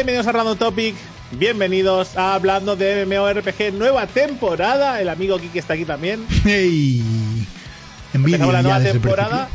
[0.00, 0.94] bienvenidos a Random Topic.
[1.32, 4.98] Bienvenidos a Hablando de MMORPG, nueva temporada.
[4.98, 6.26] El amigo Kiki está aquí también.
[6.46, 7.02] ¡Ey!
[8.14, 9.48] Envidia Empezamos la nueva temporada.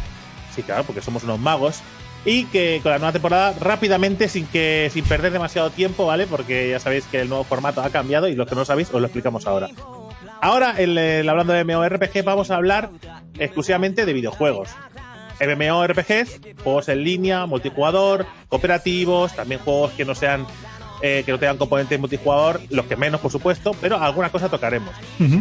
[0.56, 1.80] Sí, claro, porque somos unos magos.
[2.26, 6.28] Y que con la nueva temporada, rápidamente, sin que sin perder demasiado tiempo, ¿vale?
[6.28, 8.90] Porque ya sabéis que el nuevo formato ha cambiado y los que no lo sabéis,
[8.94, 9.70] os lo explicamos ahora.
[10.42, 12.92] Ahora, el, el hablando de MMORPG, vamos a hablar
[13.40, 14.70] exclusivamente de videojuegos.
[15.40, 20.46] MMORPGs, juegos en línea, multijugador, cooperativos, también juegos que no sean
[21.02, 24.96] eh, que no tengan componentes multijugador, los que menos, por supuesto, pero alguna cosa tocaremos.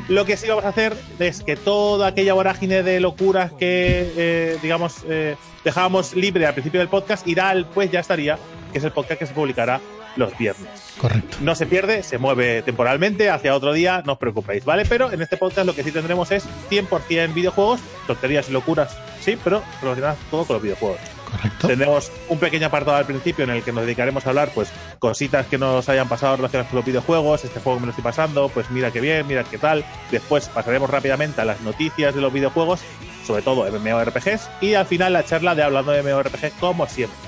[0.09, 4.59] Lo que sí vamos a hacer es que toda aquella vorágine de locuras que, eh,
[4.63, 8.37] digamos, eh, dejábamos libre al principio del podcast irá al Pues ya estaría,
[8.73, 9.81] que es el podcast que se publicará
[10.17, 10.69] los viernes.
[10.99, 11.37] Correcto.
[11.41, 14.85] No se pierde, se mueve temporalmente hacia otro día, no os preocupéis, ¿vale?
[14.89, 19.39] Pero en este podcast lo que sí tendremos es 100% videojuegos, tonterías y locuras, sí,
[19.43, 20.99] pero relacionadas todo con los videojuegos.
[21.31, 21.67] Correcto.
[21.67, 25.47] Tendremos un pequeño apartado al principio en el que nos dedicaremos a hablar, pues, cositas
[25.47, 28.49] que nos hayan pasado relacionadas con los videojuegos, este juego que me lo estoy pasando,
[28.49, 29.85] pues mira qué bien, mira qué tal.
[30.11, 32.81] Después pasaremos rápidamente a las noticias de los videojuegos,
[33.27, 37.19] sobre todo MMORPGs, y al final la charla de hablando de MMORPG como siempre.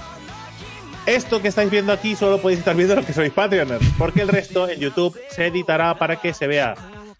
[1.06, 4.28] Esto que estáis viendo aquí solo podéis estar viendo los que sois Patreoners, porque el
[4.28, 6.74] resto en YouTube se editará para que se vea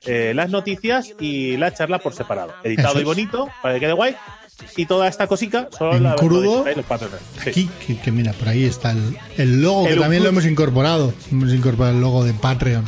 [0.05, 2.53] eh, las noticias y la charla por separado.
[2.65, 4.17] Editado y bonito, para que quede guay.
[4.77, 6.87] Y toda esta cosica solo En la crudo, los.
[7.43, 7.51] Sí.
[7.51, 10.47] Aquí, que, que mira, por ahí está el, el logo, El que también lo hemos
[10.47, 11.13] incorporado.
[11.31, 12.85] Hemos incorporado el logo de Patreon.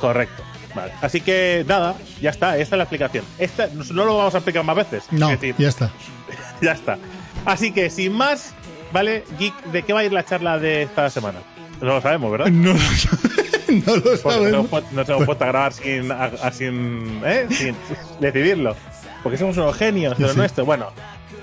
[0.00, 0.42] Correcto.
[0.74, 0.92] Vale.
[1.02, 3.24] Así que nada, ya está, esta es la explicación.
[3.38, 5.04] Esta no no lo vamos a explicar más veces.
[5.12, 5.90] No, Es decir, ya está.
[6.62, 6.98] ya está.
[7.44, 8.54] Así que sin más,
[8.92, 9.24] ¿vale?
[9.38, 11.38] Geek, ¿de qué va a ir la charla de esta semana?
[11.80, 12.46] No lo sabemos, ¿verdad?
[12.48, 13.20] No lo, sab-
[13.86, 14.70] no lo nos hemos sabemos.
[14.70, 17.46] pu- nos hemos puesto a grabar sin, a- a- sin, ¿eh?
[17.50, 17.76] sin
[18.20, 18.74] decidirlo.
[19.24, 20.36] Porque somos unos genios de lo Sí.
[20.38, 20.64] nuestro.
[20.64, 20.92] Bueno,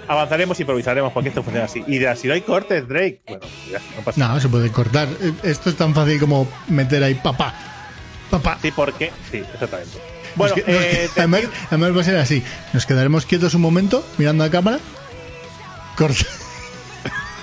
[0.08, 1.84] avanzaremos y improvisaremos porque esto funciona así.
[1.88, 3.22] Y dirás, si no hay cortes, Drake.
[3.28, 4.36] Bueno, ya, no pasa nada.
[4.36, 5.10] No, se puede cortar.
[5.20, 7.54] Eh, Esto es tan fácil como meter ahí papá.
[8.30, 8.58] Papá.
[8.62, 9.12] Sí, porque.
[9.30, 9.98] Sí, exactamente.
[10.36, 12.42] Bueno, Nos que- nos eh, además, además va a ser así.
[12.72, 14.80] Nos quedaremos quietos un momento mirando a cámara.
[15.98, 16.24] Corta.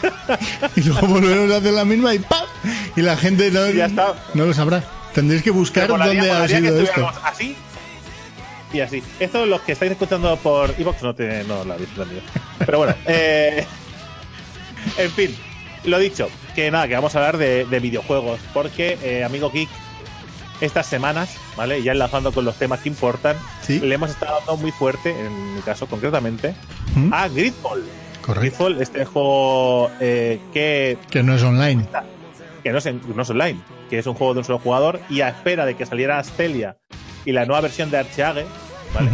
[0.76, 2.46] y luego volveremos a hacer la misma y ¡pam!
[2.96, 4.14] Y la gente no, Ya está.
[4.34, 4.84] no lo sabrá.
[5.14, 7.10] Tendréis que buscar molaría- dónde ha que sido esto.
[7.24, 7.56] Así
[8.72, 9.02] y así.
[9.20, 12.20] Esto los que estáis escuchando por Evox no, te, no lo habéis entendido.
[12.58, 13.66] Pero bueno, eh,
[14.96, 15.34] en fin,
[15.84, 19.68] lo dicho, que nada, que vamos a hablar de, de videojuegos, porque eh, amigo Geek,
[20.60, 21.82] estas semanas, ¿vale?
[21.82, 23.78] Ya enlazando con los temas que importan, Sí.
[23.80, 26.54] le hemos estado dando muy fuerte, en mi caso concretamente,
[26.96, 27.12] ¿Mm?
[27.12, 27.84] a Gridfall.
[28.22, 28.40] Correcto.
[28.40, 31.86] Gridfall, este juego eh, que Que no es online.
[32.64, 35.00] que no es, en- no es online, que es un juego de un solo jugador
[35.08, 36.76] y a espera de que saliera Astelia
[37.24, 38.46] y la nueva versión de Archeage,
[38.94, 39.10] ¿vale?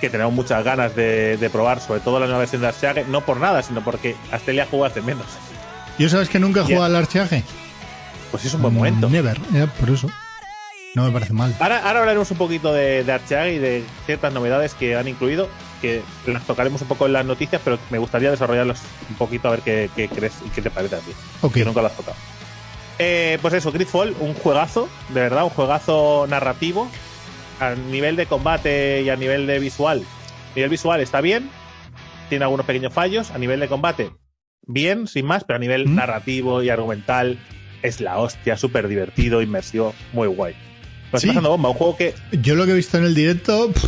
[0.00, 3.20] Que tenemos muchas ganas de, de probar, sobre todo la nueva versión de Archeage, no
[3.20, 5.26] por nada, sino porque Astelia juega hace menos.
[5.98, 7.44] ¿Yo sabes que nunca he jugado al archeaje?
[8.30, 9.08] Pues es un buen momento.
[9.10, 9.38] Never.
[9.52, 10.08] Ya, por eso.
[10.94, 11.54] No me parece mal.
[11.60, 15.48] Ahora, ahora hablaremos un poquito de, de Archeage y de ciertas novedades que han incluido,
[15.80, 19.52] que las tocaremos un poco en las noticias, pero me gustaría desarrollarlas un poquito a
[19.52, 21.12] ver qué, qué crees y qué te parece a ti.
[21.40, 21.54] Ok.
[21.54, 22.16] que nunca lo has tocado.
[23.04, 26.88] Eh, pues eso, Gridfall, un juegazo, de verdad, un juegazo narrativo.
[27.58, 30.02] A nivel de combate y a nivel de visual.
[30.52, 31.48] A nivel visual está bien,
[32.28, 33.30] tiene algunos pequeños fallos.
[33.30, 34.10] A nivel de combate,
[34.66, 35.94] bien, sin más, pero a nivel ¿Mm?
[35.96, 37.38] narrativo y argumental
[37.82, 40.54] es la hostia, súper divertido, inmersivo, muy guay.
[41.12, 41.26] Lo estoy Sí.
[41.28, 43.70] pasando bomba, un juego que Yo lo que he visto en el directo.
[43.72, 43.84] pff,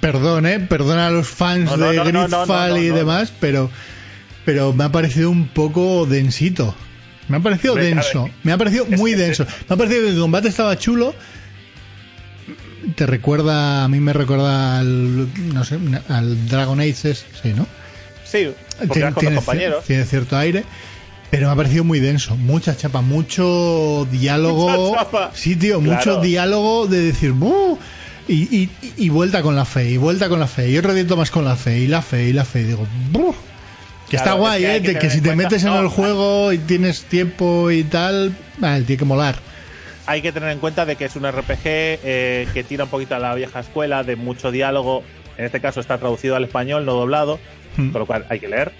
[0.00, 0.60] perdón, eh.
[0.60, 3.70] Perdona a los fans No, no, de no, Gridfall y demás, pero.
[4.44, 6.74] Pero me ha parecido un poco densito.
[7.28, 8.28] Me ha parecido Hombre, denso.
[8.42, 9.44] me ha parecido muy denso.
[9.68, 11.14] Me ha parecido que el combate estaba chulo.
[12.96, 13.84] Te recuerda.
[13.84, 15.28] A mí me recuerda al.
[15.52, 15.78] No sé,
[16.08, 17.66] al Dragon Age, sí, ¿no?
[18.24, 18.48] sí,
[18.86, 19.84] porque Tien- vas con tiene, los compañeros.
[19.84, 20.64] cier- tiene cierto aire,
[21.30, 22.36] pero me ha parecido muy denso.
[22.36, 24.90] Mucha chapa, mucho diálogo.
[24.90, 25.30] Mucha chapa.
[25.34, 25.96] Sí, tío, Claro.
[25.96, 27.78] mucho diálogo de decir, "Buh",
[28.30, 31.16] Y, y, y vuelta con la fe, y vuelta con la fe, y otro reviento
[31.16, 32.60] más con la fe, y la fe, y la fe.
[32.60, 33.34] Y digo, "Buh".
[34.08, 34.82] Que está guay, es que ¿eh?
[34.82, 38.34] que de que si te metes en no, el juego y tienes tiempo y tal,
[38.62, 39.36] ah, tiene que molar.
[40.06, 43.14] hay que tener en cuenta de que es un RPG eh, que tira un poquito
[43.14, 45.02] a la vieja escuela, de mucho diálogo.
[45.36, 47.38] En este caso está traducido al español, no doblado,
[47.78, 47.90] Hmm.
[47.90, 48.72] con lo cual hay que leer.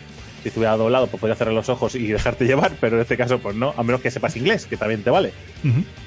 [0.43, 3.39] Si estuviera doblado, pues podría cerrar los ojos y dejarte llevar, pero en este caso,
[3.39, 5.33] pues no, a menos que sepas inglés, que también te vale.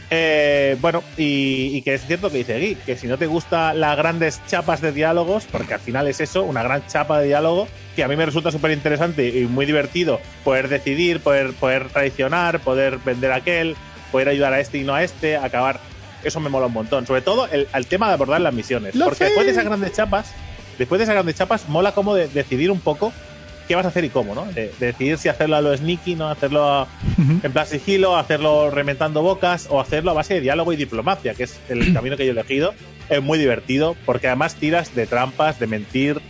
[0.09, 3.73] Eh, bueno, y, y que es cierto que dice Gui, que si no te gusta
[3.73, 7.67] las grandes chapas de diálogos, porque al final es eso, una gran chapa de diálogo,
[7.95, 12.59] que a mí me resulta súper interesante y muy divertido poder decidir, poder, poder traicionar,
[12.61, 13.75] poder vender a aquel,
[14.11, 15.79] poder ayudar a este y no a este, acabar.
[16.23, 17.07] Eso me mola un montón.
[17.07, 18.95] Sobre todo el, el tema de abordar las misiones.
[18.97, 20.33] Porque después de esas grandes chapas,
[20.77, 23.11] después de esas grandes chapas, mola como de decidir un poco
[23.71, 24.45] qué vas a hacer y cómo, ¿no?
[24.45, 26.29] De, de decidir si hacerlo a lo sneaky, ¿no?
[26.29, 26.87] Hacerlo a-
[27.17, 31.43] en plan sigilo, hacerlo reventando bocas o hacerlo a base de diálogo y diplomacia, que
[31.43, 32.73] es el camino que yo he elegido.
[33.09, 36.21] Es muy divertido porque además tiras de trampas, de mentir.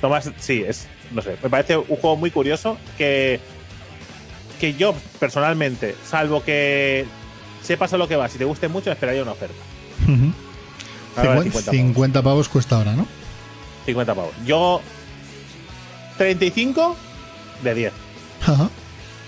[0.00, 3.40] Tomas, sí, es, no sé, me parece un juego muy curioso que,
[4.60, 7.04] que yo personalmente, salvo que
[7.62, 9.54] sepas a lo que vas y te guste mucho, esperaría una oferta.
[10.04, 10.32] Ujú.
[11.16, 11.76] Ahora 50, 50 pavos.
[11.76, 13.06] 50 pavos cuesta ahora, ¿no?
[13.86, 14.32] 50 pavos.
[14.46, 14.80] Yo
[16.18, 16.96] 35
[17.62, 17.92] de 10.
[18.46, 18.68] Ajá.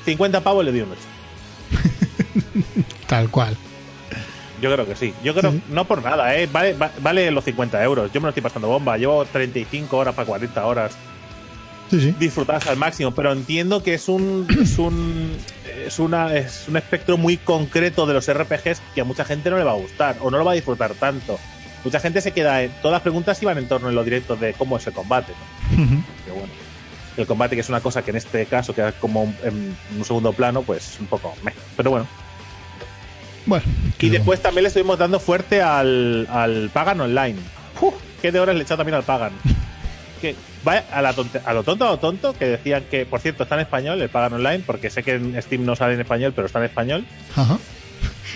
[0.05, 1.01] 50 pavos le doy un 8.
[3.07, 3.57] Tal cual.
[4.61, 5.13] Yo creo que sí.
[5.23, 5.63] Yo creo, Sí.
[5.69, 6.49] no por nada, ¿eh?
[6.51, 8.11] Vale, va- vale los 50 euros.
[8.13, 8.97] Yo me lo estoy pasando bomba.
[8.97, 10.93] Llevo 35 horas para 40 horas
[11.89, 12.13] Sí,
[12.69, 15.37] al máximo, pero entiendo que es un es un
[15.87, 19.57] es una es un espectro muy concreto de los RPGs que a mucha gente no
[19.57, 21.39] le va a gustar o no lo va a disfrutar tanto.
[21.85, 24.53] Mucha gente se queda en todas las preguntas iban en torno a lo directo de
[24.55, 25.33] cómo es el combate,
[25.77, 26.03] ¿no?
[26.25, 26.53] Pero bueno,
[27.17, 30.33] el combate que es una cosa que en este caso queda como en un segundo
[30.33, 31.53] plano, pues un poco meh.
[31.77, 32.07] Pero bueno,
[33.47, 33.65] Bueno.
[33.99, 37.37] y después también le estuvimos dando fuerte al, al Pagan Online.
[37.81, 39.33] Uf, ¿Qué de horas le he echado también al Pagan?
[40.21, 40.35] Que
[40.65, 43.43] vaya a, la tonte- a lo tonto a lo tonto, que decían que, por cierto,
[43.43, 46.33] está en español el Pagan Online, porque sé que en Steam no sale en español,
[46.35, 47.05] pero está en español.
[47.37, 47.59] Ajá.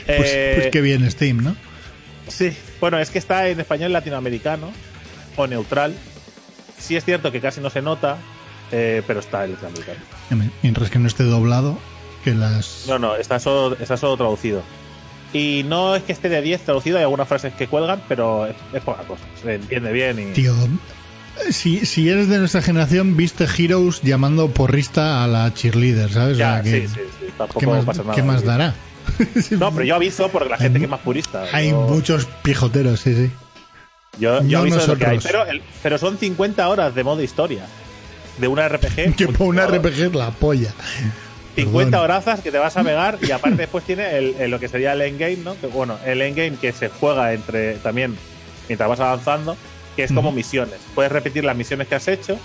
[0.05, 1.57] Pues, Eh, pues qué bien Steam, ¿no?
[2.29, 4.71] Sí, bueno, es que está en español latinoamericano
[5.37, 5.95] o neutral.
[6.79, 8.19] Sí es cierto que casi no se nota,
[8.73, 10.01] eh, pero está en latinoamericano.
[10.63, 11.79] Mientras que no esté doblado,
[12.25, 12.85] que las...
[12.89, 14.63] No, no, está solo, está solo traducido.
[15.33, 18.57] Y no es que esté de 10 traducido, hay algunas frases que cuelgan, pero es,
[18.73, 19.23] es poca cosa.
[19.43, 20.33] Se entiende bien y.
[20.33, 20.53] Tío,
[21.51, 26.37] si, si eres de nuestra generación, viste Heroes llamando porrista a la cheerleader, ¿sabes?
[26.37, 27.27] O ya, sea, que- sí, sí, sí.
[27.39, 28.15] Tampoco ¿Qué más, pasa nada.
[28.15, 28.75] qué más dará?
[29.53, 31.45] No, pero yo aviso porque la gente Hay que es más purista.
[31.53, 33.31] Hay yo, muchos pijoteros, sí, sí.
[34.19, 35.19] Yo, yo no aviso de lo que hay.
[35.21, 37.65] Pero, el- pero son 50 horas de modo historia.
[38.41, 39.15] De una RPG.
[39.17, 39.91] Que por una multijugador.
[39.93, 40.73] RPG es la polla.
[41.57, 42.05] 50 Perdón.
[42.05, 44.93] horazas que te vas a pegar y aparte después tiene el, el- lo que sería
[44.93, 45.61] el endgame, ¿no?
[45.61, 48.17] Que, bueno, el endgame que se juega entre también
[48.69, 49.57] mientras vas avanzando,
[49.97, 50.77] que es como misiones.
[50.95, 52.39] Puedes repetir las misiones que has hecho,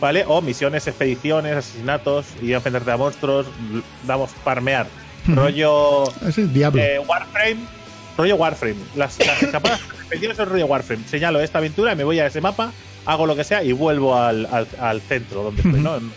[0.00, 0.24] ¿vale?
[0.28, 3.46] O misiones, expediciones, asesinatos y enfrentarte a monstruos,
[4.06, 4.86] damos farmear.
[5.26, 5.34] Ujú.
[5.34, 6.80] Rollo Es el diablo.
[6.82, 7.56] eh, Warframe,
[8.18, 8.76] rollo Warframe.
[8.94, 11.02] Las, las escapadas las expediciones son rollo Warframe.
[11.08, 12.70] Señalo esta aventura y me voy a ese mapa,
[13.06, 15.80] hago lo que sea y vuelvo al, al- al centro donde estoy.
[15.80, 15.96] ¿no?
[15.96, 16.12] En-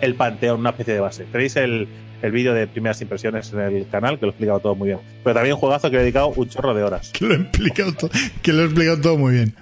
[0.00, 1.24] el panteón, una especie de base.
[1.24, 1.88] Tenéis el,
[2.22, 5.00] el vídeo de primeras impresiones en el canal, que lo he explicado todo muy bien.
[5.24, 7.10] Pero también un juegazo que le he dedicado un chorro de horas.
[7.10, 8.10] que lo he explicado todo,
[8.42, 9.56] que lo he explicado todo muy bien.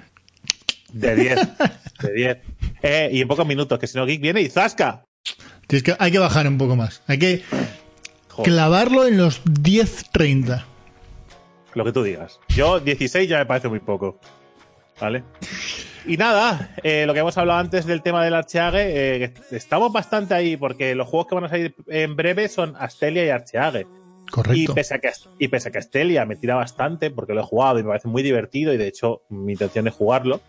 [0.92, 1.38] De 10.
[2.02, 2.38] de 10.
[2.82, 5.04] Eh, y en pocos minutos, que si no, Geek viene y ¡zasca!
[5.66, 7.02] Tienes que, hay que bajar un poco más.
[7.06, 7.42] Hay que
[8.28, 10.64] Joder, clavarlo en los 10-30.
[11.74, 12.38] lo que tú digas.
[12.50, 14.20] Yo, 16 ya me parece muy poco.
[15.00, 15.24] ¿Vale?
[16.06, 20.34] Y nada, eh, lo que hemos hablado antes del tema del Archeage, eh, estamos bastante
[20.34, 23.86] ahí, porque los juegos que van a salir en breve son Astelia y Archeage.
[24.26, 24.74] Y Correcto.
[24.74, 27.78] pese, a que, y pese a que Astelia me tira bastante, porque lo he jugado
[27.78, 30.40] y me parece muy divertido, y de hecho mi intención es jugarlo,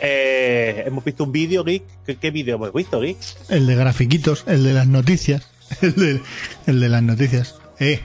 [0.00, 1.82] eh, hemos visto un vídeo, Geek.
[2.06, 3.16] ¿Qué, qué vídeo hemos visto, Geek?
[3.48, 5.46] El de grafiquitos, el de las noticias.
[5.82, 6.20] El de,
[6.66, 7.60] el de las noticias.
[7.78, 8.00] Eh,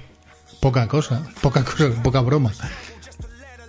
[0.59, 2.53] poca cosa, poca cosa, poca broma.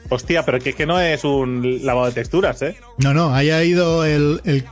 [0.08, 2.76] Hostia, pero que, que no es un lavado de texturas, ¿eh?
[2.99, 4.64] No, no, ahí ha ido el, el-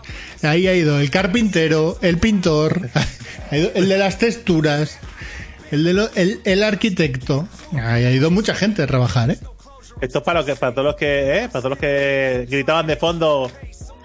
[0.42, 2.88] ahí ha ido el carpintero, el pintor,
[3.50, 4.98] el de las texturas,
[5.72, 7.48] el de lo- el, el arquitecto.
[7.72, 9.38] Ahí ha ido mucha gente a trabajar, ¿eh?
[10.00, 11.48] Esto es para, lo que, para todos los que, ¿eh?
[11.48, 13.50] Para todos los que gritaban de fondo.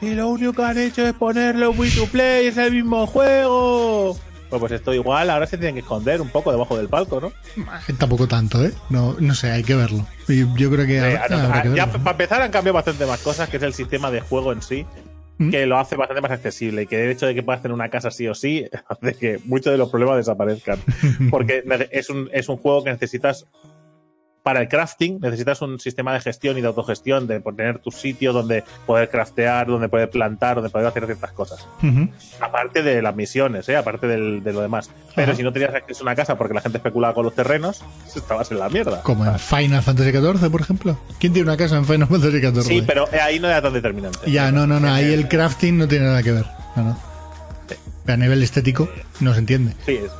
[0.01, 4.17] Y lo único que han hecho es ponerlo free to play, es el mismo juego.
[4.49, 7.27] Pues, pues esto igual, ahora se tienen que esconder un poco debajo del palco, ¿no?
[7.27, 8.71] Eh, Tampoco tanto, ¿eh?
[8.89, 10.05] No, no sé, hay que verlo.
[10.27, 11.99] Yo creo que habrá- habrá que ya verlo.
[12.03, 14.85] para empezar han cambiado bastante más cosas, que es el sistema de juego en sí,
[15.37, 15.51] ¿Mm?
[15.51, 17.89] que lo hace bastante más accesible y que el hecho de que puedas tener una
[17.89, 20.79] casa sí o sí hace que muchos de los problemas desaparezcan.
[21.29, 23.45] Porque es un, es un juego que necesitas
[24.43, 28.31] para el crafting necesitas un sistema de gestión y de autogestión, de tener tu sitio
[28.33, 31.67] donde poder craftear, donde poder plantar, donde poder hacer ciertas cosas.
[32.39, 33.75] Aparte de las misiones, ¿eh?
[33.75, 34.89] aparte del- de lo demás.
[35.15, 37.83] Pero si no tenías acceso a una casa porque la gente especulaba con los terrenos,
[38.15, 39.01] estabas en la mierda.
[39.03, 40.97] Como en Final Fantasy XIV, por ejemplo.
[41.19, 42.61] ¿Quién tiene una casa en Final Fantasy XIV?
[42.63, 44.19] Sí, pero ahí no era tan determinante.
[44.31, 44.91] Ya, no, no, no.
[44.93, 46.45] Ahí el crafting no tiene nada que ver.
[46.75, 46.99] No, no.
[48.05, 49.73] Pero a nivel estético no se entiende.
[49.85, 50.11] Sí, es-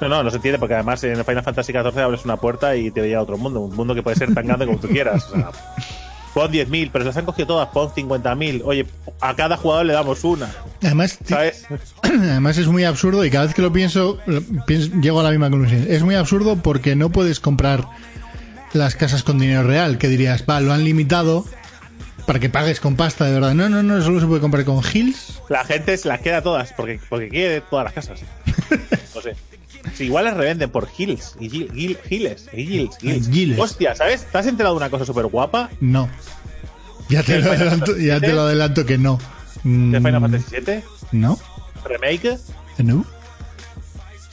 [0.00, 2.90] No, no, no se entiende porque además en Final Fantasy XIV abres una puerta y
[2.90, 5.24] te lleva a otro mundo, un mundo que puede ser tan grande como tú quieras.
[5.32, 5.50] O sea,
[6.34, 8.60] pon 10.000, pero se las han cogido todas, pon 50.000.
[8.64, 8.86] Oye,
[9.20, 10.50] a cada jugador le damos una,
[10.82, 11.66] Además, ¿sabes?
[12.02, 15.30] además es muy absurdo y cada vez que lo pienso, lo pienso- llego a la
[15.30, 15.86] misma conclusión.
[15.88, 17.86] Es muy absurdo porque no puedes comprar
[18.74, 21.46] las casas con dinero real, que dirías, va, lo han limitado
[22.26, 23.54] para que pagues con pasta de verdad.
[23.54, 26.74] No, no, no, solo se puede comprar con hills La gente se las queda todas
[26.74, 28.20] porque, porque quiere todas las casas.
[29.94, 32.48] Si igual las revenden por Hills y Gil- Gil- Giles.
[32.52, 33.28] y Gills, Gills.
[33.30, 33.58] Giles.
[33.58, 34.24] Hostia, ¿sabes?
[34.30, 36.08] ¿Te has enterado de una cosa súper guapa No.
[37.08, 38.34] Ya te, ¿El lo adelanto, Fantasy ya te VII?
[38.34, 39.18] lo adelanto que no.
[39.64, 40.82] de Final Mm, Fantasy VII?
[41.12, 41.38] No.
[41.84, 42.38] Remake.
[42.78, 43.04] No.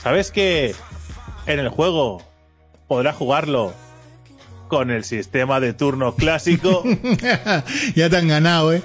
[0.02, 0.74] ¿Sabes que
[1.46, 2.22] en el juego
[2.88, 3.72] podrás jugarlo
[4.68, 6.82] con el sistema de turno clásico?
[7.94, 8.82] ya te han ganado, ¿eh?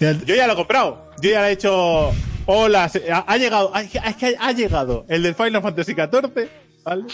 [0.00, 1.10] Ya- Yo ya lo he comprado.
[1.20, 2.12] Yo ya le he hecho.
[2.46, 3.70] Hola, ha, ha llegado.
[3.74, 6.48] ha- Es que ha llegado el del Final Fantasy XIV.
[6.84, 7.04] ¿Vale?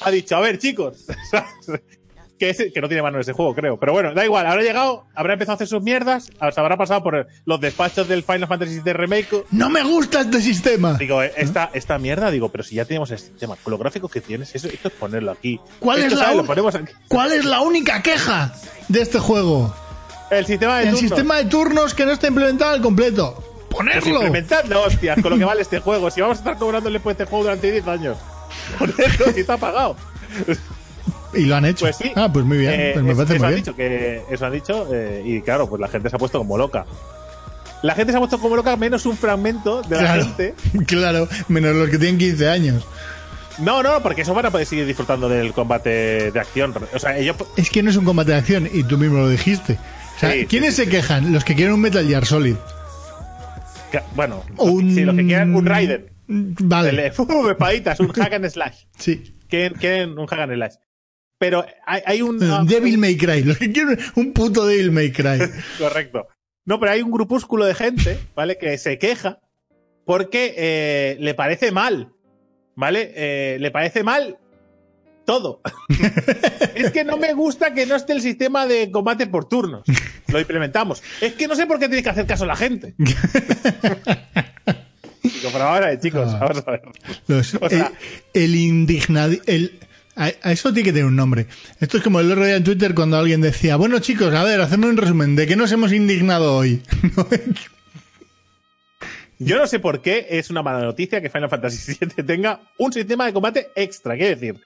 [0.00, 1.04] Ha dicho, a ver, chicos.
[2.38, 3.78] que, ese- que no tiene mano ese juego, creo.
[3.78, 4.46] Pero bueno, da igual.
[4.46, 6.24] Habrá llegado, habrá empezado a hacer sus mierdas.
[6.52, 9.44] Se habrá pasado por los despachos del Final Fantasy VII Remake.
[9.50, 10.94] No me gusta este sistema.
[10.94, 14.10] Digo, eh, esta, esta mierda, digo, pero si ya tenemos el sistema, con los gráficos
[14.10, 15.60] que tienes, eso, esto es ponerlo aquí.
[15.78, 16.92] ¿Cuál Esto, es la aquí.
[17.08, 18.54] ¿Cuál es la única queja
[18.88, 19.74] de este juego?
[20.30, 21.00] El sistema de El turnos.
[21.10, 23.51] sistema de turnos que no está implementado al completo.
[23.72, 24.14] Pues Ponerlo.
[24.16, 26.10] implementadlo, hostias, con lo que vale este juego.
[26.10, 28.16] Si vamos a estar cobrándole por este juego durante 10 años.
[28.78, 29.96] Ponerlo, si está pagado.
[31.34, 31.86] Y lo han hecho.
[31.86, 32.12] Pues sí.
[32.14, 32.72] Ah, pues muy bien.
[32.74, 33.64] Eh, pues me es- parece eso muy han bien.
[33.64, 36.58] dicho, que eso han dicho, eh, y claro, pues la gente se ha puesto como
[36.58, 36.84] loca.
[37.82, 40.54] La gente se ha puesto como loca, menos un fragmento de la Claro, gente.
[40.86, 42.84] claro, menos los que tienen 15 años.
[43.58, 46.74] No, no, porque eso van a poder seguir disfrutando del combate de acción.
[46.94, 47.36] O sea, ellos.
[47.56, 49.78] Es que no es un combate de acción y tú mismo lo dijiste.
[50.16, 51.32] O sea, Sí, ¿quiénes sí, se quejan?
[51.32, 52.56] Los que quieren un Metal Gear Solid.
[54.14, 54.94] Bueno, un...
[54.94, 56.10] si los que quieran un Raiden.
[56.26, 57.06] Vale.
[57.06, 57.12] Eh,
[57.98, 58.84] un hack and slash.
[58.98, 59.34] Sí.
[59.48, 60.74] Quieren, quieren un hack and slash.
[61.38, 62.38] Pero hay, hay un.
[62.66, 63.42] Devil May Cry.
[63.42, 65.40] Los que quieren un puto Devil May Cry.
[65.78, 66.28] Correcto.
[66.64, 68.56] No, pero hay un grupúsculo de gente, ¿vale?
[68.56, 69.40] Que se queja
[70.04, 72.12] porque eh, le parece mal,
[72.76, 73.12] ¿vale?
[73.14, 74.38] Eh, le parece mal
[75.24, 75.60] todo.
[76.74, 79.82] es que no me gusta que no esté el sistema de combate por turnos.
[80.28, 81.02] Lo implementamos.
[81.20, 82.94] Es que no sé por qué tenéis que hacer caso a la gente.
[85.22, 86.38] Digo, pero ahora, chicos, Ah.
[86.40, 86.82] vamos a ver.
[87.28, 87.92] Los- O sea-
[88.32, 89.32] el, el indignado.
[89.46, 89.78] El,
[90.16, 91.46] a, a eso tiene que tener un nombre.
[91.80, 94.60] Esto es como el otro día en Twitter cuando alguien decía, bueno chicos, a ver,
[94.60, 96.82] hacedme un resumen, ¿de qué nos hemos indignado hoy?
[99.38, 102.92] Yo no sé por qué es una mala noticia que Final Fantasy VII tenga un
[102.92, 104.14] sistema de combate extra.
[104.16, 104.60] Quiere decir,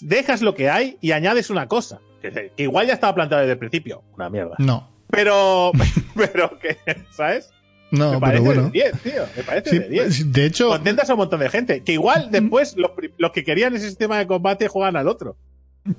[0.00, 2.00] dejas lo que hay y añades una cosa.
[2.22, 4.02] Que, que igual ya estaba planteado desde el principio.
[4.14, 4.54] Una mierda.
[4.58, 5.72] no, Pero,
[6.16, 6.76] pero que,
[7.10, 7.50] ¿sabes?
[7.90, 8.62] no, me parece pero bueno.
[8.70, 9.22] de 10, tío.
[9.36, 10.32] Me parece Sí, de 10.
[10.32, 11.82] de hecho, Contentas a un montón de gente.
[11.82, 15.36] Que igual después los, los que querían ese sistema de combate juegan al otro.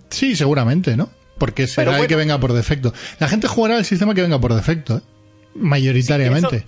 [0.10, 1.10] sí, seguramente, ¿no?
[1.38, 2.94] Porque será el que venga por defecto.
[3.20, 5.02] La gente jugará el sistema que venga por defecto, ¿eh?
[5.54, 6.60] Mayoritariamente.
[6.60, 6.66] Sí,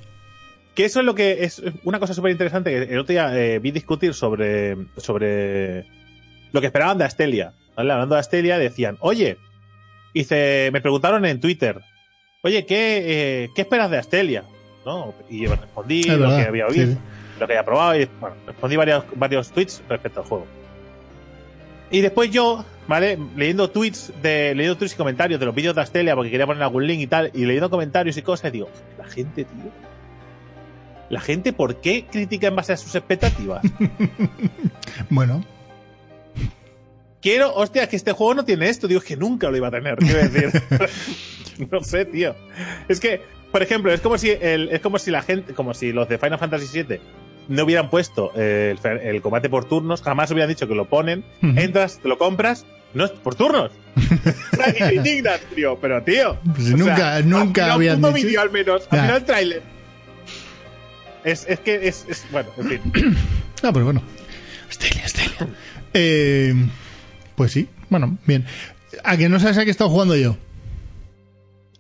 [0.76, 3.60] Que eso es lo que es una cosa súper interesante que el otro día eh,
[3.60, 5.86] vi discutir sobre, sobre
[6.52, 7.54] lo que esperaban de Astelia.
[7.76, 7.92] ¿vale?
[7.92, 9.38] Hablando de Astelia, decían, oye,
[10.14, 11.82] dice, me preguntaron en Twitter,
[12.44, 14.44] oye, ¿qué, eh, ¿qué esperas de Astelia?
[14.86, 15.14] ¿No?
[15.30, 16.98] Y yo respondí Es lo verdad, que había oído, sí.
[17.40, 20.48] lo que había probado, y bueno, respondí varios, varios tweets respecto al juego.
[21.90, 23.18] Y después yo, ¿vale?
[23.36, 26.64] Leyendo tweets de, leyendo tweets y comentarios de los vídeos de Astelia porque quería poner
[26.64, 29.72] algún link y tal, y leyendo comentarios y cosas, digo, la gente, tío.
[31.10, 33.62] La gente, ¿por qué critica en base a sus expectativas?
[35.10, 35.44] Bueno,
[37.28, 38.88] Quiero, hostia, que este juego no tiene esto.
[38.88, 40.62] Digo, es que nunca lo iba a tener, quiero decir.
[41.72, 42.36] no sé, tío.
[42.88, 45.92] Es que, por ejemplo, es como si el, es como si la gente, como si
[45.92, 47.00] los de Final Fantasy VII
[47.50, 51.26] no hubieran puesto eh, el, el combate por turnos, jamás hubieran dicho que lo ponen,
[51.42, 53.72] entras, te lo compras, no es por turnos.
[54.94, 56.38] indignas, tío, pero tío.
[56.56, 59.62] Pues o nunca- nunca al final, habían dicho- al menos, al final tráiler.
[61.26, 62.82] Es, es que es, es- bueno, en fin.
[63.64, 64.02] Ah, pues bueno.
[64.72, 65.50] Stelia, Stelia.
[65.94, 66.54] Eh,
[67.38, 68.44] pues sí, bueno, bien.
[69.06, 70.36] ¿A que no sabes a qué he estado jugando yo?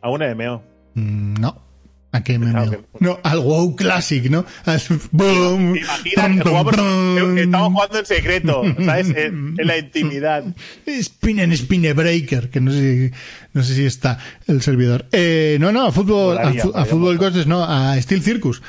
[0.01, 0.63] A un MMO.
[0.93, 1.67] Mm, No.
[2.13, 3.19] ¿A qué Claro que no.
[3.21, 4.45] Al WoW Classic, ¿no?
[4.65, 4.79] Al
[5.11, 5.75] pam,
[6.15, 9.09] pam, Jugamos- estamos jugando en secreto, ¿sabes?
[9.09, 10.43] En, en la intimidad.
[10.87, 13.15] Spin and Spin Breaker, que no sé si,
[13.53, 15.05] no sé si está el servidor.
[15.11, 18.63] Eh, no, no, a fútbol, a, a fútbol costes, no, a Steel Circus.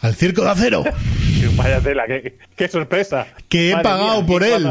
[0.00, 0.84] Al circo de acero.
[1.56, 3.26] Vaya tela, qué, qué sorpresa.
[3.48, 4.64] Que he pagado por él.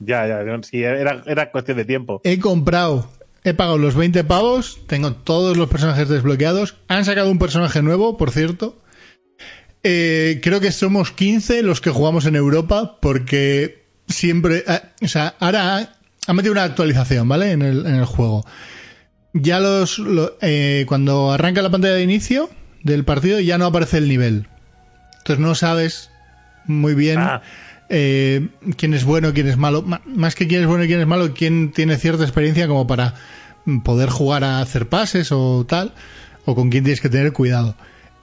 [0.00, 2.20] Ya, ya, sí, era, era cuestión de tiempo.
[2.24, 3.10] He comprado,
[3.44, 6.76] he pagado los 20 pavos, tengo todos los personajes desbloqueados.
[6.88, 8.80] Han sacado un personaje nuevo, por cierto.
[9.82, 15.34] Eh, creo que somos 15 los que jugamos en Europa porque siempre, eh, o sea,
[15.40, 15.88] ahora ha-
[16.26, 17.52] han metido una actualización, ¿vale?
[17.52, 18.44] En el, en el juego.
[19.34, 22.48] Ya los, lo- eh, cuando arranca la pantalla de inicio
[22.82, 24.48] del partido ya no aparece el nivel.
[25.18, 26.10] Entonces no sabes
[26.66, 27.42] muy bien Ah.
[27.88, 29.82] Eh, quién es bueno, quién es malo.
[29.82, 32.86] Ma- Más que quién es bueno y quién es malo, quién tiene cierta experiencia como
[32.86, 33.14] para
[33.64, 35.92] mm, poder jugar a hacer pases o tal,
[36.44, 37.74] o con quién tienes que tener cuidado.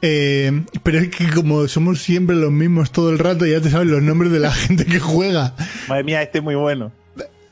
[0.03, 3.87] Eh, pero es que como somos siempre los mismos todo el rato, ya te sabes
[3.87, 5.53] los nombres de la gente que juega.
[5.87, 6.91] Madre mía, este es muy bueno.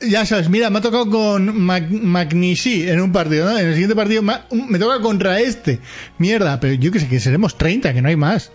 [0.02, 3.60] Ya sabes, mira, me ha tocado con Mac Magnici en un partido, ¿no?
[3.60, 5.80] En el siguiente partido me toca contra este.
[6.18, 8.54] Mierda, pero yo que sé que seremos 30, que no hay más.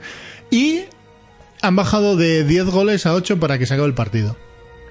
[0.51, 0.85] Y
[1.67, 4.37] han bajado de 10 goles a 8 para que se acabe el partido.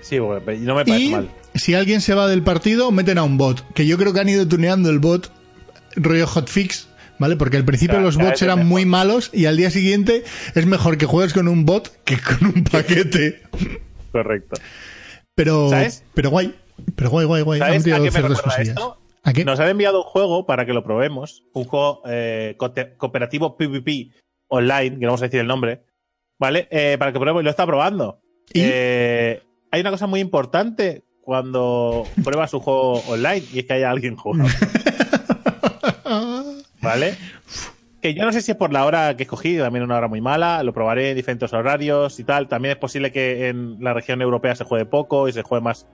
[0.01, 0.30] Sí, no
[0.75, 1.30] me parece Y mal.
[1.56, 3.63] si alguien se va del partido, meten a un bot.
[3.74, 5.32] Que yo creo que han ido tuneando el bot
[5.96, 6.89] rollo hotfix,
[7.20, 7.36] ¿vale?
[7.38, 10.24] Porque al principio Claro, los bots eran muy malos y al día siguiente
[10.56, 13.42] es mejor que juegues con un bot que con un paquete.
[14.12, 14.60] Correcto.
[15.36, 16.03] Pero, ¿Sabes?
[16.13, 16.53] pero guay.
[16.96, 17.62] Pero guay, guay, guay.
[17.62, 18.98] Han ¿Sabes a qué me recuerda esto?
[19.24, 19.46] ¿A qué?
[19.46, 21.44] Nos han enviado un juego para que lo probemos.
[21.53, 22.58] Un juego eh,
[22.98, 24.12] cooperativo PvP
[24.50, 25.84] online, que no vamos a decir el nombre.
[26.40, 26.68] ¿Vale?
[26.72, 28.20] Eh, para que probemos y lo está probando.
[28.54, 28.62] ¿Y?
[28.63, 33.90] Eh, hay una cosa muy importante cuando pruebas un juego online y es que haya
[33.90, 34.50] alguien jugando.
[36.82, 37.16] ¿Vale?
[38.02, 40.20] Que yo no sé si es por la hora que escogí, también una hora muy
[40.20, 42.50] mala, lo probaré en diferentes horarios y tal.
[42.50, 45.88] También es posible que en la región europea se juegue poco y se juegue más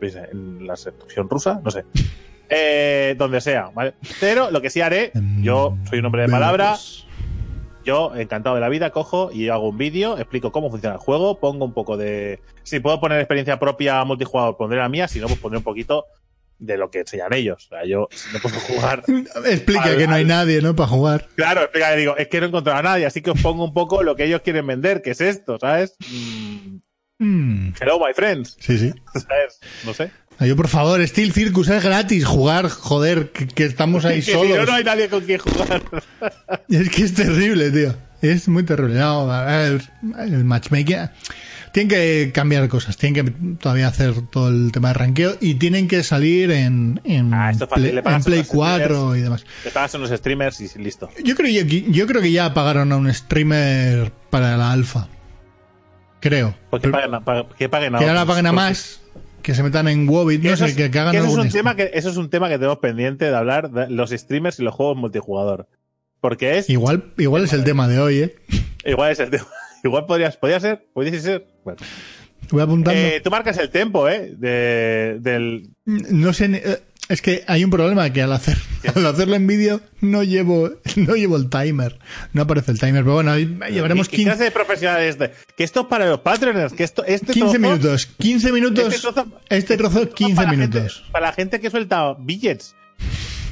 [0.00, 1.84] pues, en la sección rusa, no sé.
[2.50, 3.94] Eh, donde sea, ¿vale?
[4.20, 6.76] Pero lo que sí haré, yo soy un hombre de palabra,
[7.84, 11.38] yo, encantado de la vida, cojo y hago un vídeo, explico cómo funciona el juego,
[11.38, 12.40] pongo un poco de...
[12.62, 16.06] Si puedo poner experiencia propia multijugador, pondré la mía, si no, pues pondré un poquito
[16.58, 17.66] de lo que enseñan ellos.
[17.66, 19.02] O sea, yo no puedo jugar
[19.46, 20.74] Explica Al- que no hay al- nadie, ¿no?
[20.74, 21.28] Para jugar.
[21.36, 23.64] Claro, explica que digo, es que no he encontrado a nadie, así que os pongo
[23.64, 25.96] un poco lo que ellos quieren vender, que es esto, ¿sabes?
[26.10, 26.76] Mm,
[27.16, 28.92] Mm, hello, my friends, sí, sí.
[29.14, 29.60] ¿sabes?
[29.84, 30.10] No sé.
[30.38, 32.24] Ah, Yo, por favor, Steel Circus es gratis.
[32.24, 34.56] Jugar, joder, que, que estamos ahí Que si solos.
[34.58, 35.82] no, no hay nadie con quien jugar.
[36.68, 37.94] Es que es terrible, tío.
[38.22, 38.94] Es muy terrible.
[38.98, 41.10] No, a el matchmaking.
[41.72, 42.96] Tienen que cambiar cosas.
[42.96, 47.34] Tienen que todavía hacer todo el tema de ranqueo y tienen que salir en, en,
[47.34, 49.44] Ah, esto es fácil, Play, le pagas en Play a los 4 y demás.
[49.64, 51.10] Te pagas unos streamers y listo.
[51.24, 55.08] Yo creo, que- yo creo que ya pagaron a un streamer para la alfa.
[56.20, 56.54] Creo.
[56.70, 57.22] Pues que paguen, a-
[57.58, 59.00] que paguen a que ahora paguen a más.
[59.44, 61.36] Que se metan en Wobit, que no sé, es- que, que hagan que eso, es
[61.36, 64.58] un tema que, eso es un tema que tenemos pendiente de hablar, de los streamers
[64.58, 65.68] y los juegos multijugador.
[66.20, 66.70] Porque es...
[66.70, 68.34] Igual, igual es el tema de hoy, ¿eh?
[68.86, 69.46] Igual es el tema.
[69.84, 71.46] Igual podrías, podría ser, podría ser.
[71.62, 71.78] Bueno.
[72.50, 72.98] Voy apuntando.
[72.98, 74.32] Eh, tú marcas el tempo, ¿eh?
[74.36, 76.78] De, del, No sé, ni- eh,
[77.08, 78.56] es que hay un problema que al hacer
[78.94, 81.98] al hacerlo en vídeo no llevo no llevo el timer,
[82.32, 85.32] no aparece el timer, pero bueno, llevaremos ¿Qué 15, clase de profesional es este?
[85.56, 89.08] Que esto es para los patroners, que esto, este 15 trozo- minutos, 15 minutos, Este
[89.08, 91.04] trozo- este trozo trozo 15 para la gente- minutos.
[91.12, 92.74] para la gente que suelta billets.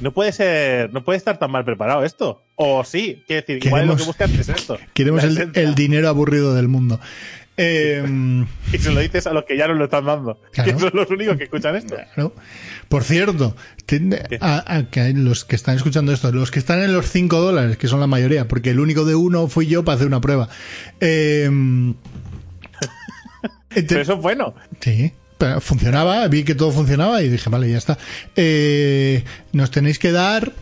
[0.00, 2.42] No puede ser, no puede estar tan mal preparado esto.
[2.56, 4.78] O sí, quiero decir, igual lo Queremos- que buscan es esto.
[4.94, 6.98] Queremos el dinero aburrido del mundo.
[7.56, 10.40] Eh, Y se lo dices a los que ya nos lo están dando.
[10.52, 10.72] Claro.
[10.72, 11.96] Que son los únicos que escuchan esto.
[12.14, 12.34] claro.
[12.88, 13.56] Por cierto,
[14.40, 17.76] a- a que los que están escuchando esto, los que están en los 5 dólares,
[17.78, 20.48] que son la mayoría, porque el único de uno fui yo para hacer una prueba.
[21.00, 21.48] Eh,
[23.68, 24.54] te- Pero eso es bueno.
[24.80, 27.98] Sí, pero funcionaba, vi que todo funcionaba y dije, vale, ya está.
[28.36, 30.52] Eh, nos tenéis que dar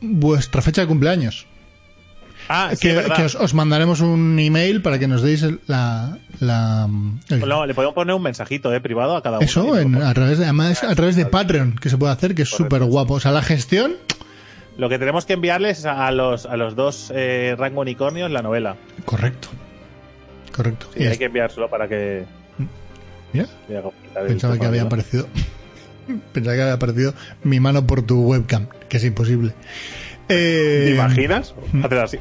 [0.00, 1.46] vuestra fecha de cumpleaños.
[2.48, 6.18] Ah, sí, que os, os mandaremos un email para que nos deis la...
[6.40, 6.88] la
[7.30, 9.44] el- No, le podemos poner un mensajito eh, privado a cada uno.
[9.44, 12.42] eso, en- a través de, además, a través de Patreon, que se puede hacer, que
[12.42, 13.14] es súper guapo.
[13.14, 13.94] O sea, la gestión,
[14.76, 18.42] Lo que tenemos que enviarles es a los, a los dos eh, rango unicornios la
[18.42, 18.76] novela.
[19.04, 19.48] correcto.
[20.54, 20.86] Correcto.
[20.94, 22.24] Sí, Y hay es- que enviárselo para que.
[23.32, 23.46] Mira,
[24.26, 25.26] pensaba que había aparecido...
[26.32, 29.54] Pensaba que había aparecido mi mano por tu webcam, que es imposible.
[30.28, 31.54] Eh, ¿Te imaginas?
[31.72, 31.84] Mm.
[31.84, 32.18] Hacer así.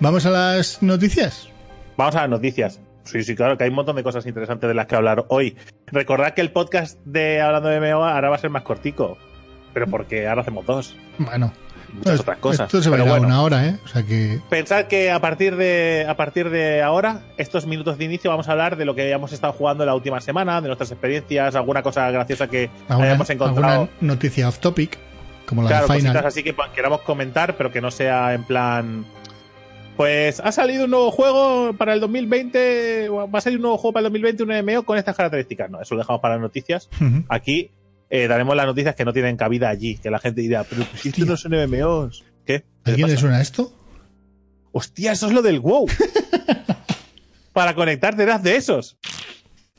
[0.00, 1.48] Vamos a las noticias.
[1.96, 2.80] Vamos a las noticias.
[3.04, 5.56] Sí, sí, claro, que hay un montón de cosas interesantes de las que hablar hoy.
[5.86, 9.18] Recordad que el podcast de Hablando de MMO ahora va a ser más cortico.
[9.74, 10.96] Pero porque ahora hacemos dos.
[11.18, 11.52] Bueno,
[11.92, 12.66] y Muchas es- otras cosas.
[12.66, 13.76] Esto se Pero verá bueno, una hora, ¿eh?
[13.84, 14.40] O sea que.
[14.48, 18.52] Pensad que a partir de a partir de ahora, estos minutos de inicio, vamos a
[18.52, 22.10] hablar de lo que hayamos estado jugando la última semana, de nuestras experiencias, alguna cosa
[22.10, 23.72] graciosa que hayamos encontrado.
[23.82, 24.96] alguna noticia off topic,
[25.46, 26.12] como la Claro, de Final.
[26.12, 29.04] cositas así que queramos comentar, pero que no sea en plan.
[29.96, 33.78] Pues ha salido un nuevo juego para el 2020, o va a salir un nuevo
[33.78, 35.70] juego para el 2020, un MMO con estas características.
[35.70, 36.88] No, eso lo dejamos para las noticias.
[37.28, 37.70] Aquí
[38.10, 41.10] eh, daremos las noticias que no tienen cabida allí, que la gente dirá, pero si
[41.10, 42.24] estos no son MMOs.
[42.44, 42.64] ¿Qué?
[42.84, 43.72] ¿Qué ¿A quién le suena esto?
[44.72, 45.86] Hostia, eso es lo del WoW.
[47.52, 48.98] para conectarte eras de esos.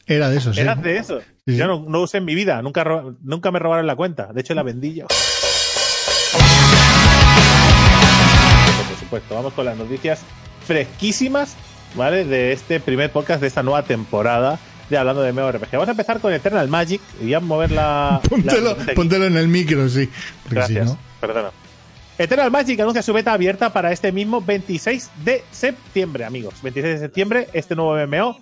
[0.07, 0.61] Era de esos, ¿eh?
[0.61, 1.23] Eras de esos.
[1.45, 1.57] Sí, sí.
[1.57, 2.85] Yo no, no usé en mi vida, nunca,
[3.21, 4.31] nunca me robaron la cuenta.
[4.33, 5.07] De hecho, la vendí yo.
[9.05, 10.21] Supuesto, vamos con las noticias
[10.65, 11.55] fresquísimas,
[11.95, 12.25] ¿vale?
[12.25, 15.71] De este primer podcast de esta nueva temporada de Hablando de MMORPG.
[15.73, 18.19] Vamos a empezar con Eternal Magic y a mover la...
[18.29, 20.05] Póntelo, la- póntelo en el micro, sí.
[20.05, 20.97] Si Gracias, no.
[21.19, 21.49] perdona.
[22.17, 26.55] Eternal Magic anuncia su beta abierta para este mismo 26 de septiembre, amigos.
[26.61, 28.37] 26 de septiembre, este nuevo MMO.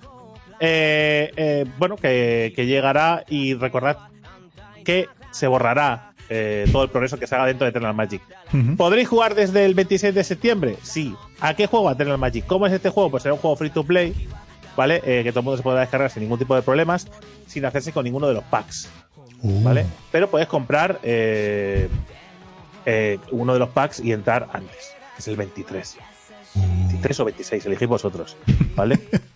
[0.60, 3.98] eh, eh, bueno, que, que llegará y recordad
[4.86, 8.22] que se borrará eh, todo el progreso que se haga dentro de Eternal Magic.
[8.78, 10.78] ¿Podréis jugar desde el 26 de septiembre?
[10.84, 11.16] Sí.
[11.40, 11.90] ¿A qué juego?
[11.90, 12.46] A Eternal Magic.
[12.46, 13.12] ¿Cómo es este juego?
[13.12, 14.14] Pues será un juego free to play,
[14.76, 15.02] ¿vale?
[15.06, 17.08] Eh, que todo el mundo se podrá descargar sin ningún tipo de problemas,
[17.48, 18.90] sin hacerse con ninguno de los packs,
[19.46, 19.86] Uh, ¿vale?
[20.10, 21.90] Pero puedes comprar eh,
[23.32, 25.98] uno de los packs y entrar antes, que es el 23.
[26.56, 28.38] 23 o 26, elegid vosotros,
[28.76, 29.00] ¿vale?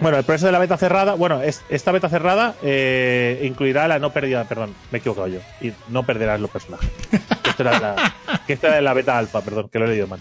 [0.00, 3.98] Bueno, el proceso de la beta cerrada, bueno, es- esta beta cerrada eh, incluirá la
[3.98, 6.88] no pérdida, perdón, me he equivocado yo, y no perderás los personajes.
[7.44, 8.14] Esto era la,
[8.46, 10.20] que esta era la beta alfa, perdón, que lo he leído mal.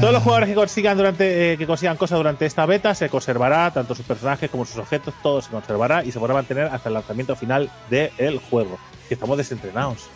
[0.00, 3.70] Todos los jugadores que consigan durante eh, que consigan cosas durante esta beta se conservará,
[3.70, 6.94] tanto sus personajes como sus objetos, todo se conservará y se podrá mantener hasta el
[6.94, 8.78] lanzamiento final del juego.
[9.06, 10.08] Que estamos desentrenados.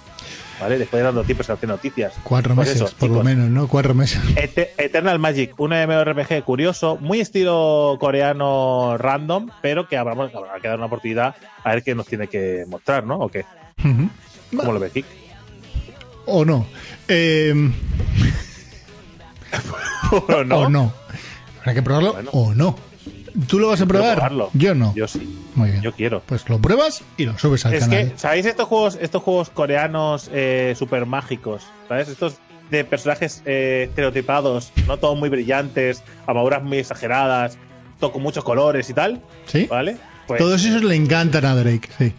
[0.60, 0.78] ¿Vale?
[0.78, 2.12] Después de dando tiempos a hacer noticias.
[2.22, 3.66] Cuatro Pues meses, eso, por lo menos, ¿no?
[3.66, 4.20] Cuatro meses.
[4.36, 10.68] Ete- Eternal Magic, un MMORPG curioso, muy estilo coreano random, pero que habrá, habrá que
[10.68, 13.16] dar una oportunidad a ver qué nos tiene que mostrar, ¿no?
[13.18, 13.44] ¿O qué?
[14.54, 15.06] ¿Cómo lo ves, Kik?
[16.26, 16.66] O no.
[17.08, 17.54] Eh,
[20.28, 20.58] ¿O no?
[20.58, 20.92] O no.
[21.60, 22.30] Habrá que probarlo Bueno.
[22.32, 22.76] o no.
[23.46, 24.30] ¿Tú lo vas a probar?
[24.54, 24.94] Yo no.
[24.94, 25.38] Yo sí.
[25.54, 25.82] Muy bien.
[25.82, 26.22] Yo quiero.
[26.26, 28.10] Pues lo pruebas y lo subes al Es canal.
[28.12, 31.62] que, ¿sabéis estos juegos, estos juegos coreanos eh, super mágicos?
[31.88, 32.08] ¿Sabes?
[32.08, 32.36] Estos
[32.70, 37.58] de personajes eh, estereotipados, no todos muy brillantes, armaduras muy exageradas,
[37.98, 39.66] todo con muchos colores y tal, ¿Sí?
[39.68, 39.96] ¿vale?
[40.28, 42.12] Pues Todos esos le encantan a Drake, sí.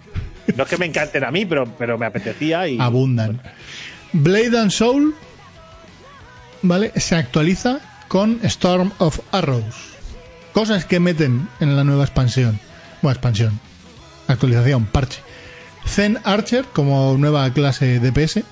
[0.57, 3.41] no es que me encanten a mí, pero, pero me apetecía y Abundan.
[4.11, 5.15] Blade and Soul,
[6.63, 6.91] ¿vale?
[6.99, 7.79] Se actualiza
[8.09, 9.90] con Storm of Arrows.
[10.53, 12.59] Cosas que meten en la nueva expansión.
[13.01, 13.59] Bueno, expansión.
[14.27, 15.19] Actualización, parche.
[15.87, 18.43] Zen Archer como nueva clase DPS.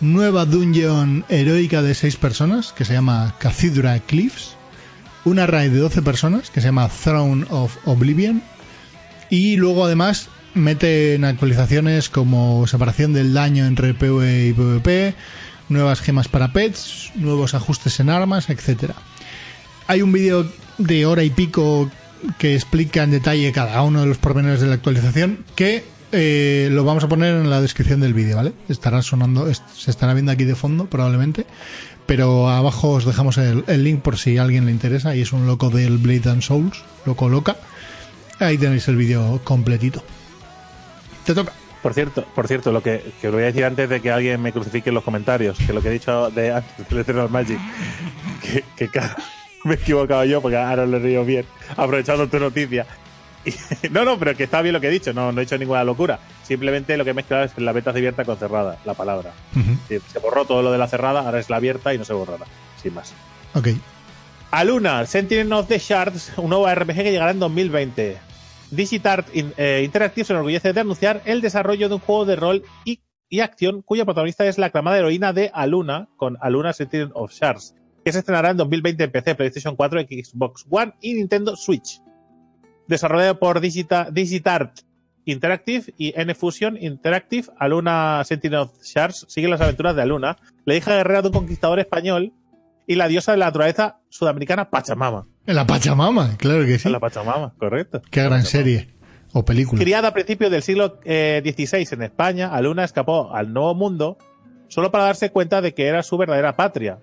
[0.00, 4.56] Nueva dungeon heroica de 6 personas que se llama Cathedra Cliffs.
[5.24, 8.42] Una raid de 12 personas que se llama Throne of Oblivion.
[9.28, 15.14] Y luego además meten actualizaciones como separación del daño entre PvE y PvP,
[15.68, 18.94] nuevas gemas para pets, nuevos ajustes en armas, etcétera.
[19.86, 21.90] Hay un vídeo de hora y pico
[22.38, 26.84] que explica en detalle cada uno de los pormenores de la actualización que eh, lo
[26.84, 28.52] vamos a poner en la descripción del vídeo, ¿vale?
[28.68, 31.46] Estará sonando, se estará viendo aquí de fondo probablemente,
[32.06, 35.46] pero abajo os dejamos el, link por si a alguien le interesa y es un
[35.46, 37.56] loco del Blade and Souls, loco loca.
[38.40, 40.02] Ahí tenéis el vídeo completito.
[41.24, 41.52] Te toca.
[41.82, 44.42] Por cierto, por cierto, lo que, que os voy a decir antes de que alguien
[44.42, 47.58] me crucifique en los comentarios, que lo que he dicho de antes del Eternal Magic,
[48.42, 49.14] que, que claro,
[49.64, 51.44] me he equivocado yo porque ahora lo he leído bien,
[51.76, 52.86] aprovechando tu noticia.
[53.90, 55.82] No, no, pero que está bien lo que he dicho, no, no he hecho ninguna
[55.82, 56.18] locura.
[56.42, 59.32] Simplemente lo que he mezclado es la beta abierta con cerrada, la palabra.
[59.88, 62.44] Se borró todo lo de la cerrada, ahora es la abierta y no se borrará,
[62.82, 63.14] sin más.
[63.54, 63.68] Ok.
[64.50, 68.18] Aluna, Sentinel of the Shards, un nuevo RPG que llegará en 2020.
[68.70, 73.00] Digitart eh, Interactive se enorgullece de anunciar el desarrollo de un juego de rol y,
[73.28, 77.74] y acción cuya protagonista es la aclamada heroína de Aluna, con Aluna Sentinel of Shards,
[78.04, 82.00] que se estrenará en 2020 en PC, PlayStation 4, Xbox One y Nintendo Switch.
[82.86, 84.80] Desarrollado por Digita- Digitart
[85.26, 90.96] Interactive y N-Fusion Interactive, Aluna Sentinel of Shards sigue las aventuras de Aluna, la hija
[90.96, 92.32] guerrera de un conquistador español
[92.86, 95.26] y la diosa de la naturaleza sudamericana Pachamama.
[95.46, 96.88] En la Pachamama, claro que sí.
[96.88, 98.02] La Pachamama, correcto.
[98.10, 98.88] Qué gran serie.
[99.32, 99.80] O película.
[99.80, 104.18] Criada a principios del siglo eh, XVI en España, Aluna escapó al Nuevo Mundo
[104.66, 106.98] solo para darse cuenta de que era su verdadera patria.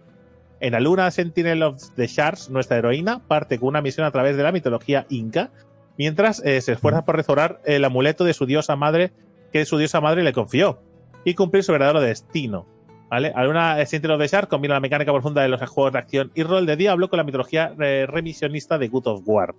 [0.59, 4.43] En Aluna Sentinel of the Shards, nuestra heroína parte con una misión a través de
[4.43, 5.51] la mitología inca,
[5.97, 9.11] mientras eh, se esfuerza por restaurar el amuleto de su diosa madre
[9.51, 10.81] que su diosa madre le confió
[11.23, 12.65] y cumplir su verdadero destino.
[13.09, 13.31] ¿Vale?
[13.35, 16.43] Aluna Sentinel of the Shards combina la mecánica profunda de los juegos de acción y
[16.43, 19.55] rol de Diablo con la mitología eh, revisionista de God of War.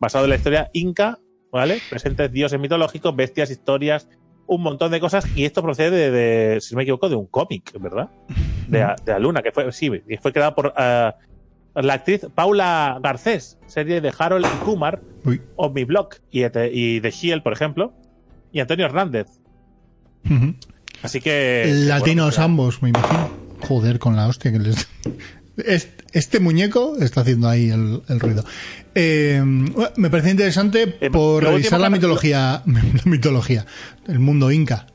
[0.00, 1.18] Basado en la historia inca,
[1.50, 1.78] ¿vale?
[1.88, 4.08] Presentes dioses mitológicos, bestias, historias,
[4.46, 5.26] un montón de cosas.
[5.36, 8.08] Y esto procede de, de, si no me equivoco, de un cómic, ¿verdad?
[8.68, 11.12] De, de Aluna, que fue, sí, fue creada por eh,
[11.76, 15.40] la actriz Paula Garcés, serie de Harold y Kumar, Uy.
[15.56, 17.92] of Mi Block y, de- y de Shield, por ejemplo,
[18.52, 19.26] y Antonio Hernández.
[21.02, 21.64] Así que.
[21.86, 23.30] Latinos bueno, pues, ambos, me imagino.
[23.60, 24.88] Joder, con la hostia que les.
[25.56, 28.44] Este, este muñeco está haciendo ahí el, el ruido.
[28.94, 29.40] Eh,
[29.96, 33.64] me parece interesante Eh, por revisar la mitología, la mitología,
[34.08, 34.86] el mundo inca.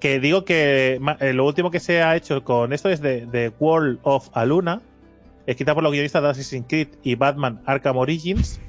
[0.00, 3.50] que digo que eh, lo último que se ha hecho con esto es de, de
[3.58, 4.82] World of Aluna,
[5.46, 8.60] escrita por los guionistas de Assassin's Creed y Batman Arkham Origins,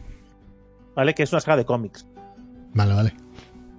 [0.96, 1.14] ¿vale?
[1.14, 2.08] Que es una saga de cómics.
[2.74, 3.14] Vale, vale.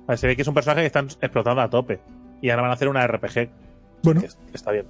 [0.06, 2.00] Vale, Se ve que es un personaje que están explotando a tope.
[2.42, 3.48] Y ahora van a hacer una RPG.
[4.02, 4.86] Bueno, que está bien.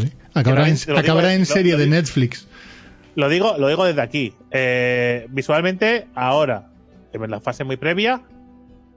[0.00, 0.12] Sí.
[0.34, 2.46] acabará, en, acabará serie lo de digo- Netflix.
[3.14, 4.34] Lo digo, lo digo desde aquí.
[4.50, 6.68] Eh, visualmente, ahora,
[7.12, 8.22] en la fase muy previa,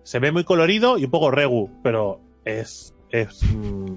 [0.03, 2.93] se ve muy colorido y un poco regu, pero es.
[3.11, 3.41] es.
[3.43, 3.93] mm,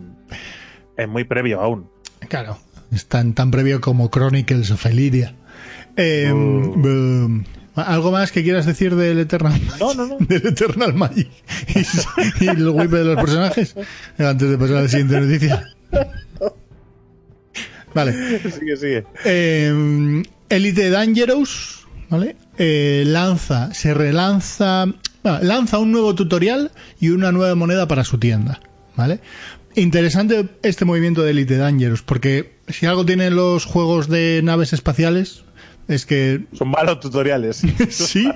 [0.96, 1.88] es muy previo aún.
[2.28, 2.58] Claro,
[2.92, 5.34] es tan, tan previo como Chronicles of Elyria.
[5.96, 7.44] Eh, Mm.
[7.74, 10.16] ¿Algo más que quieras decir del Eternal No, no, no.
[10.20, 11.30] del Eternal Magic
[12.40, 13.74] y, y el whip de los personajes?
[14.18, 15.64] Antes de pasar a la siguiente noticia.
[17.94, 18.12] Vale.
[18.59, 19.05] sigue, sigue.
[19.24, 22.37] Eh, Elite Dangerous, ¿vale?
[22.59, 24.87] Eh, lanza, se relanza,
[25.22, 28.61] bueno, lanza un nuevo tutorial y una nueva moneda para su tienda,
[28.96, 29.20] ¿vale?
[29.74, 35.44] Interesante este movimiento de Elite Dangerous, porque si algo tienen los juegos de naves espaciales
[35.88, 37.57] es que Son malos tutoriales.
[37.88, 38.28] sí,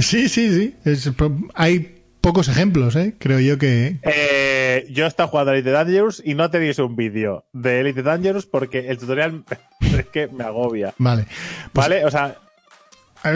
[0.00, 0.74] sí, sí, sí.
[0.84, 1.10] Es-
[1.54, 3.14] hay pocos ejemplos, ¿eh?
[3.18, 4.59] Creo yo que Eh,
[4.90, 8.46] yo he estado jugando a Elite Dangerous y no tenéis un vídeo de Elite Dangerous
[8.46, 9.44] porque el tutorial
[9.80, 10.94] es que me agobia.
[10.98, 11.26] vale.
[11.72, 12.04] Pues ¿Vale?
[12.04, 12.36] O sea,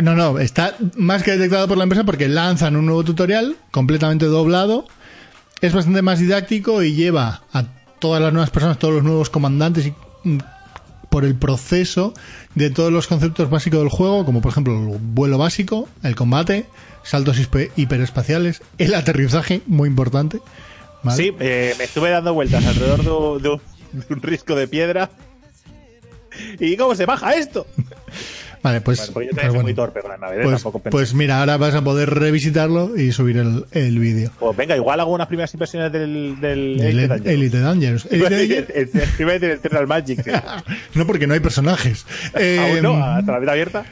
[0.03, 4.27] No, no, está más que detectado por la empresa porque lanzan un nuevo tutorial completamente
[4.27, 4.87] doblado.
[5.61, 7.65] Es bastante más didáctico y lleva a
[7.99, 10.39] todas las nuevas personas, todos los nuevos comandantes y mm,
[11.09, 12.13] por el proceso
[12.57, 16.67] de todos los conceptos básicos del juego, como por ejemplo el vuelo básico, el combate,
[17.05, 17.39] saltos
[17.77, 20.41] hiperespaciales, el aterrizaje, muy importante.
[21.05, 21.17] ¿Vale?
[21.23, 23.61] sí, eh, me estuve dando vueltas alrededor de, un- de
[24.07, 25.09] de un risco de piedra.
[26.59, 27.67] ¿Y cómo se baja esto?
[28.63, 29.63] Vale, pues, Bueno, yo pues también soy bueno.
[29.65, 30.41] muy torpe con la nave, ¿eh?
[30.43, 34.31] Pues, tampoco pues mira, ahora vas a poder revisitarlo y subir el, el vídeo.
[34.41, 37.27] Pues venga, igual hago unas primeras impresiones del, del El Elite Dangerous.
[37.35, 38.05] Elite Dangerous.
[38.11, 40.25] A Elite decir el- el- iba a decir el Eternal Magic.
[40.95, 42.07] No, porque no hay personajes.
[42.35, 43.85] Eh, Aún no, hasta la vida abierta.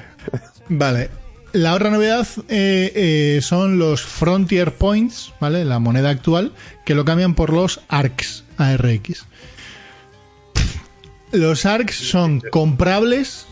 [0.71, 1.11] Vale.
[1.53, 5.67] La otra novedad eh, eh, son los Frontier Points, ¿vale?
[5.67, 6.53] La moneda actual,
[6.87, 9.27] que lo cambian por los ARCs, ARX.
[11.31, 13.47] Los ARCs son comprables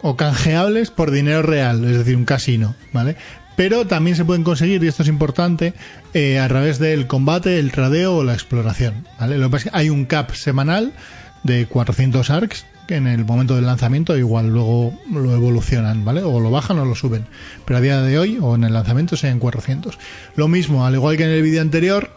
[0.00, 3.16] o canjeables por dinero real, es decir, un casino, ¿vale?
[3.54, 5.74] Pero también se pueden conseguir, y esto es importante,
[6.14, 9.36] eh, a través del combate, el tradeo o la exploración, ¿vale?
[9.36, 10.94] Lo que pasa es que hay un cap semanal
[11.42, 16.22] de 400 ARCs que en el momento del lanzamiento igual luego lo evolucionan, ¿vale?
[16.22, 17.24] O lo bajan o lo suben.
[17.64, 19.98] Pero a día de hoy o en el lanzamiento sean 400.
[20.36, 22.10] Lo mismo, al igual que en el vídeo anterior,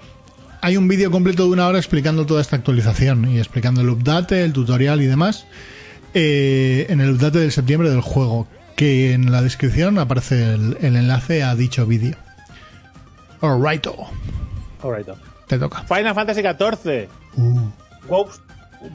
[0.59, 4.43] hay un vídeo completo de una hora explicando toda esta actualización y explicando el update,
[4.43, 5.45] el tutorial y demás
[6.13, 10.97] eh, en el update del septiembre del juego, que en la descripción aparece el, el
[10.97, 12.17] enlace a dicho vídeo.
[13.39, 13.95] Alrighto,
[14.83, 15.07] Alright.
[15.47, 15.83] te toca.
[15.83, 17.07] Final Fantasy XIV.
[17.37, 17.69] Uh,
[18.09, 18.41] Wows,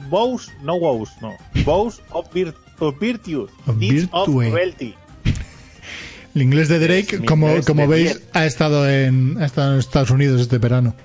[0.09, 1.35] Wows, no Wows, no.
[1.65, 3.47] Wows of, vir, of Virtue.
[3.67, 4.25] Of Deeds of.
[4.27, 4.95] Cruelty.
[6.35, 10.11] el inglés de Drake, Es como, como veis, ha estado, en, ha estado en Estados
[10.11, 10.95] Unidos este verano.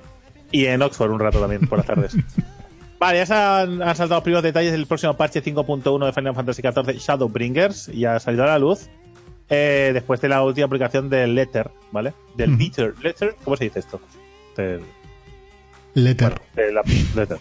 [0.52, 2.14] Y en Oxford un rato también, por las tardes.
[2.98, 6.34] Vale, ya se han, han saltado los primeros detalles del próximo parche 5.1 de Final
[6.34, 7.88] Fantasy XIV Shadowbringers.
[7.88, 8.88] Y ha salido a la luz.
[9.50, 12.14] eh, después de la última aplicación del Letter, ¿vale?
[12.36, 12.62] Del Ujú.
[12.62, 12.94] Letter.
[13.02, 14.00] Letter, ¿cómo se dice esto?
[14.56, 14.80] Del,
[15.94, 16.40] Letter.
[16.54, 16.82] de la
[17.14, 17.38] Letter.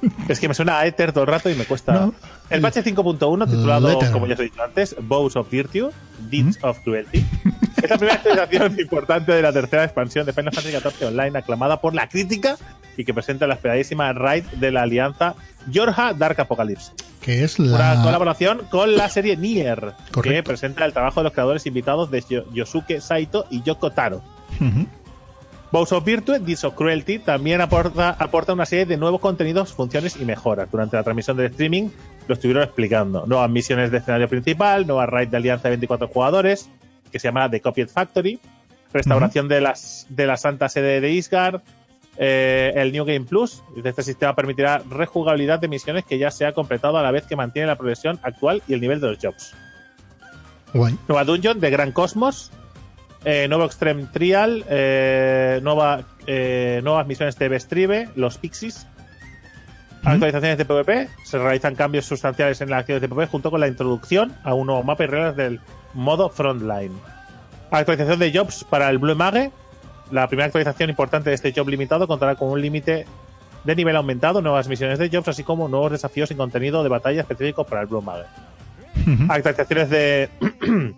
[0.28, 1.92] Es que me suena a Ether todo el rato y me cuesta.
[1.92, 2.14] No.
[2.50, 4.10] El parche 5.1, titulado, Letter.
[4.12, 5.90] como ya os he dicho antes, Bows of Virtue,
[6.30, 7.24] Deeds of Cruelty,
[7.82, 11.80] es la primera actualización importante de la tercera expansión de Final Fantasy XIV Online, aclamada
[11.80, 12.56] por la crítica
[12.96, 15.34] y que presenta la esperadísima raid de la alianza
[15.70, 16.92] Yorha Dark Apocalypse.
[17.20, 18.02] Que es Una la.
[18.04, 20.44] colaboración con la serie Nier, que Correcto.
[20.50, 24.22] presenta el trabajo de los creadores invitados de Yo- Yosuke Saito y Yoko Taro.
[24.60, 24.86] Ujú.
[25.72, 30.16] Bows of Virtue, Deeds of Cruelty también aporta, aporta una serie de nuevos contenidos, funciones
[30.16, 30.70] y mejoras.
[30.70, 31.90] Durante la transmisión del streaming
[32.28, 33.26] lo estuvieron explicando.
[33.26, 36.70] Nuevas misiones de escenario principal, nueva raid de alianza de 24 jugadores,
[37.10, 38.40] que se llama The Copied Factory,
[38.92, 41.60] restauración de, las, de la Santa Sede de Isgard,
[42.16, 43.62] eh, el New Game Plus.
[43.82, 47.36] Este sistema permitirá rejugabilidad de misiones que ya se ha completado a la vez que
[47.36, 49.54] mantiene la progresión actual y el nivel de los jobs.
[50.72, 50.96] Guay.
[51.08, 52.50] Nueva Dungeon de Gran Cosmos.
[53.26, 54.64] Eh, nuevo Extreme Trial.
[54.68, 58.08] eh, nueva, eh, nuevas misiones de Bestrive.
[58.14, 58.86] Los Pixies.
[60.04, 61.08] Actualizaciones de PvP.
[61.24, 64.68] Se realizan cambios sustanciales en las acciones de PvP junto con la introducción a un
[64.68, 65.60] nuevo mapa y reglas del
[65.92, 66.92] modo Frontline.
[67.72, 69.50] Actualización de Jobs para el Blue Mage.
[70.12, 73.06] La primera actualización importante de este job limitado contará con un límite
[73.64, 77.22] de nivel aumentado, nuevas misiones de Jobs, así como nuevos desafíos y contenido de batalla
[77.22, 78.26] específico para el Blue Mage
[79.28, 80.28] actualizaciones de,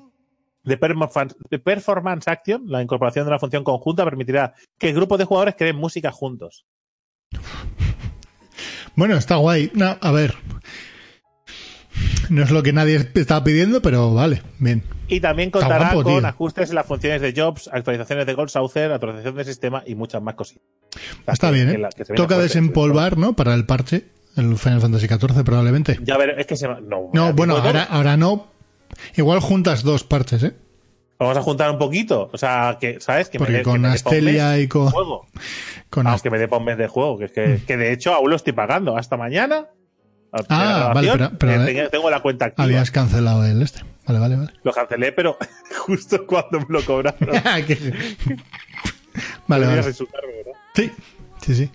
[0.69, 5.17] de, performance, de Performance Action, la incorporación de una función conjunta permitirá que el grupo
[5.19, 6.65] de jugadores creen música juntos.
[8.97, 9.71] Bueno, está guay.
[9.75, 10.35] No, a ver.
[12.31, 14.83] No es lo que nadie estaba pidiendo, pero vale, bien.
[15.09, 16.27] Y también contará guapo, con tío.
[16.29, 20.21] ajustes en las funciones de Jobs, actualizaciones de Gold Saucer, actualización del sistema y muchas
[20.21, 20.63] más cositas.
[21.27, 21.79] Está que- bien, que ¿eh?
[21.79, 23.35] la- que Toca desempolvar, ¿no?
[23.35, 24.05] Para el parche,
[24.37, 25.99] el Final Fantasy XIV probablemente.
[26.03, 28.49] Ya ver, es que se va- no, No, a bueno, ahora, ahora no.
[29.17, 30.55] Igual juntas dos parches, ¿eh?
[31.19, 32.31] Vamos a juntar un poquito.
[32.33, 33.29] O sea, que, ¿sabes?
[33.29, 35.27] Que Porque me con Astelia y con- juego.
[35.91, 37.19] Con que me dé para un mes de juego.
[37.19, 38.97] Que, es que, que de hecho aún lo estoy pagando.
[38.97, 39.67] Hasta mañana.
[40.33, 42.65] la Ah, vale, pero- pero- eh, tengo- tengo la cuenta activa.
[42.65, 43.83] Habías cancelado el este.
[44.07, 44.53] Vale, vale, vale.
[44.63, 45.37] Lo cancelé, pero
[45.87, 47.19] justo cuando me lo cobraron.
[47.67, 47.77] Que-
[49.49, 49.83] vale, vale.
[49.83, 50.53] cargo, ¿verdad?
[50.75, 50.93] Sí,
[51.43, 51.71] sí, sí.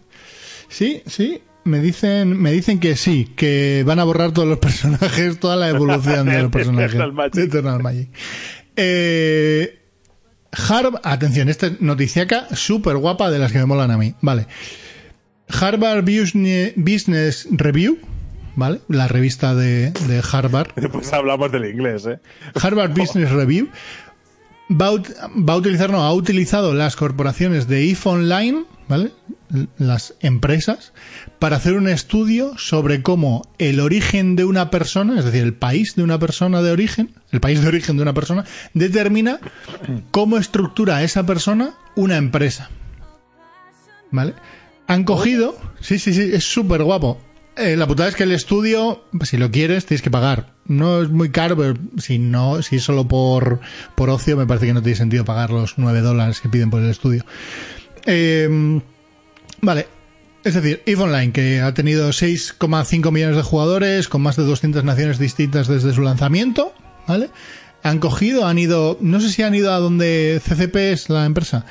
[0.69, 1.43] Sí, sí.
[1.65, 5.69] Me dicen, me dicen que sí, que van a borrar todos los personajes, toda la
[5.69, 6.91] evolución de los personajes.
[6.95, 7.33] Eternal Magic.
[7.33, 8.09] De Eternal Magic.
[8.75, 9.79] Eh,
[10.51, 14.13] Harv- atención, esta es noticiaca súper guapa de las que me molan a mí.
[14.21, 14.47] Vale.
[15.49, 16.03] Harvard
[16.75, 17.97] Business Review,
[18.55, 18.81] ¿vale?
[18.87, 20.71] La revista de, de Harvard.
[20.91, 22.19] Pues hablamos del inglés, ¿eh?
[22.61, 23.69] Harvard Business Review
[24.69, 29.11] va va a utilizar, no, ha utilizado las corporaciones de IF Online, ¿vale?
[29.77, 30.93] Las empresas,
[31.39, 35.95] para hacer un estudio sobre cómo el origen de una persona, es decir, el país
[35.95, 39.39] de una persona de origen, el país de origen de una persona, determina
[40.11, 42.69] cómo estructura esa persona una empresa.
[44.11, 44.33] ¿Vale?
[44.87, 47.19] Han cogido, sí, sí, sí, es súper guapo.
[47.55, 50.53] Eh, la putada es que el estudio, si lo quieres, tienes que pagar.
[50.65, 53.59] No es muy caro, pero si no, si es solo por,
[53.95, 56.81] por ocio, me parece que no tiene sentido pagar los 9 dólares que piden por
[56.81, 57.25] el estudio.
[58.05, 58.79] Eh,
[59.61, 59.87] vale.
[60.43, 64.83] Es decir, EVE Online, que ha tenido 6,5 millones de jugadores, con más de 200
[64.83, 66.73] naciones distintas desde su lanzamiento,
[67.07, 67.29] ¿vale?
[67.81, 71.65] Han cogido, han ido, no sé si han ido a donde CCP es la empresa,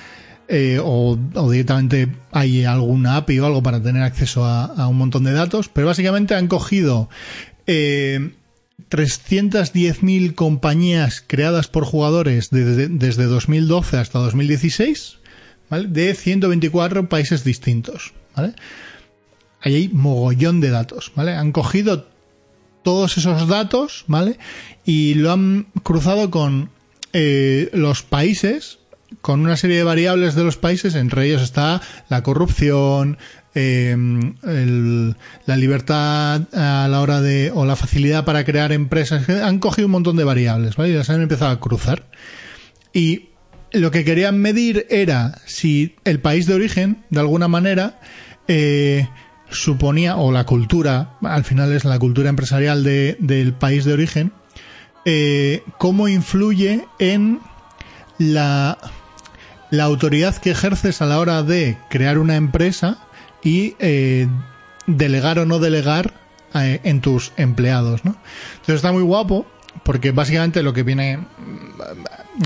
[0.49, 1.19] eh, o,
[1.51, 5.69] directamente hay alguna API o algo para tener acceso a, a un montón de datos,
[5.69, 7.11] pero básicamente han cogido
[7.67, 8.33] eh,
[8.91, 15.19] 310.000 compañías creadas por jugadores desde, desde 2012 hasta 2016,
[15.81, 18.13] De 124 países distintos.
[19.61, 21.13] Ahí hay mogollón de datos.
[21.17, 22.07] Han cogido
[22.83, 24.05] todos esos datos.
[24.85, 26.71] Y lo han cruzado con
[27.13, 28.79] eh, los países,
[29.21, 33.19] con una serie de variables de los países, entre ellos está la corrupción,
[33.55, 39.29] el- la libertad a la hora de, o la facilidad para crear empresas.
[39.29, 40.91] Han cogido un montón de variables, ¿vale?
[40.91, 42.05] Y las han empezado a cruzar.
[42.95, 43.29] Y
[43.73, 48.01] lo que querían medir era si el país de origen, de alguna manera,
[48.49, 49.09] eh,
[49.51, 54.33] suponía, o la cultura, al final es la cultura empresarial de- del país de origen,
[55.05, 57.41] eh, cómo influye en
[58.19, 58.79] la,
[59.71, 62.99] la autoridad que ejerces a la hora de crear una empresa
[63.43, 64.29] y eh,
[64.87, 66.15] delegar o no delegar
[66.55, 68.15] en tus empleados, ¿no?
[68.53, 69.47] Entonces está muy guapo
[69.85, 71.19] porque básicamente lo que viene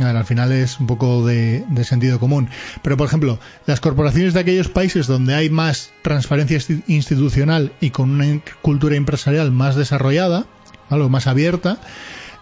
[0.03, 2.49] al final es un poco de, sentido común.
[2.83, 7.91] Pero, por ejemplo, las corporaciones de aquellos países donde hay más transparencia insti- institucional y
[7.91, 10.47] con una cultura empresarial más desarrollada,
[10.91, 11.05] ¿vale?
[11.05, 11.79] o más abierta,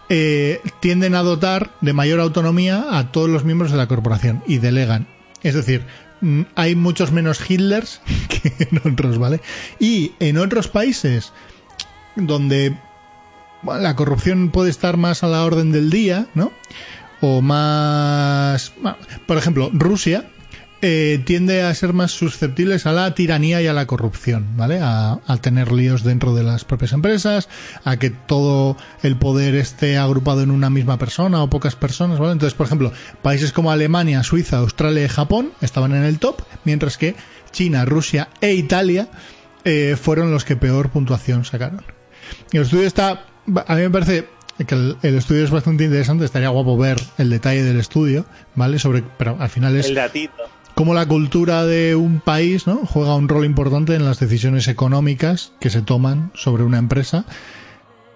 [0.09, 4.59] eh, tienden a dotar de mayor autonomía a todos los miembros de la corporación y
[4.59, 5.07] delegan.
[5.41, 5.85] Es decir,
[6.21, 9.41] mm, hay muchos menos Hitlers que en otros, ¿vale?
[9.79, 11.33] Y en otros países
[12.15, 12.77] donde
[13.63, 16.51] la corrupción puede estar más a la orden del día, ¿no?
[17.21, 18.73] O más...
[19.25, 20.25] Por ejemplo, Rusia
[20.81, 24.79] eh, tiende a ser más susceptibles a la tiranía y a la corrupción, ¿vale?
[24.81, 27.49] A, a tener líos dentro de las propias empresas,
[27.83, 32.33] a que todo el poder esté agrupado en una misma persona o pocas personas, ¿vale?
[32.33, 36.97] Entonces, por ejemplo, países como Alemania, Suiza, Australia y Japón estaban en el top, mientras
[36.97, 37.15] que
[37.51, 39.07] China, Rusia e Italia
[39.63, 41.81] eh, fueron los que peor puntuación sacaron.
[42.51, 43.25] Y el estudio está.
[43.67, 44.27] A mí me parece
[44.63, 46.23] que el, el estudio es bastante interesante.
[46.25, 48.79] Estaría guapo ver el detalle del estudio, ¿vale?
[48.79, 50.33] Sobre, pero al final es El datito.
[50.75, 52.77] cómo la cultura de un país, ¿no?
[52.85, 57.25] Juega un rol importante en las decisiones económicas que se toman sobre una empresa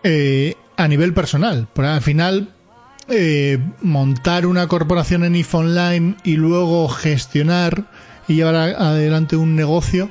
[0.04, 1.67] eh, a nivel personal.
[1.73, 2.49] Pero al final
[3.10, 7.86] eh, montar una corporación en IF Online y luego gestionar
[8.28, 10.09] y llevar a- adelante un negocio,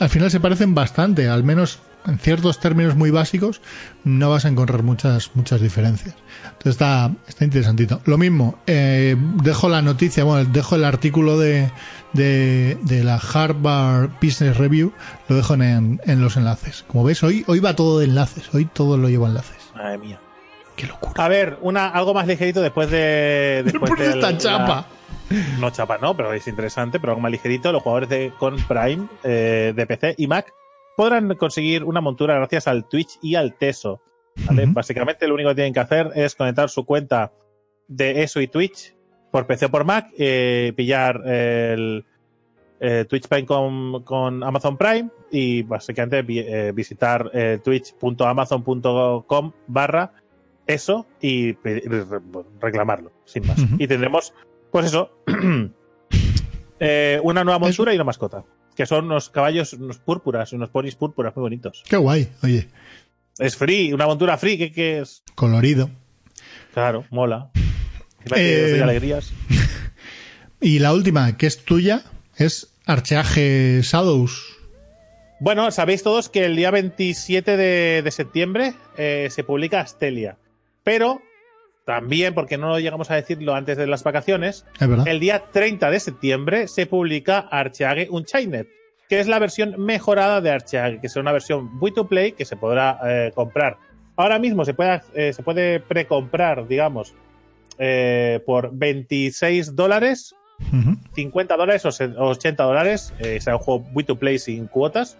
[0.00, 3.60] al final se parecen bastante, al menos en ciertos términos muy básicos
[4.04, 6.14] no vas a encontrar muchas muchas diferencias.
[6.44, 8.00] Entonces está, está interesantito.
[8.04, 11.70] Lo mismo, eh, dejo la noticia, bueno, dejo el artículo de,
[12.12, 14.92] de, de la Harvard Business Review,
[15.28, 16.84] lo dejo en, en los enlaces.
[16.86, 19.56] Como ves, hoy, hoy va todo de enlaces, hoy todo lo llevo a enlaces.
[19.74, 20.20] Madre mía.
[20.76, 21.24] Qué locura.
[21.24, 23.62] A ver, una, algo más ligerito después de.
[23.66, 24.66] Después de del- esta chapa.
[24.66, 24.86] la-
[25.58, 27.70] no chapa, no, pero es interesante, pero algo más ligerito.
[27.72, 30.52] Los jugadores de con Prime eh, de PC y Mac
[30.96, 34.00] podrán conseguir una montura gracias al Twitch y al Teso.
[34.46, 34.64] ¿vale?
[34.68, 37.32] Básicamente lo único que tienen que hacer es conectar su cuenta
[37.88, 38.94] de ESO y Twitch
[39.30, 42.04] por PC o por Mac, eh, pillar el,
[42.80, 50.12] eh, Twitch Prime con, con Amazon Prime y básicamente vi- eh, visitar eh, twitch.amazon.com barra
[50.66, 51.52] eso y
[52.60, 53.58] reclamarlo, sin más.
[53.78, 54.32] Y tendremos,
[54.70, 55.10] pues eso,
[57.22, 58.44] una nueva montura y una mascota,
[58.76, 61.82] que son unos caballos, unos púrpuras, unos ponis púrpuras muy bonitos.
[61.88, 62.68] Qué guay, oye,
[63.38, 65.90] Es free, una montura free, que, que es, colorido.
[66.72, 67.50] claro, mola.
[68.34, 69.32] Eh, alegrías.
[70.60, 72.04] Y la última, que es tuya,
[72.36, 74.56] es Archeaje Shadows.
[75.38, 80.38] Bueno, sabéis todos que el día 27 de, de septiembre eh, se publica Astelia.
[80.82, 81.20] Pero
[81.84, 84.64] también, porque no llegamos a decirlo antes de las vacaciones,
[85.06, 88.66] el día 30 de septiembre se publica Archeage Unchained,
[89.08, 92.44] que es la versión mejorada de Archeage, que es una versión free to play que
[92.44, 93.76] se podrá eh, comprar.
[94.16, 97.14] Ahora mismo se puede, eh, se puede precomprar, digamos,
[97.78, 100.96] eh, por 26 dólares Ujú.
[101.14, 101.90] 50 dólares o
[102.28, 103.12] 80 dólares.
[103.18, 105.18] Eh, será un juego free to play sin cuotas.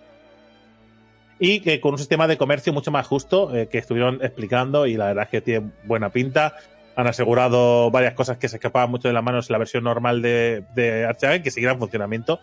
[1.39, 4.87] Y que con un sistema de comercio mucho más justo eh, que estuvieron explicando.
[4.87, 6.55] Y la verdad es que tiene buena pinta.
[6.97, 10.23] Han asegurado varias cosas que se escapaban mucho de las manos en la versión normal
[10.23, 12.39] de, de que seguirá en funcionamiento.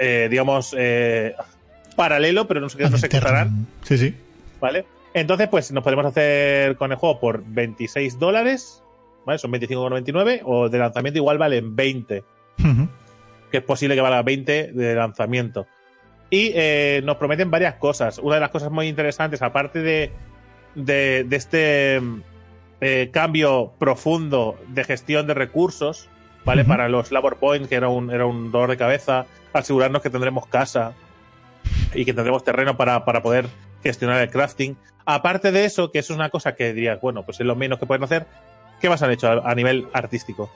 [0.00, 1.34] Eh, digamos, eh,
[1.94, 3.66] paralelo, pero no sé qué no se cruzarán.
[3.82, 4.14] Sí, sí.
[4.60, 4.86] ¿Vale?
[5.12, 8.82] Entonces, pues nos podemos hacer con el juego por 26 dólares.
[9.26, 9.38] ¿Vale?
[9.38, 10.40] Son 25,99.
[10.44, 12.24] O de lanzamiento igual valen 20
[12.58, 12.88] Ujú.
[13.50, 15.66] que es posible que valga 20 de lanzamiento.
[16.34, 18.18] Y eh, nos prometen varias cosas.
[18.18, 20.10] Una de las cosas muy interesantes, aparte de,
[20.74, 22.00] de, de este
[22.80, 26.08] eh, cambio profundo de gestión de recursos,
[26.44, 26.64] ¿vale?
[26.64, 30.48] Para los labor points, que era un, era un dolor de cabeza, asegurarnos que tendremos
[30.48, 30.94] casa
[31.94, 33.46] y que tendremos terreno para, para poder
[33.84, 34.76] gestionar el crafting.
[35.06, 37.78] Aparte de eso, que eso es una cosa que dirías, bueno, pues es lo menos
[37.78, 38.26] que pueden hacer,
[38.80, 40.50] ¿qué más han hecho a, a nivel artístico?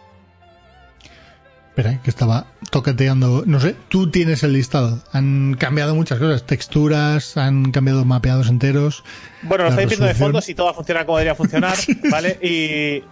[1.78, 3.44] Espera, que estaba toqueteando.
[3.46, 4.98] No sé, tú tienes el listado.
[5.12, 6.42] Han cambiado muchas cosas.
[6.44, 9.04] Texturas, han cambiado mapeados enteros.
[9.42, 11.76] Bueno, lo estáis viendo de fondo si todo funciona como debería funcionar,
[12.10, 12.36] ¿vale?
[12.42, 13.04] Y,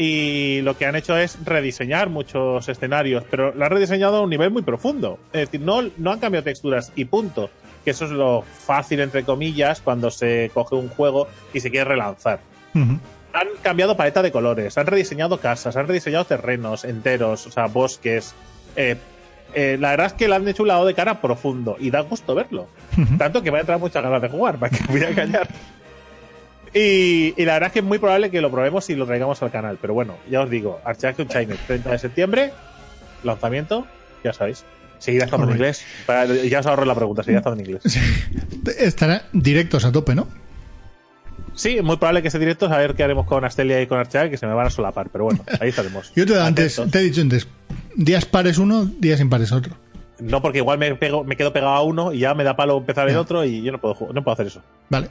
[0.00, 4.30] y lo que han hecho es rediseñar muchos escenarios, pero lo han rediseñado a un
[4.30, 5.18] nivel muy profundo.
[5.32, 7.50] Es decir, no, no han cambiado texturas y punto.
[7.84, 11.86] Que eso es lo fácil, entre comillas, cuando se coge un juego y se quiere
[11.86, 12.38] relanzar.
[12.76, 12.96] Ujú.
[13.34, 18.32] Han cambiado paleta de colores, han rediseñado casas, han rediseñado terrenos enteros, o sea, bosques.
[18.76, 18.96] Eh,
[19.54, 22.00] eh, la verdad es que le han hecho un lado de cara profundo y da
[22.00, 22.68] gusto verlo.
[23.18, 25.48] Tanto que me ha entrado muchas ganas de jugar, para que voy a engañar.
[26.72, 29.40] Y, y la verdad es que es muy probable que lo probemos y lo traigamos
[29.42, 29.78] al canal.
[29.80, 32.52] Pero bueno, ya os digo, Archeage Unchained, 30 de septiembre,
[33.22, 33.86] lanzamiento,
[34.24, 34.64] ya sabéis.
[34.98, 35.80] Seguirá estando en Correcto.
[35.82, 36.06] inglés.
[36.06, 37.98] Para- ya os ahorro la pregunta, seguirá estando en inglés.
[38.78, 40.26] Estará directos a tope, ¿no?
[41.54, 44.30] Sí, muy probable que ese directo, a ver qué haremos con Astelia y con Archeage,
[44.30, 45.08] que se me van a solapar.
[45.10, 46.12] Pero bueno, ahí estaremos.
[46.16, 47.46] Yo te, antes, te he dicho antes,
[47.94, 49.74] días pares uno, días impares otro.
[50.20, 52.78] No, porque igual me, pego, me quedo pegado a uno y ya me da palo
[52.78, 54.62] empezar el otro y yo no puedo, no puedo hacer eso.
[54.88, 55.08] Vale.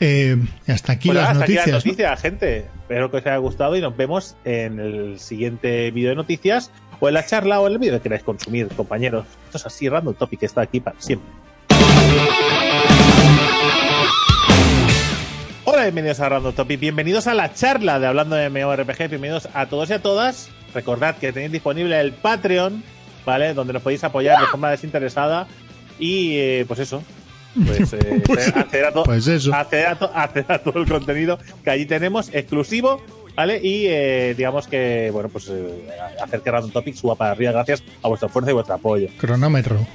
[0.00, 0.36] Eh,
[0.68, 1.62] hasta aquí Bueno, las hasta noticias.
[1.64, 1.90] aquí las ¿no?
[1.90, 2.58] noticias, gente.
[2.82, 7.08] Espero que os haya gustado y nos vemos en el siguiente vídeo de noticias o
[7.08, 9.24] en la charla o en el vídeo que queráis consumir, compañeros.
[9.46, 11.28] Esto es así, Random Topic, que está aquí para siempre.
[15.70, 19.66] Hola, bienvenidos a Random Topic, bienvenidos a la charla de Hablando de MMORPG, bienvenidos a
[19.66, 20.48] todos y a todas.
[20.72, 22.82] Recordad que tenéis disponible el Patreon,
[23.26, 23.52] ¿vale?
[23.52, 25.46] Donde nos podéis apoyar de forma desinteresada
[25.98, 27.02] y, eh, pues eso,
[27.66, 29.54] pues, eh, Pues- acceder a todo Pues eso.
[29.54, 33.02] acceder a, to- acceder a todo el contenido que allí tenemos exclusivo,
[33.36, 33.60] ¿vale?
[33.62, 35.86] Y eh, digamos que, bueno, pues eh,
[36.22, 39.08] hacer que Random Topic suba para arriba gracias a vuestra fuerza y vuestro apoyo.
[39.18, 39.86] Cronómetro.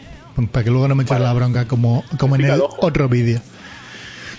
[0.52, 1.26] Para que luego no me eches Vale.
[1.26, 2.78] la bronca como, como en el el ojo.
[2.86, 3.40] otro vídeo.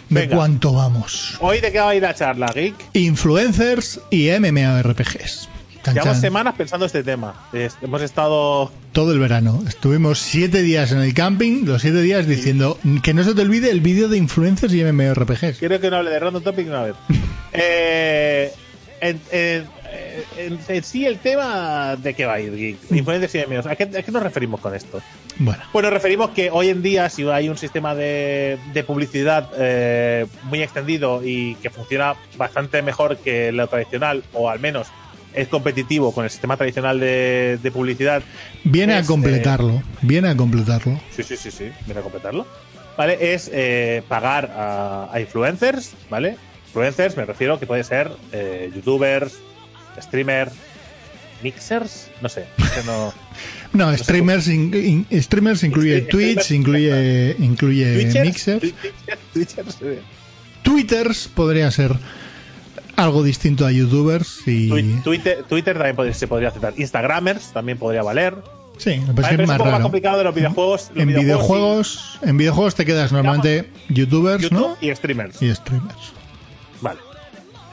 [0.09, 1.37] ¿De cuánto vamos?
[1.41, 2.75] Hoy de qué va a ir la charla, Geek.
[2.93, 5.49] Influencers y MMORPGs.
[5.85, 6.21] Chan, Llevamos chan.
[6.23, 7.49] semanas pensando este tema.
[7.53, 9.63] Es- hemos estado Todo el verano.
[9.67, 13.71] Estuvimos siete días en el camping, los siete días diciendo que no se te olvide
[13.71, 15.59] el vídeo de influencers y MMORPGs.
[15.59, 16.95] Quiero que no hable de Random Topic una vez.
[17.57, 18.53] Eh,
[19.01, 19.65] en, en-
[20.39, 22.77] en- en sí, el tema de qué va a ir, Geek.
[22.93, 23.39] Influencers y.
[23.69, 25.01] ¿A qué, a qué nos referimos con esto?
[25.39, 29.49] Bueno, Pues nos referimos que hoy en día, si hay un sistema de, de publicidad
[29.59, 34.89] eh, muy extendido y que funciona bastante mejor que lo tradicional, o al menos
[35.33, 38.23] es competitivo con el sistema tradicional de, de publicidad,
[38.63, 39.83] viene a Es, completarlo.
[40.03, 41.01] Viene a completarlo.
[41.11, 42.47] sí, sí, sí, sí, viene a completarlo,
[42.97, 43.35] ¿vale?
[43.35, 46.37] Es eh, pagar a, a influencers, ¿vale?
[46.67, 49.39] Influencers me refiero que puede ser eh, youtubers,
[50.01, 50.53] streamers,
[51.43, 52.47] mixers, no sé,
[52.87, 53.13] no...
[53.73, 58.59] No, streamers, in- in- streamers incluye Streamers, Twitch, incluye, incluye Twitchers, Mixer.
[58.61, 59.79] Twitchers, Twitchers.
[60.63, 61.93] Twitters podría ser
[62.97, 66.75] algo distinto a YouTubers y Twi- Twitter, Twitter también podría- se podría aceptar.
[66.77, 68.37] Instagramers también podría valer.
[68.79, 69.83] Sí, lo Vale, es que más un poco más raro.
[69.83, 70.91] complicado de los videojuegos.
[70.95, 74.77] Los En videojuegos videojuegos, en videojuegos te quedas normalmente youtubers, YouTube ¿no?
[74.81, 75.43] y streamers.
[75.43, 76.13] Y streamers.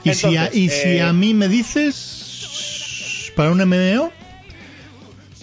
[0.03, 4.11] Y, si, a, y si eh, a mí me dices para un MMO,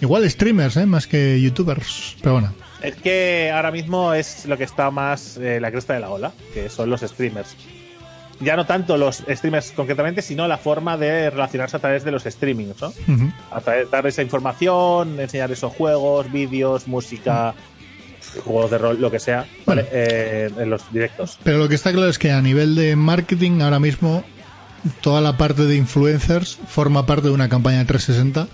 [0.00, 0.86] igual streamers, ¿eh?
[0.86, 2.16] más que youtubers.
[2.20, 6.00] Pero bueno, Es que ahora mismo es lo que está más eh, la cresta de
[6.00, 7.56] la ola, que son los streamers.
[8.40, 12.22] Ya no tanto los streamers concretamente, sino la forma de relacionarse a través de los
[12.22, 12.76] streamings.
[13.50, 17.54] A través dar esa información, enseñar esos juegos, vídeos, música,
[18.44, 19.86] juegos de rol, lo que sea, ¿vale?
[19.90, 21.36] Eh, en los directos.
[21.42, 24.22] Pero lo que está claro es que a nivel de marketing, ahora mismo,
[25.00, 28.48] toda la parte de influencers forma parte de una campaña de 360,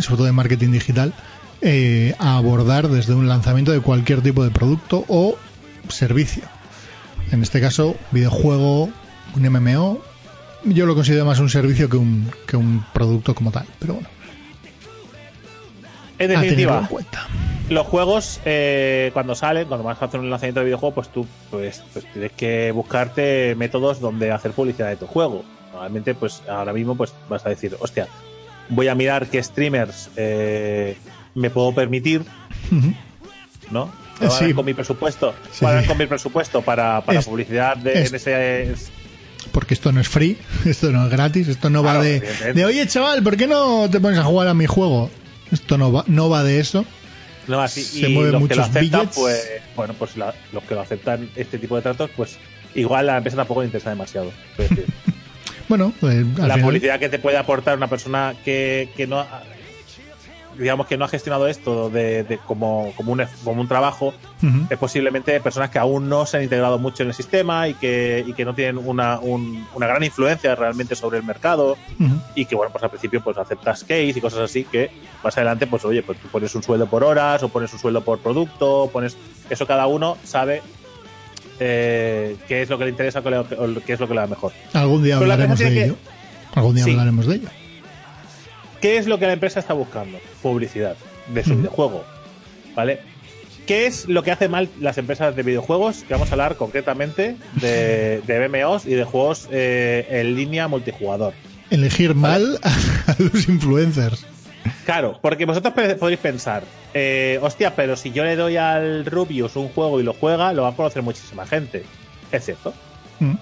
[0.00, 1.14] sobre todo de marketing digital,
[1.60, 5.36] eh, a abordar desde un lanzamiento de cualquier tipo de producto o
[5.88, 6.42] servicio.
[7.30, 8.90] En este caso, videojuego,
[9.34, 10.02] un MMO.
[10.64, 13.66] Yo lo considero más un servicio que un, que un producto como tal.
[13.78, 14.08] Pero bueno,
[16.18, 16.88] En definitiva,
[17.70, 21.26] los juegos, eh, cuando salen, cuando vas a hacer un lanzamiento de videojuego, pues tú
[21.50, 25.44] pues, pues tienes que buscarte métodos donde hacer publicidad de tu juego.
[25.72, 28.06] Normalmente, pues ahora mismo pues vas a decir, hostia,
[28.68, 30.96] voy a mirar qué streamers eh,
[31.34, 32.22] me puedo permitir.
[33.70, 33.90] ¿no?
[34.20, 34.54] ¿Qué van a Sí.
[34.54, 35.34] con mi presupuesto?
[35.50, 35.88] Sí, ¿Cuál sí.
[35.88, 38.74] con mi presupuesto para, para Es- publicidad de, es- en ese
[39.52, 42.60] Porque esto no es free, esto no es gratis, esto no va Claro, de, evidentemente.
[42.60, 45.10] de, oye chaval, ¿por qué no te pones a jugar a mi juego?
[45.54, 46.84] Esto no va, no va de eso.
[47.46, 49.16] No, así, Se y mueven los que lo muchos aceptan, billets.
[49.16, 49.44] pues,
[49.76, 52.36] bueno, pues la- los que lo aceptan este tipo de tratos, pues
[52.74, 54.32] igual a la empresa tampoco le interesa demasiado.
[54.58, 54.84] Decir,
[55.68, 59.24] Bueno, pues, la final- publicidad que te puede aportar una persona que, que no
[60.58, 64.12] digamos que no ha gestionado esto de, de como, como, un, como un trabajo
[64.68, 68.22] es posiblemente personas que aún no se han integrado mucho en el sistema y que,
[68.26, 71.76] y que no tienen una, un- una gran influencia realmente sobre el mercado
[72.34, 74.90] y que bueno pues al principio pues aceptas case y cosas así que
[75.22, 78.02] más adelante pues oye pues tú pones un sueldo por horas o pones un sueldo
[78.02, 79.16] por producto pones
[79.48, 80.60] eso cada uno sabe
[81.60, 84.52] eh, qué es lo que le interesa o qué es lo que le da mejor
[84.72, 85.96] Algún día Pero hablaremos de ello.
[86.54, 86.90] Algún día Sí.
[86.92, 87.48] hablaremos de ello.
[88.84, 90.18] ¿Qué es lo que la empresa está buscando?
[90.42, 90.94] Publicidad
[91.32, 92.04] de su videojuego.
[92.74, 93.00] ¿Vale?
[93.66, 96.04] ¿Qué es lo que hace mal las empresas de videojuegos?
[96.06, 101.32] Que vamos a hablar concretamente de, de MMOs y de juegos eh, en línea multijugador.
[101.70, 102.60] Elegir mal
[103.06, 104.26] a los influencers.
[104.84, 106.62] Claro, porque vosotros podréis pensar,
[106.92, 110.64] eh, hostia, pero si yo le doy al Rubius un juego y lo juega, lo
[110.64, 111.84] va a conocer muchísima gente.
[112.30, 112.74] Es cierto.
[113.18, 113.32] Mm.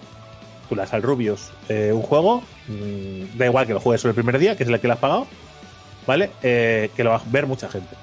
[0.78, 4.56] Al Rubius eh, un juego, mm, da igual que lo juegues sobre el primer día,
[4.56, 5.26] que es el que le has pagado,
[6.06, 6.30] ¿vale?
[6.42, 7.94] Eh, que lo va a ver mucha gente.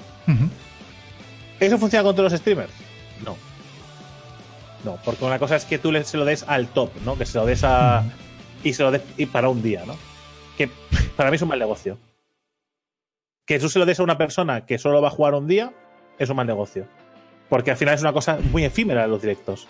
[1.60, 2.72] ¿Eso funciona con todos los streamers?
[3.26, 3.36] No.
[4.84, 7.18] No, porque una cosa es que tú se lo des al top, ¿no?
[7.18, 8.04] Que se lo des a.
[8.64, 9.96] Y se lo des y para un día, ¿no?
[10.58, 10.70] Que
[11.18, 11.98] para mí es un mal negocio.
[13.46, 15.74] Que tú se lo des a una persona que solo va a jugar un día
[16.20, 16.86] es un mal negocio.
[17.50, 19.68] Porque al final es una cosa muy efímera los directos.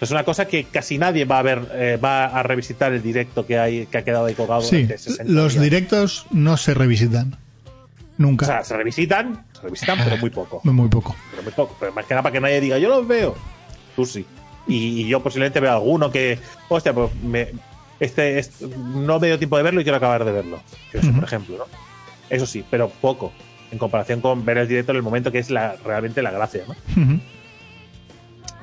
[0.00, 3.46] Es una cosa que casi nadie va a ver, eh, va a revisitar el directo
[3.46, 5.64] que hay, que ha quedado ahí colgado Sí, durante 60 los días.
[5.64, 7.36] directos no se revisitan.
[8.18, 8.44] Nunca.
[8.44, 10.60] O sea, se revisitan, se revisitan, pero muy poco.
[10.64, 11.14] Muy poco.
[11.30, 11.76] pero muy poco.
[11.80, 13.34] Pero más que nada para que nadie diga, yo los veo.
[13.94, 14.24] Tú sí.
[14.66, 16.38] Y, y yo posiblemente veo alguno que,
[16.68, 17.48] hostia, pues me,
[18.00, 20.60] este, este- no me dio tiempo de verlo y quiero acabar de verlo.
[20.92, 21.64] Yo sé, por ejemplo, ¿no?
[22.28, 23.32] Eso sí, pero poco.
[23.70, 26.62] En comparación con ver el directo en el momento que es la, realmente la gracia,
[26.68, 26.74] ¿no?
[27.02, 27.20] Ujú.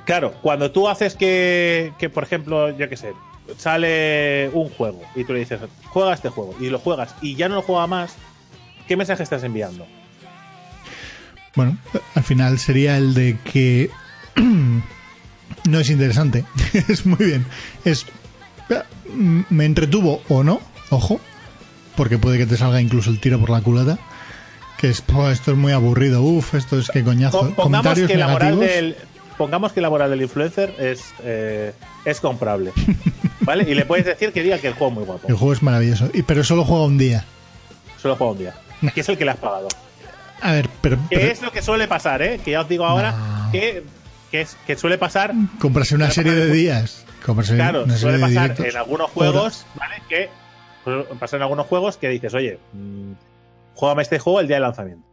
[0.06, 3.14] Claro, cuando tú haces que, que, por ejemplo, yo qué sé,
[3.58, 7.48] sale un juego y tú le dices, juega este juego y lo juegas y ya
[7.50, 8.16] no lo juega más,
[8.88, 9.86] ¿qué mensaje estás enviando?
[11.56, 11.78] Bueno,
[12.16, 13.90] al final sería el de que
[15.66, 16.46] no es interesante.
[16.90, 17.46] es muy bien.
[17.86, 18.06] Es
[19.50, 21.20] me entretuvo o no, ojo,
[21.96, 24.00] porque puede que te salga incluso el tiro por la culata.
[24.78, 27.40] Que es, "Oh, esto es muy aburrido, uff, esto es que coñazo.
[27.40, 28.76] Po- pongamos Comentarios que la moral negativos.
[28.76, 28.96] del
[29.38, 31.74] pongamos que la moral del influencer es eh,
[32.06, 32.72] es comprable
[33.42, 35.54] vale y le puedes decir que diga que el juego es muy guapo El juego
[35.54, 37.26] es maravilloso, y, pero solo juega un día.
[38.02, 38.54] solo juega un día
[38.94, 39.68] que es el que le has pagado
[40.42, 43.12] A ver, pero, que es lo que suele pasar eh que ya os digo ahora
[43.46, 43.52] No.
[43.52, 43.84] que
[44.32, 47.06] que es que suele pasar comprarse una serie de días.
[47.26, 48.66] Comprarse claro una serie suele pasar directos.
[48.66, 49.66] en algunos juegos Horas.
[49.76, 50.30] vale que
[50.84, 53.12] suele pasar en algunos juegos que dices oye mm,
[53.76, 55.08] juégame este juego el día del lanzamiento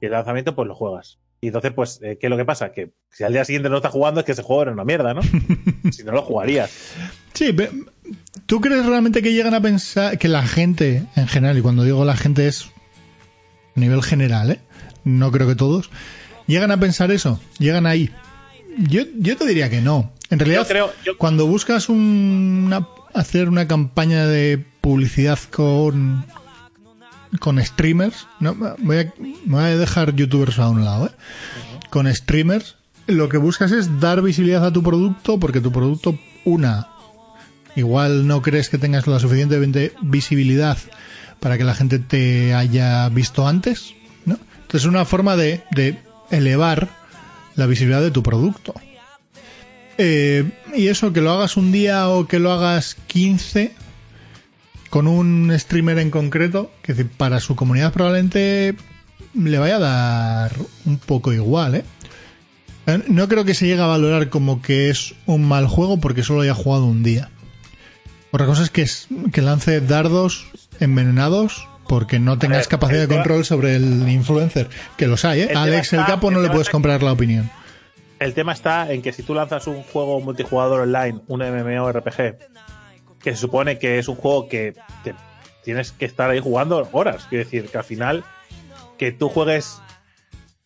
[0.00, 2.70] y el lanzamiento pues lo juegas y entonces pues eh, qué es lo que pasa
[2.72, 5.12] que si al día siguiente no estás jugando es que ese juego era una mierda
[5.12, 5.20] no
[5.92, 6.70] si no lo jugarías
[7.34, 7.54] Sí,
[8.46, 12.04] ¿tú crees realmente que llegan a pensar que la gente en general, y cuando digo
[12.04, 12.66] la gente es
[13.74, 14.60] a nivel general, ¿eh?
[15.04, 15.90] no creo que todos,
[16.46, 17.40] llegan a pensar eso?
[17.58, 18.10] ¿Llegan ahí?
[18.78, 20.12] Yo, yo te diría que no.
[20.30, 26.24] En realidad, Yo creo- yo- cuando buscas una, hacer una campaña de publicidad con
[27.40, 28.96] con streamers, no, voy
[29.56, 31.10] a, dejar youtubers a un lado, ¿eh?
[31.90, 32.76] con streamers,
[33.06, 36.88] lo que buscas es dar visibilidad a tu producto porque tu producto, una,
[37.74, 40.78] igual no crees que tengas la suficiente visibilidad
[41.40, 44.38] para que la gente te haya visto antes, ¿no?
[44.54, 45.98] Entonces es una forma de, de
[46.30, 46.88] elevar
[47.56, 48.74] la visibilidad de tu producto.
[49.98, 53.72] Eh, y eso, que lo hagas un día o que lo hagas 15
[54.92, 58.74] con un streamer en concreto, que para su comunidad probablemente
[59.32, 60.52] le vaya a dar
[60.84, 61.84] un poco igual, ¿eh?
[62.86, 63.02] ¿eh?
[63.08, 66.42] No creo que se llegue a valorar como que es un mal juego porque solo
[66.42, 67.30] haya jugado un día.
[68.32, 68.86] Otra cosa es que,
[69.32, 74.68] que lance dardos envenenados porque no tengas capacidad de control sobre el influencer.
[74.98, 75.52] Que los hay, ¿eh?
[75.56, 77.50] Alex el Capo no le puedes comprar la opinión.
[78.18, 82.36] El tema está en que si tú lanzas un juego multijugador online, un MMORPG,
[83.22, 84.74] que se supone que es un juego que
[85.64, 87.26] tienes que estar ahí jugando horas.
[87.28, 88.24] Quiero decir, que al final,
[88.98, 89.80] que tú juegues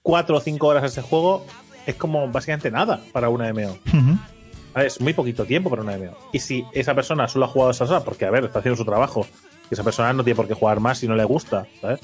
[0.02, 1.44] cuatro o cinco horas a ese juego
[1.86, 3.78] es como básicamente nada para una MMO.
[4.74, 6.16] Es muy poquito tiempo para una MMO.
[6.32, 8.84] Y si esa persona solo ha jugado esas horas, porque a ver, está haciendo su
[8.84, 9.26] trabajo,
[9.68, 12.00] que esa persona no tiene por qué jugar más si no le gusta, ¿sabes?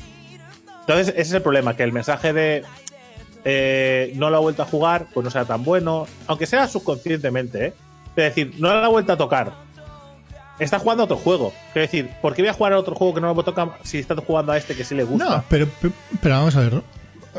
[0.81, 2.65] Entonces, ese es el problema, que el mensaje de
[3.45, 7.67] eh, no lo ha vuelto a jugar, pues no sea tan bueno, aunque sea subconscientemente,
[7.67, 7.75] ¿eh?
[8.17, 9.53] Es decir, no lo ha vuelto a tocar.
[10.59, 11.53] Está jugando a otro juego.
[11.69, 13.99] Es decir, ¿por qué voy a jugar a otro juego que no lo toca si
[13.99, 15.25] está jugando a este que sí le gusta?
[15.25, 15.69] No, pero,
[16.21, 16.83] pero, vamos a ver.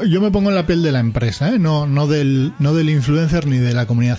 [0.07, 1.59] Yo me pongo en la piel de la empresa, ¿eh?
[1.59, 4.18] no, no, del, no del influencer ni de la comunidad.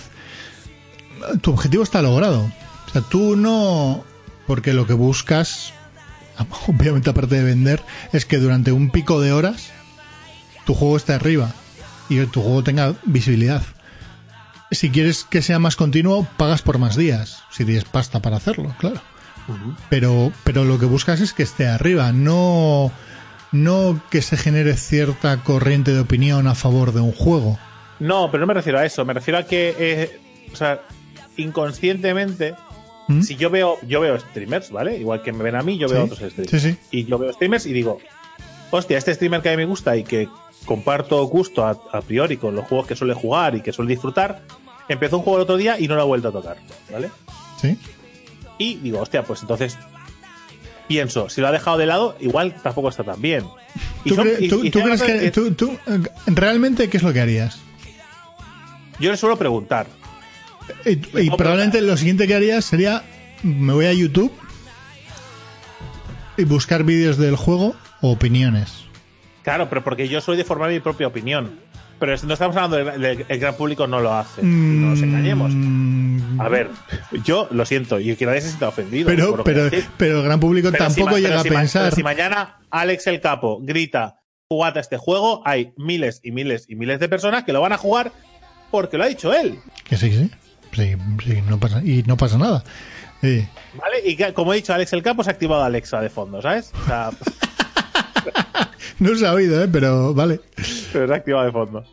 [1.41, 2.49] Tu objetivo está logrado.
[2.87, 4.03] O sea, tú no.
[4.47, 5.73] Porque lo que buscas
[6.67, 7.81] obviamente aparte de vender,
[8.11, 9.71] es que durante un pico de horas
[10.65, 11.53] tu juego esté arriba
[12.09, 13.63] y tu juego tenga visibilidad.
[14.71, 18.75] Si quieres que sea más continuo, pagas por más días, si tienes pasta para hacerlo,
[18.79, 19.01] claro.
[19.89, 22.91] Pero, pero lo que buscas es que esté arriba, no,
[23.51, 27.59] no que se genere cierta corriente de opinión a favor de un juego.
[27.99, 30.19] No, pero no me refiero a eso, me refiero a que, eh,
[30.51, 30.81] o sea,
[31.37, 32.55] inconscientemente
[33.07, 33.21] ¿Mm?
[33.21, 34.97] Si yo veo, yo veo streamers, ¿vale?
[34.97, 36.79] Igual que me ven a mí, yo veo otros streamers.
[36.91, 37.99] Y yo veo streamers y digo,
[38.71, 40.27] hostia, este streamer que a mí me gusta y que
[40.65, 44.41] comparto gusto a, priori con los juegos que suele jugar y que suele disfrutar,
[44.89, 46.57] empezó un juego el otro día y no lo ha vuelto a tocar,
[46.91, 47.09] ¿vale?
[47.61, 47.77] Sí.
[48.57, 49.77] Y digo, hostia, pues entonces
[50.87, 53.43] pienso, si lo ha dejado de lado, igual tampoco está tan bien.
[54.05, 55.77] ¿Tú, crees que, tú,
[56.27, 57.59] realmente qué es lo que harías?
[58.99, 59.87] Yo le suelo preguntar,
[60.85, 60.95] y,
[61.31, 63.03] probablemente lo siguiente que haría sería,
[63.43, 64.31] me voy a YouTube
[66.37, 68.84] y buscar vídeos del juego o opiniones.
[69.45, 71.59] Claro, pero porque yo soy de formar mi propia opinión.
[71.99, 74.41] Pero no estamos hablando del el gran público no lo hace.
[74.41, 75.51] no nos engañemos.
[75.53, 76.41] Mm.
[76.41, 76.69] A ver,
[77.23, 79.05] yo lo siento y que nadie se sienta ofendido.
[79.05, 81.93] Pero, pero, pero el gran público tampoco llega a pensar.
[81.93, 84.19] si mañana Alex el Capo grita,
[84.49, 87.71] jugate a este juego, hay miles y miles y miles de personas que lo van
[87.71, 88.11] a jugar
[88.71, 89.59] porque lo ha dicho él.
[89.83, 90.31] Que sí, sí.
[90.73, 90.95] Sí,
[91.47, 92.63] no pasa, y no pasa nada.
[93.21, 96.71] Vale, y como he dicho, Alex el Capo se ha activado Alexa de fondo, ¿sabes?
[98.99, 99.67] no se ha oído, ¿eh?
[99.71, 100.39] pero vale.
[100.91, 101.83] Pero se ha activado de fondo.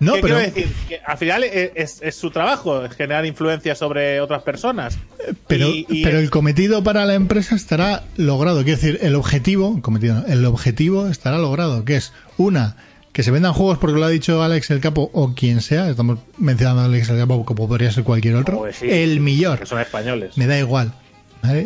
[0.00, 0.36] No, pero...
[0.36, 0.68] quiero decir?
[0.88, 4.98] Que al final es, su trabajo, generar influencia sobre otras personas.
[5.46, 5.68] Pero,
[6.04, 8.62] pero el cometido para la empresa estará logrado.
[8.62, 12.76] Quiero decir, el objetivo, cometido, el objetivo estará logrado, que es una
[13.12, 16.20] que se vendan juegos porque lo ha dicho Alex el Capo o quien sea, estamos
[16.36, 19.58] mencionando a Alex el Capo como podría ser cualquier otro, el millor.
[19.58, 20.38] Que son españoles.
[20.38, 20.92] Me da igual.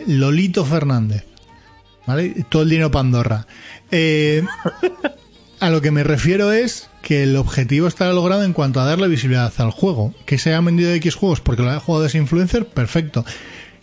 [0.06, 1.26] Lolito Fernández.
[2.06, 2.44] ¿Vale?
[2.48, 3.46] Todo el dinero Pandorra.
[3.90, 4.44] Eh,
[5.60, 9.08] a lo que me refiero es que el objetivo estará logrado en cuanto a darle
[9.08, 10.12] visibilidad al juego.
[10.26, 13.24] Que se haya vendido X juegos porque lo haya jugado ese influencer, perfecto.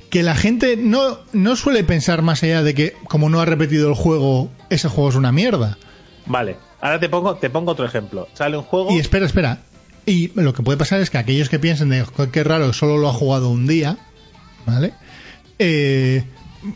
[0.09, 3.87] Que la gente no, no suele pensar más allá de que como no ha repetido
[3.87, 5.77] el juego, ese juego es una mierda.
[6.25, 6.57] Vale.
[6.81, 8.27] Ahora te pongo, te pongo otro ejemplo.
[8.33, 8.91] Sale un juego.
[8.91, 9.59] Y espera, espera.
[10.05, 13.09] Y lo que puede pasar es que aquellos que piensen de qué raro, solo lo
[13.09, 13.97] ha jugado un día,
[14.65, 14.93] ¿vale?
[15.59, 16.23] Eh,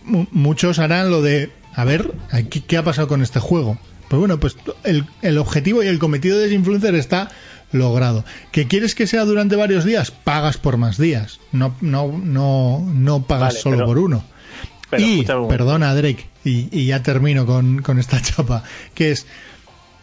[0.06, 2.14] muchos harán lo de, a ver,
[2.50, 3.78] ¿qué, ha pasado con este juego?
[4.10, 7.30] Pues bueno, pues el, el objetivo y el cometido de ese influencer está
[7.72, 8.24] logrado.
[8.52, 10.12] ¿Que quieres que sea durante varios días?
[10.12, 11.40] Pagas por más días.
[11.52, 14.24] No, no, no, no pagas solo por uno.
[14.98, 18.64] y, perdona, Drake, y, y, ya termino con, con esta chapa,
[18.94, 19.26] que es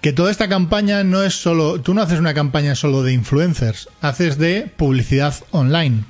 [0.00, 3.88] que toda esta campaña no es solo, tú no haces una campaña solo de influencers,
[4.00, 6.04] haces de publicidad online.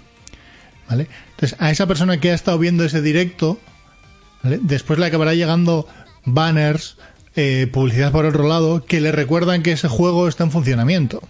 [0.89, 1.09] ¿Vale?
[1.41, 3.59] Entonces, a esa persona que ha estado viendo ese directo,
[4.43, 5.89] después le acabará llegando
[6.27, 6.99] banners,
[7.35, 11.23] eh, publicidad por otro lado, que le recuerdan que ese juego está en funcionamiento.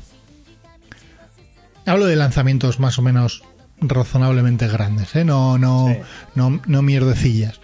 [1.87, 3.45] Hablo de lanzamientos más o menos
[3.81, 5.25] razonablemente grandes, ¿eh?
[5.25, 5.97] no, no,
[6.35, 7.61] no, no mierdecillas.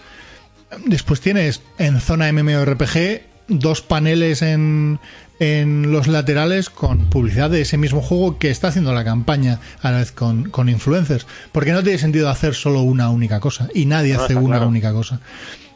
[0.84, 5.00] después tienes en zona MMORPG dos paneles en,
[5.38, 9.90] en los laterales con publicidad de ese mismo juego que está haciendo la campaña a
[9.90, 11.26] la vez con, con influencers.
[11.52, 13.68] Porque no tiene sentido hacer solo una única cosa.
[13.74, 14.68] Y nadie No, hace una claro.
[14.68, 15.20] única cosa.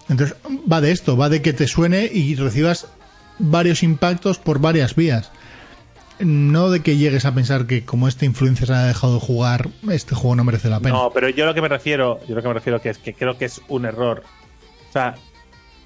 [0.08, 0.36] Entonces,
[0.70, 2.86] va de esto, va de que te suene y recibas
[3.38, 5.30] varios impactos por varias vías.
[6.18, 9.68] No de que llegues a pensar que como este influencer se ha dejado de jugar,
[9.90, 10.94] este juego no merece la pena.
[10.94, 13.14] No, pero yo lo que me refiero, yo lo que me refiero que es que
[13.14, 14.22] creo que es un error.
[14.88, 15.14] O sea,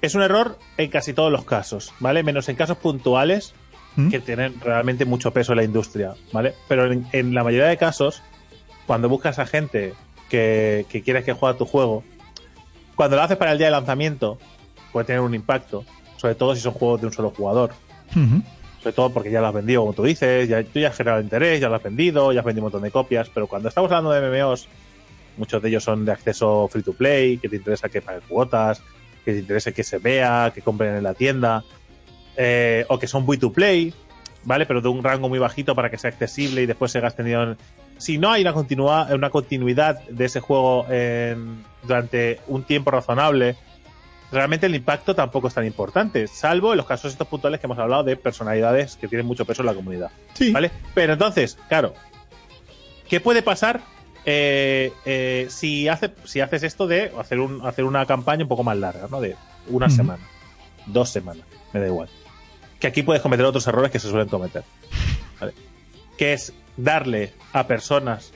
[0.01, 2.21] es un error en casi todos los casos, ¿vale?
[2.23, 3.53] Menos en casos puntuales
[3.95, 4.09] ¿Mm?
[4.09, 6.53] que tienen realmente mucho peso en la industria, ¿vale?
[6.67, 8.21] Pero en, en la mayoría de casos,
[8.85, 9.93] cuando buscas a gente
[10.29, 12.03] que, que quieres que juegue a tu juego,
[12.95, 14.37] cuando lo haces para el día de lanzamiento,
[14.91, 15.83] puede tener un impacto,
[16.17, 17.71] sobre todo si son juegos de un solo jugador.
[18.81, 21.21] Sobre todo porque ya lo has vendido, como tú dices, ya, tú ya has generado
[21.21, 23.91] interés, ya lo has vendido, ya has vendido un montón de copias, pero cuando estamos
[23.91, 24.67] hablando de MMOs,
[25.37, 28.81] muchos de ellos son de acceso free to play, que te interesa que paguen cuotas,
[29.25, 31.63] que te interesa que se vea, que compren en la tienda,
[32.37, 33.93] eh, o que son free to play,
[34.43, 34.65] ¿vale?
[34.65, 37.55] Pero de un rango muy bajito para que sea accesible y después se gaste dinero.
[37.97, 43.55] Si no hay una, continua, una continuidad de ese juego en- durante un tiempo razonable,
[44.31, 47.79] realmente el impacto tampoco es tan importante, salvo en los casos estos puntuales que hemos
[47.79, 50.11] hablado de personalidades que tienen mucho peso en la comunidad.
[50.33, 50.51] Sí.
[50.51, 50.71] ¿Vale?
[50.93, 51.93] Pero entonces, claro,
[53.07, 53.81] ¿qué puede pasar
[54.25, 58.63] eh, eh, si, hace, si haces esto de hacer, un, hacer una campaña un poco
[58.63, 59.21] más larga, ¿no?
[59.21, 59.35] De
[59.69, 60.23] una semana,
[60.87, 62.09] dos semanas, me da igual.
[62.79, 64.63] Que aquí puedes cometer otros errores que se suelen cometer.
[65.39, 65.53] ¿vale?
[66.17, 68.31] Que es darle a personas.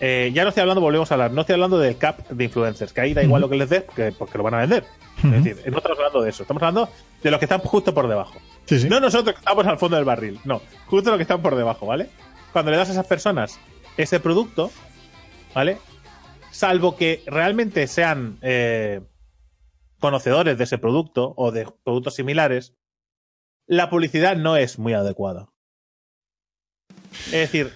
[0.00, 2.92] eh, ya no estoy hablando, volvemos a hablar, no estoy hablando del cap de influencers,
[2.92, 4.84] que ahí da igual lo que les des, porque, porque lo van a vender.
[5.18, 6.90] Es decir, no estamos hablando de eso, estamos hablando
[7.22, 8.38] de los que están justo por debajo.
[8.66, 8.88] Sí, sí.
[8.88, 11.86] No nosotros que estamos al fondo del barril, no, justo los que están por debajo,
[11.86, 12.10] ¿vale?
[12.52, 13.58] Cuando le das a esas personas
[13.96, 14.70] ese producto,
[15.54, 15.78] ¿vale?
[16.50, 19.00] Salvo que realmente sean eh,
[20.00, 22.74] conocedores de ese producto o de productos similares,
[23.66, 25.48] la publicidad no es muy adecuada.
[27.26, 27.72] Es decir,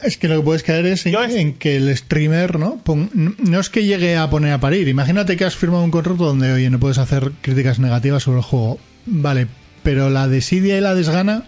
[0.00, 2.76] Es que lo que puedes caer es en, Yo es- en que el streamer, ¿no?
[2.84, 4.86] Pon- no es que llegue a poner a parir.
[4.86, 8.44] Imagínate que has firmado un contrato donde, oye, no puedes hacer críticas negativas sobre el
[8.44, 8.78] juego.
[9.06, 9.48] Vale,
[9.82, 11.44] pero la desidia y la desgana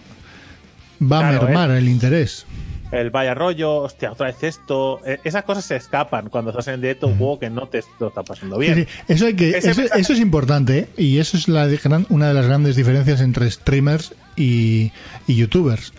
[1.01, 2.45] va Claro, a mermar el interés.
[2.91, 6.81] El vaya rollo, hostia, otra vez esto, eh, esas cosas se escapan cuando estás en
[6.81, 8.75] directo un juego que no te lo está pasando bien.
[8.75, 10.89] Sí, sí, Eso, hay que, Ese eso, mensaje- eso es importante ¿eh?
[10.97, 14.91] y eso es la de- gran- una de las grandes diferencias entre streamers y,
[15.27, 15.93] y youtubers.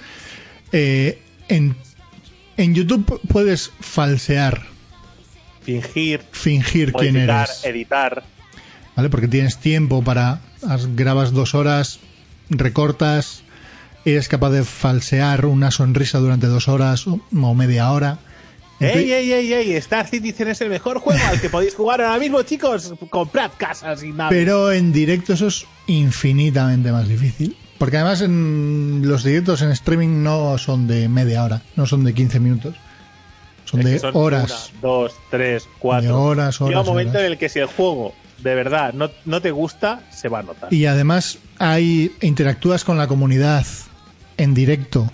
[0.73, 1.19] Eh,
[1.49, 1.77] en,
[2.57, 4.63] en YouTube pu- puedes falsear,
[5.63, 7.65] Fingir, fingir quién eres.
[7.65, 8.23] editar.
[8.97, 9.09] ¿vale?
[9.09, 10.41] Porque tienes tiempo para.
[10.97, 12.01] grabas dos horas,
[12.51, 13.42] recortas,
[14.05, 17.21] eres capaz de falsear una sonrisa durante dos horas o,
[17.55, 18.19] media hora.
[18.81, 19.73] ¡Ey, ey, ey, ey!
[19.75, 22.93] Star Citizen es el mejor juego al que podéis jugar ahora mismo, chicos.
[23.11, 24.31] Comprad casas y nada.
[24.31, 27.57] Pero en directo eso es infinitamente más difícil.
[27.79, 32.15] Porque además en los directos en streaming no son de media hora, no son de
[32.15, 32.75] 15 minutos.
[33.65, 34.71] Son Es de son horas.
[34.73, 36.09] Una, dos, tres, cuatro.
[36.09, 37.27] De horas, Llega horas, un momento horas.
[37.27, 40.43] en el que si el juego de verdad no, no te gusta, se va a
[40.43, 40.73] notar.
[40.73, 43.65] Y además hay interactúas con la comunidad
[44.43, 45.11] en directo,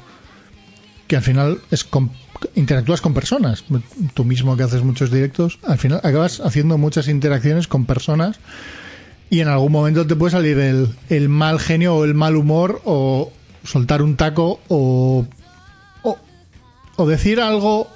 [1.06, 2.10] que al final es con-
[2.54, 3.64] interactúas con personas.
[4.14, 8.38] Tú mismo que haces muchos directos, al final acabas haciendo muchas interacciones con personas
[9.30, 13.32] y en algún momento te puede salir el, mal genio o el mal humor o
[13.64, 15.26] soltar un taco o,
[16.02, 16.18] o,
[16.96, 17.88] o decir algo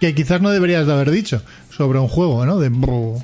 [0.00, 1.42] que quizás no deberías de haber dicho
[1.76, 2.58] sobre un juego, ¿no?
[2.58, 3.16] De "Bro,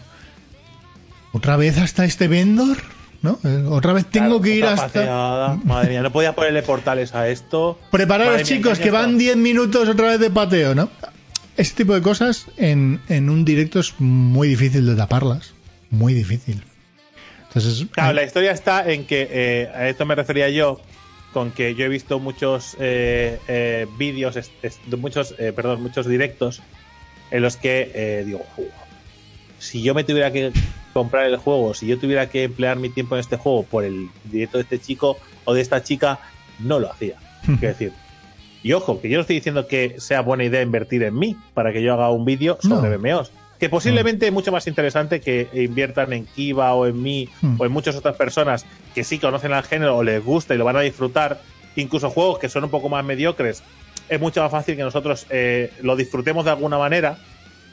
[1.33, 2.79] otra vez hasta este vendor,
[3.25, 3.41] ¿no?
[3.71, 5.59] Otra vez tengo Claro, que ir hasta pateada.
[5.65, 7.79] Madre mía, no podía ponerle portales a esto.
[7.91, 9.19] prepararos chicos que van está.
[9.19, 10.91] 10 minutos otra vez de pateo, ¿no?
[11.57, 15.55] Ese tipo de cosas en, en un directo es muy difícil de taparlas,
[15.91, 16.63] muy difícil.
[17.49, 20.81] Entonces, Claro, la historia está en que eh, a esto me refería yo
[21.33, 24.37] con que yo he visto muchos eh, eh, vídeos,
[24.99, 26.63] muchos, eh, perdón, muchos directos
[27.31, 28.65] en los que eh, digo, "Fu,
[29.59, 30.53] si yo me tuviera que
[30.95, 34.09] comprar el juego, si yo tuviera que emplear mi tiempo en este juego por el
[34.25, 36.21] directo de este chico o de esta chica,
[36.61, 37.17] no lo hacía.
[37.45, 37.93] Quiero decir,
[38.63, 41.71] y ojo, que yo no estoy diciendo que sea buena idea invertir en mí para
[41.71, 43.25] que yo haga un vídeo sobre No.
[43.59, 47.57] Que posiblemente es mucho más interesante que inviertan en Kiva o en mí Hmm.
[47.61, 48.65] o en muchas otras personas
[48.95, 51.41] que sí conocen al género o les gusta y lo van a disfrutar.
[51.77, 53.63] Incluso juegos que son un poco más mediocres,
[54.09, 57.19] es mucho más fácil que nosotros eh, lo disfrutemos de alguna manera.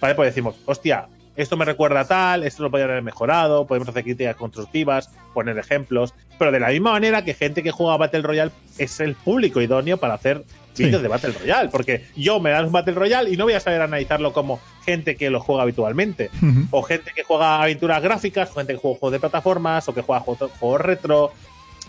[0.01, 0.15] ¿Vale?
[0.15, 4.03] Pues decimos, hostia, esto me recuerda a tal, esto lo podrían haber mejorado, podemos hacer
[4.03, 6.13] críticas constructivas, poner ejemplos.
[6.37, 9.97] Pero de la misma manera que gente que juega Battle Royale es el público idóneo
[9.97, 10.43] para hacer
[10.77, 13.59] vídeos de Battle Royale, porque yo me das un Battle Royale y no voy a
[13.59, 16.29] saber analizarlo como gente que lo juega habitualmente,
[16.71, 20.01] o gente que juega aventuras gráficas, o gente que juega juegos de plataformas, o que
[20.01, 21.31] juega juegos, juegos retro.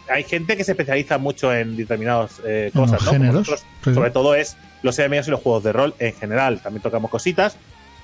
[0.08, 3.12] Hay gente que se especializa mucho en determinadas eh, cosas, ¿no?
[3.12, 3.94] Géneros, nosotros, sí.
[3.94, 6.60] sobre todo es los MMOs y los juegos de rol en general.
[6.60, 7.56] También tocamos cositas,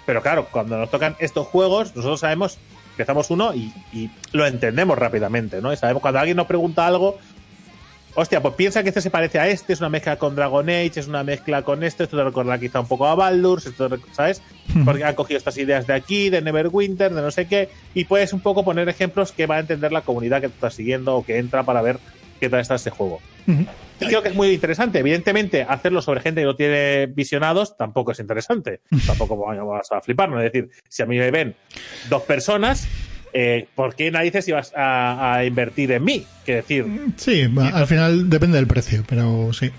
[0.08, 2.56] pero claro, cuando nos tocan estos juegos, nosotros sabemos,
[2.92, 5.70] empezamos uno y, y lo entendemos rápidamente, ¿no?
[5.70, 7.18] Y sabemos cuando alguien nos pregunta algo,
[8.14, 10.92] hostia, pues piensa que este se parece a este, es una mezcla con Dragon Age,
[10.98, 13.98] es una mezcla con este, esto te recuerda quizá un poco a Baldur's, esto, te-
[14.12, 14.40] ¿sabes?
[14.86, 18.32] Porque han cogido estas ideas de aquí, de Neverwinter, de no sé qué, y puedes
[18.32, 21.24] un poco poner ejemplos que va a entender la comunidad que tú estás siguiendo o
[21.24, 21.98] que entra para ver
[22.40, 23.20] qué tal está este juego.
[23.98, 24.98] Creo que es muy interesante.
[25.00, 28.80] Evidentemente, hacerlo sobre gente que no tiene visionados tampoco es interesante.
[29.06, 30.42] tampoco vamos a fliparnos.
[30.42, 31.54] Es decir, si a mí me ven
[32.08, 32.86] dos personas,
[33.32, 36.26] eh, ¿por qué narices ibas a, a invertir en mí?
[36.46, 36.86] Que decir,
[37.16, 37.42] Sí,
[37.72, 39.70] al final depende del precio, pero sí.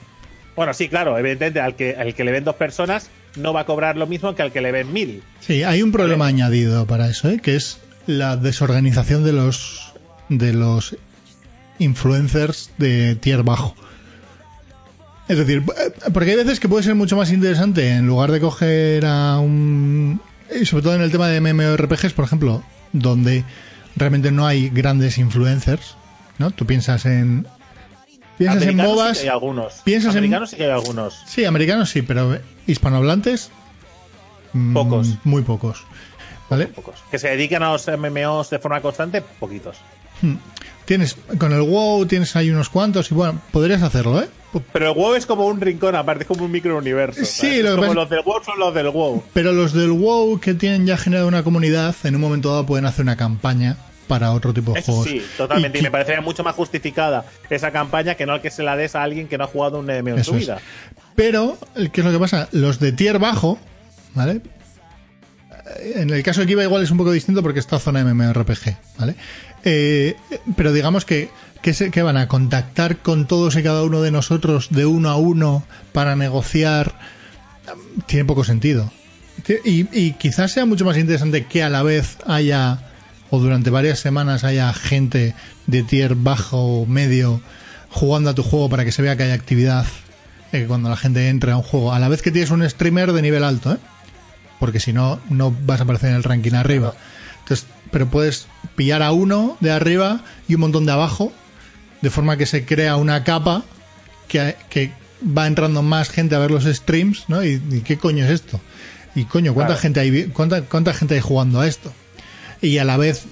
[0.55, 3.65] bueno, sí, claro, evidentemente al que, al que le ven dos personas no va a
[3.65, 5.24] cobrar lo mismo que al que le ven mil.
[5.39, 7.39] Sí, hay un problema añadido para eso, ¿eh?
[7.41, 9.93] que es la desorganización de los
[10.30, 10.95] de los
[11.80, 13.76] influencers de tier bajo.
[15.30, 18.39] Es decir, eh, porque hay veces que puede ser mucho más interesante en lugar de
[18.41, 20.19] coger a un
[20.59, 23.45] y sobre todo en el tema de MMORPGs, por ejemplo, donde
[23.95, 25.95] realmente no hay grandes influencers,
[26.39, 26.49] ¿no?
[26.51, 27.45] Tú piensas en
[28.39, 29.73] piensas en Americanos MOBAs, sí que hay algunos.
[29.84, 31.23] piensas en- sí que hay algunos.
[31.27, 33.51] sí, americanos sí, pero hispanohablantes
[34.53, 35.09] mm, Pocos.
[35.23, 35.84] muy pocos.
[36.49, 36.65] ¿Vale?
[36.65, 36.95] Pocos.
[37.11, 39.77] Que se dedican a los MMOs de forma constante, poquitos.
[40.86, 44.27] Tienes, con el WoW tienes ahí unos cuantos y bueno, podrías hacerlo, ¿eh?
[44.74, 47.24] Pero el WoW es como un rincón aparte, es como un microuniverso.
[47.26, 49.24] Sí, lo que como pasa- los del WoW son los del WoW.
[49.34, 52.86] Pero los del WoW que tienen ya generado una comunidad, en un momento dado pueden
[52.86, 53.78] hacer una campaña
[54.08, 55.08] para otro tipo de Eso juegos.
[55.10, 55.78] sí, totalmente.
[55.78, 58.76] Y, Y me parecería mucho más justificada esa campaña que no el que se la
[58.76, 60.39] des a alguien que no ha jugado un MMO en su es.
[60.41, 60.58] vida.
[61.16, 61.58] Pero,
[61.93, 62.50] ¿qué es lo que pasa?
[62.52, 63.60] Los de tier bajo,
[64.16, 64.41] ¿vale?
[65.93, 69.14] En el caso de Kiva igual es un poco distinto porque está zona MMORPG, ¿vale?
[69.64, 70.16] Eh,
[70.56, 71.30] pero digamos que,
[71.62, 75.10] que, se- que van a contactar con todos y cada uno de nosotros de uno
[75.10, 76.93] a uno para negociar,
[78.05, 78.91] tiene poco sentido.
[79.66, 82.80] Y, y quizás sea mucho más interesante que a la vez haya,
[83.30, 85.34] o durante varias semanas haya gente
[85.68, 87.41] de tier bajo o medio
[87.89, 89.86] jugando a tu juego para que se vea que hay actividad,
[90.51, 93.14] eh, cuando la gente entra a un juego, a la vez que tienes un streamer
[93.14, 93.78] de nivel alto, ¿eh?
[94.60, 96.93] porque si no, no vas a aparecer en el ranking arriba.
[97.39, 101.32] Entonces, pero puedes pillar a uno de arriba y un montón de abajo,
[102.02, 103.64] de forma que se crea una capa
[104.28, 104.91] que, que
[105.26, 107.43] va entrando más gente a ver los streams, ¿no?
[107.43, 108.62] ¿Y, y qué coño es esto?
[109.16, 109.82] Y coño, ¿cuánta Claro.
[109.82, 111.91] gente hay cuánta gente hay jugando a esto?
[112.62, 113.24] Y a la vez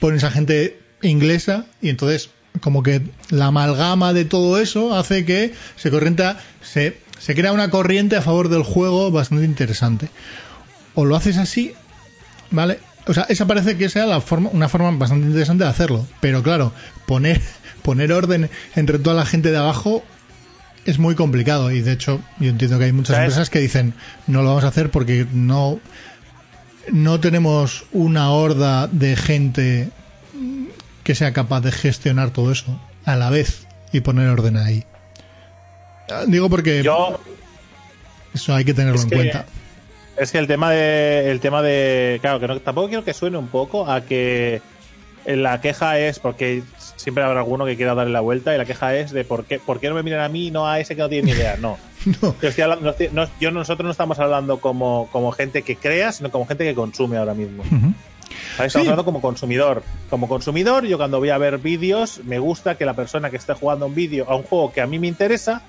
[0.00, 2.30] pones a gente inglesa y entonces
[2.60, 7.70] como que la amalgama de todo eso hace que se corrienta se, se crea una
[7.70, 10.08] corriente a favor del juego bastante interesante.
[10.94, 11.74] O lo haces así,
[12.50, 12.78] ¿vale?
[13.06, 16.06] O sea, esa parece que sea la forma, una forma bastante interesante de hacerlo.
[16.20, 16.72] Pero claro,
[17.06, 17.40] poner,
[17.86, 20.02] poner orden entre toda la gente de abajo
[20.84, 21.70] es muy complicado.
[21.70, 23.28] Y de hecho, yo entiendo que hay muchas ¿Sabes?
[23.28, 23.94] empresas que dicen
[24.26, 25.78] no lo vamos a hacer porque no,
[26.92, 29.88] no tenemos una horda de gente
[31.04, 34.84] que sea capaz de gestionar todo eso a la vez y poner orden ahí.
[36.10, 37.20] Ah, Digo porque Yo,
[38.34, 39.46] eso hay que tenerlo en que- cuenta.
[40.16, 41.30] Es que el tema de.
[41.30, 42.18] El tema de.
[42.22, 44.62] Claro, que no- tampoco quiero que suene un poco a que
[45.26, 46.62] la queja es porque
[46.96, 49.58] siempre habrá alguno que quiera darle la vuelta y la queja es de por qué,
[49.58, 51.38] por qué no me miran a mí y no a ese que no tiene ni
[51.38, 51.56] idea.
[51.56, 51.78] No.
[52.22, 52.36] No.
[52.40, 55.74] Yo estoy hablando, no estoy- no- yo nosotros no estamos hablando como, como gente que
[55.74, 57.64] crea, sino como gente que consume ahora mismo.
[57.64, 57.88] ¿Sabes?
[58.68, 58.78] Estamos Sí.
[58.78, 59.82] hablando como consumidor.
[60.08, 63.54] Como consumidor, yo cuando voy a ver vídeos, me gusta que la persona que esté
[63.54, 65.62] jugando un vídeo a un juego que a mí me interesa,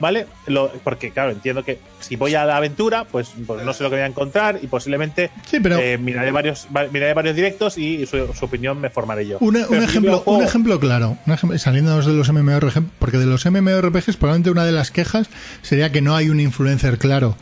[0.00, 0.26] ¿vale?
[0.46, 3.90] Lo- porque, claro, entiendo que si voy a la aventura, pues, pues no sé lo
[3.90, 8.04] que voy a encontrar y posiblemente Sí, pero eh, miraré, varios, miraré varios directos y
[8.06, 9.38] su, su opinión me formaré yo.
[9.40, 14.16] Un, ejemplo, juego- un ejemplo claro, un saliéndonos de los MMORPG, porque de los MMORPGs
[14.16, 15.28] probablemente una de las quejas
[15.62, 17.36] sería que no hay un influencer claro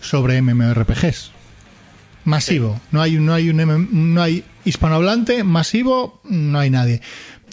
[0.00, 1.30] sobre MMORPGs.
[2.24, 2.80] Masivo.
[2.92, 7.00] No hay, no hay un no hay hispanohablante masivo, no hay nadie.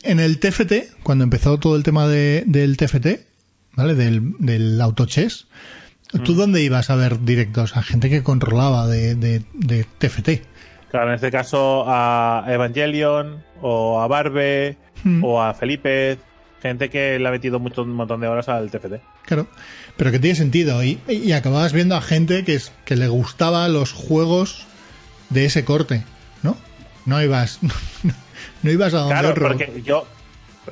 [0.03, 3.21] En el TFT, cuando empezó todo el tema de- del TFT,
[3.79, 3.95] ¿vale?
[3.95, 5.47] Del, del autochess,
[6.23, 7.75] ¿tú dónde ibas a ver directos?
[7.75, 10.29] A gente que controlaba de, de, de TFT.
[10.91, 15.23] Claro, en este caso a Evangelion o a Barbe Hmm.
[15.23, 16.19] o a Felipe,
[16.61, 18.95] gente que le ha metido mucho, un montón de horas al TFT.
[19.25, 19.47] Claro,
[19.95, 20.83] pero que tiene sentido.
[20.83, 24.65] Y, y acababas viendo a gente que, es, que le gustaba los juegos
[25.29, 26.03] de ese corte,
[26.43, 26.57] ¿no?
[27.05, 27.59] No ibas,
[28.63, 29.47] no, ibas a donde Claro, otro.
[29.47, 30.05] porque yo,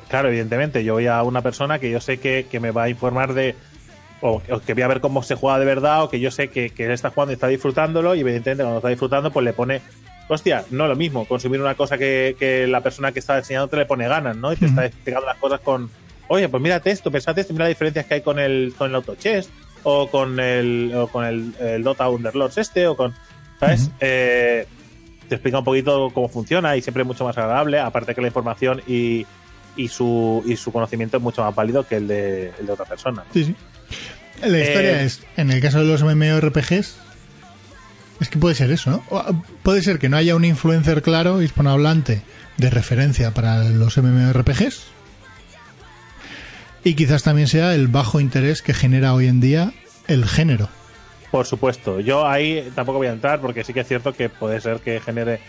[0.08, 2.88] claro, evidentemente, yo voy a una persona que yo sé que, que me va a
[2.88, 3.54] informar de
[4.20, 6.48] o, o que voy a ver cómo se juega de verdad, o que yo sé
[6.48, 9.52] que, que él está jugando y está disfrutándolo, y evidentemente cuando está disfrutando, pues le
[9.52, 9.80] pone.
[10.30, 13.86] Hostia, no lo mismo, consumir una cosa que, que la persona que está enseñándote le
[13.86, 14.52] pone ganas, ¿no?
[14.52, 15.90] Y te está explicando las cosas con.
[16.28, 18.96] Oye, pues mírate esto, pensate esto, mira las diferencias que hay con el, con el
[18.96, 19.48] Auto Chess,
[19.84, 23.14] o con el, o con el, el Dota Underlords este, o con.
[23.58, 23.90] ¿Sabes?
[24.00, 24.66] Eh,
[25.28, 28.28] te explica un poquito cómo funciona y siempre es mucho más agradable, aparte que la
[28.28, 29.26] información y,
[29.78, 32.84] y, su, y su conocimiento es mucho más válido que el de, el de otra
[32.84, 33.24] persona.
[33.32, 33.54] Sí, sí.
[34.42, 36.96] La historia Eh, es, en el caso de los MMORPGs,
[38.20, 39.02] es que puede ser eso, ¿no?
[39.10, 39.24] O,
[39.62, 42.22] Puede ser que no haya un influencer claro, hispanohablante,
[42.58, 44.82] de referencia para los MMORPGs.
[46.84, 49.72] Y quizás también sea el bajo interés que genera hoy en día
[50.06, 50.68] el género.
[51.30, 54.60] Por supuesto, yo ahí tampoco voy a entrar porque sí que es cierto que puede
[54.60, 55.40] ser que genere.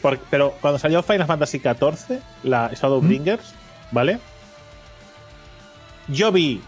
[0.00, 3.54] por- pero cuando salió Final Fantasy XIV, la Shadowbringers,
[3.90, 4.18] ¿vale?
[6.08, 6.60] Yo vi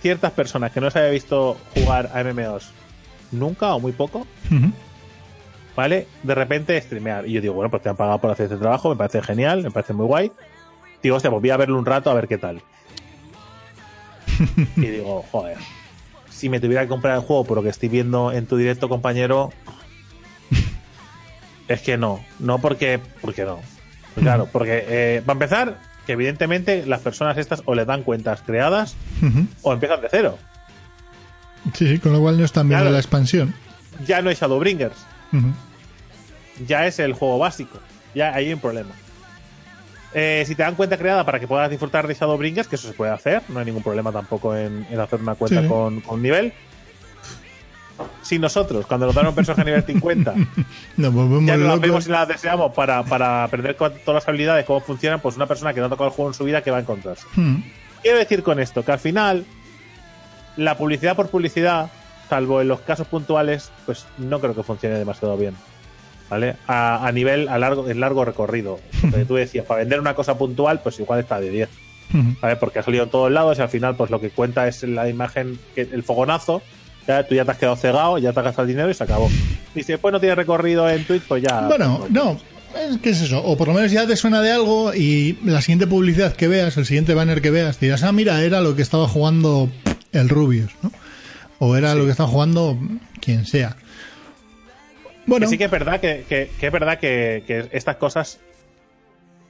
[0.00, 2.72] ciertas personas que no se había visto jugar a MMOs
[3.30, 4.26] nunca o muy poco.
[5.76, 6.06] ¿vale?
[6.22, 7.26] De repente streamear.
[7.26, 9.62] Y yo digo, bueno, pues te han pagado por hacer este trabajo, me parece genial,
[9.62, 10.32] me parece muy guay.
[11.02, 12.62] Digo, hostia, pues voy a verlo un rato a ver qué tal.
[14.76, 15.58] y digo, joder,
[16.30, 18.88] si me tuviera que comprar el juego por lo que estoy viendo en tu directo,
[18.88, 19.50] compañero,
[21.68, 22.24] es que no.
[22.38, 23.60] No porque, porque no.
[24.14, 28.94] Claro, porque, eh, para empezar, que evidentemente las personas estas o les dan cuentas creadas
[29.62, 30.38] o empiezan de cero.
[31.72, 32.92] Sí, sí, con lo cual no están viendo Claro.
[32.92, 33.54] la expansión.
[34.06, 34.96] Ya no hay Shadowbringers.
[35.32, 35.52] Ujú.
[36.66, 37.78] ya es el juego básico.
[38.14, 38.90] Ya hay un problema.
[40.12, 42.94] Eh, si te dan cuenta creada para que puedas disfrutar de Shadowbringers, que eso se
[42.94, 45.68] puede hacer, no hay ningún problema tampoco en, en hacer una cuenta Sí.
[45.68, 46.52] con, con nivel.
[48.22, 50.34] Si nosotros, cuando nos dan un personaje a nivel 50,
[50.96, 54.64] Nos volvemos ya no las vemos y las deseamos para, para aprender todas las habilidades,
[54.64, 56.70] cómo funcionan, pues una persona que no ha tocado el juego en su vida, que
[56.70, 57.26] va a encontrarse?
[57.36, 57.62] Ujú.
[58.02, 59.44] Quiero decir con esto que al final,
[60.56, 61.90] la publicidad por publicidad,
[62.28, 65.54] salvo en los casos puntuales, pues no creo que funcione demasiado bien.
[66.30, 66.56] ¿Vale?
[66.66, 68.80] A, a nivel, a largo, en largo recorrido.
[69.02, 71.68] Porque tú decías, para vender una cosa puntual, pues igual está de 10.
[72.14, 72.36] Ujú.
[72.40, 72.56] ¿Vale?
[72.56, 75.08] Porque ha salido en todos lados y al final, pues lo que cuenta es la
[75.08, 76.62] imagen, el fogonazo.
[77.06, 79.04] Ya, tú ya te has quedado cegado, ya te has gastado el dinero y se
[79.04, 79.28] acabó.
[79.74, 81.62] Y si después no tiene recorrido en Twitch, pues ya.
[81.68, 82.38] Bueno, no,
[83.02, 83.42] que es eso.
[83.44, 86.76] O por lo menos ya te suena de algo y la siguiente publicidad que veas,
[86.76, 89.68] el siguiente banner que veas, dirás, ah, mira, era lo que estaba jugando
[90.12, 90.90] el Rubius, ¿no?
[91.58, 92.78] O era lo que estaba jugando
[93.20, 93.76] quien sea.
[95.26, 98.40] Bueno, Que sí que es verdad que, que- que es verdad que, que estas cosas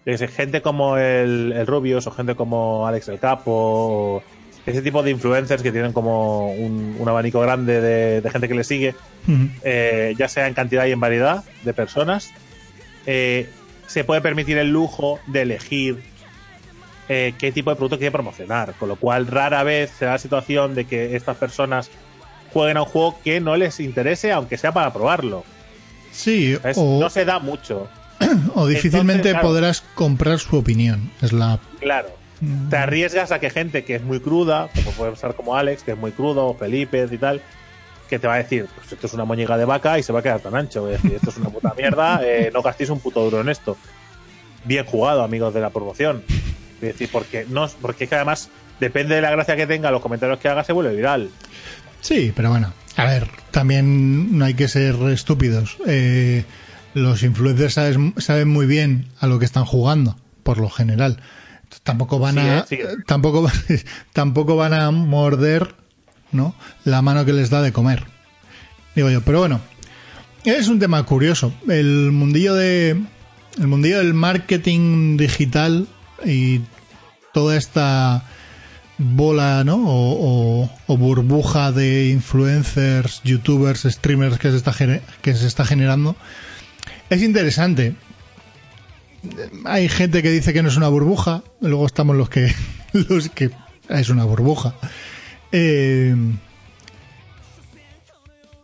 [0.05, 4.23] qué gente como el, el Rubius o gente como Alex el Capo
[4.67, 8.55] ese tipo de influencers que tienen como un, un abanico grande de, de gente que
[8.55, 8.95] le sigue
[9.63, 12.31] eh, ya sea en cantidad y en variedad de personas
[13.07, 13.49] eh,
[13.87, 16.03] se puede permitir el lujo de elegir
[17.09, 20.19] eh, qué tipo de producto quiere promocionar con lo cual rara vez se da la
[20.19, 21.91] situación de que estas personas
[22.53, 25.45] jueguen a un juego que no les interese aunque sea para probarlo
[26.15, 27.89] sí, o, no se da mucho.
[28.55, 29.49] o difícilmente entonces, claro.
[29.49, 31.11] podrás comprar su opinión.
[31.21, 31.59] Es la.
[31.81, 32.24] Claro.
[32.71, 35.93] Te arriesgas a que gente que es muy cruda, como puede ser como Alex, que
[35.93, 37.41] es muy crudo, o Felipe y tal,
[38.09, 40.21] que te va a decir, pues esto es una moñiga de vaca y se va
[40.21, 40.83] a quedar tan ancho.
[40.83, 43.49] Voy a decir, esto es una puta mierda, eh, no gastéis un puto duro en
[43.49, 43.77] esto.
[44.65, 46.23] Bien jugado, amigos de la promoción.
[46.77, 50.03] Es decir, porque, no, porque es que además, depende de la gracia que tenga, los
[50.03, 51.31] comentarios que haga, se vuelve viral.
[52.01, 55.79] Sí, pero bueno, a ver, también no hay que ser estúpidos.
[55.87, 56.45] Eh,
[56.93, 61.21] los influencers saben muy bien a lo que están jugando, por lo general.
[61.83, 62.79] Tampoco van a, eh, sí.
[63.07, 63.51] tampoco,
[64.13, 65.75] tampoco van a morder,
[66.33, 66.55] ¿no?
[66.85, 68.05] La mano que les da de comer.
[68.95, 69.61] Digo yo, pero bueno,
[70.45, 71.53] es un tema curioso.
[71.69, 72.91] El mundillo de,
[73.59, 75.87] el mundillo del marketing digital
[76.25, 76.61] y
[77.33, 78.25] toda esta
[78.99, 79.77] bola, ¿no?
[79.77, 84.73] O, o- o burbuja de influencers, youtubers, streamers que se está
[85.23, 86.15] que se está generando.
[87.11, 87.95] Es interesante.
[89.65, 92.53] Hay gente que dice que no es una burbuja, luego estamos los que
[92.93, 93.51] los que
[93.89, 94.75] es una burbuja.
[95.53, 96.15] Eh,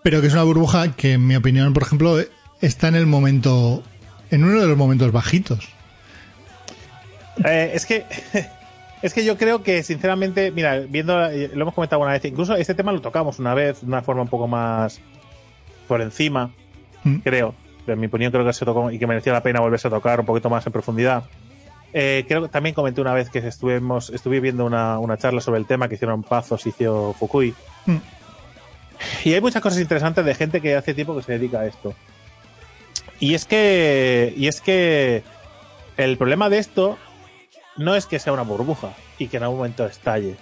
[0.02, 2.18] pero que es una burbuja que en mi opinión, por ejemplo,
[2.61, 3.82] está en el momento
[4.30, 5.68] en uno de los momentos bajitos.
[7.44, 8.04] Eh, es que
[9.02, 12.54] es que yo creo que sinceramente, mira, viendo eh, lo hemos comentado una vez, incluso
[12.56, 15.00] este tema lo tocamos una vez de una forma un poco más
[15.86, 16.50] por encima,
[17.04, 17.16] Mm.
[17.16, 17.54] creo.
[17.87, 20.20] En mi opinión creo que se tocó y que merecía la pena volverse a tocar
[20.20, 21.24] un poquito más en profundidad.
[21.93, 25.59] Eh, creo que también comenté una vez que estuvimos, estuve viendo una, una charla sobre
[25.59, 27.55] el tema que hicieron Pazos y Cio Fukui.
[27.87, 27.97] Mm.
[29.24, 31.95] Y hay muchas cosas interesantes de gente que hace tiempo que se dedica a esto.
[33.18, 34.33] Y es que.
[34.37, 35.22] Y es que.
[35.97, 36.97] El problema de esto
[37.76, 40.37] no es que sea una burbuja y que en algún momento estalle.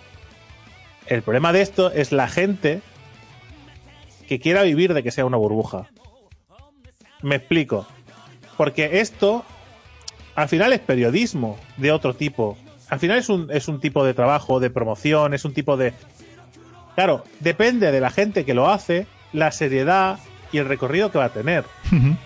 [1.07, 2.81] El problema de esto es la gente
[4.29, 5.89] que quiera vivir de que sea una burbuja.
[7.23, 7.87] Me explico.
[8.57, 9.45] Porque esto,
[10.35, 12.57] al final es periodismo de otro tipo.
[12.89, 15.93] Al final es un, es un tipo de trabajo, de promoción, es un tipo de...
[16.95, 20.19] Claro, depende de la gente que lo hace, la seriedad
[20.51, 21.65] y el recorrido que va a tener.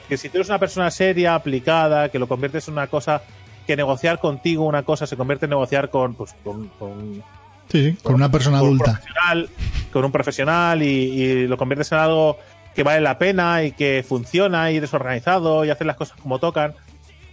[0.08, 3.22] Que si tú eres una persona seria, aplicada, que lo conviertes en una cosa,
[3.66, 7.22] que negociar contigo una cosa se convierte en negociar con, pues, con, con
[7.70, 8.92] Sí, con una persona con un adulta.
[9.00, 9.48] profesional,
[9.92, 12.38] con un profesional y, y lo conviertes en algo
[12.74, 16.38] que vale la pena y que funciona y eres organizado y haces las cosas como
[16.38, 16.74] tocan,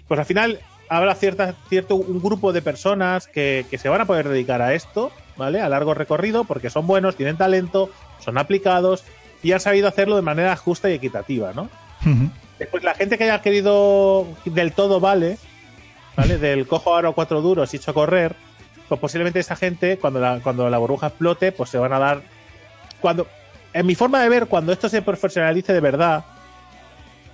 [0.07, 0.59] pues al final
[0.89, 4.73] habrá cierta, cierto un grupo de personas que, que se van a poder dedicar a
[4.73, 5.61] esto, ¿vale?
[5.61, 9.03] A largo recorrido, porque son buenos, tienen talento, son aplicados
[9.43, 11.69] y han sabido hacerlo de manera justa y equitativa, ¿no?
[12.57, 15.37] Después, la gente que haya querido del todo vale,
[16.15, 16.37] ¿vale?
[16.37, 18.35] Del cojo aro cuatro duros y hecho correr,
[18.87, 22.21] pues posiblemente esa gente, cuando la, cuando la burbuja explote, pues se van a dar.
[22.99, 23.27] Cuando.
[23.73, 26.25] En mi forma de ver, cuando esto se profesionalice de verdad,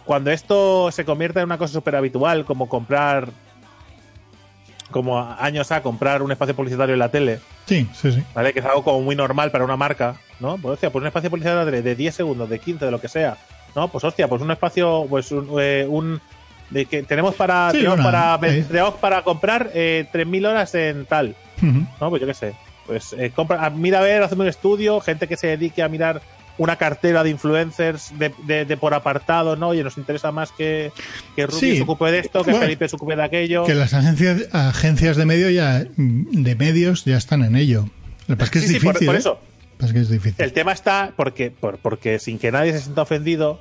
[0.04, 3.30] cuando esto se convierta en una cosa súper habitual, como comprar.
[4.92, 8.24] Como años a comprar un espacio publicitario en la tele, Sí, sí, sí.
[8.36, 8.54] ¿vale?
[8.54, 10.58] Que es algo como muy normal para una marca, ¿no?
[10.60, 13.08] Pues hostia, pues un espacio publicitario de, de 10 segundos, de 15, de lo que
[13.08, 13.36] sea,
[13.76, 13.88] ¿no?
[13.88, 16.22] Pues hostia, pues un espacio, pues un, eh, un-
[16.70, 18.04] de que tenemos para Sí, tenemos una-
[18.38, 21.36] para tenemos para comprar eh, 3.000 horas en tal.
[22.00, 22.10] ¿no?
[22.12, 22.54] Pues yo qué sé.
[22.88, 26.22] Pues eh, compra, mira a ver, hazme un estudio, gente que se dedique a mirar
[26.58, 29.70] una cartera de influencers de, de- de por apartado, ¿no?
[29.70, 30.92] Oye, nos interesa más que,
[31.36, 31.76] que Sí.
[31.78, 33.66] se ocupe de esto, que Bueno, Felipe se ocupe de aquello.
[33.66, 37.90] Que las agencias, agencias de medio ya de medios ya están en ello.
[38.28, 39.08] Lo que pasa es que Sí, es sí, por- difícil.
[39.08, 39.20] por ¿eh?
[39.20, 39.40] eso.
[39.74, 40.46] Lo que es que es difícil.
[40.46, 43.60] El tema está porque, por- porque sin que nadie se sienta ofendido,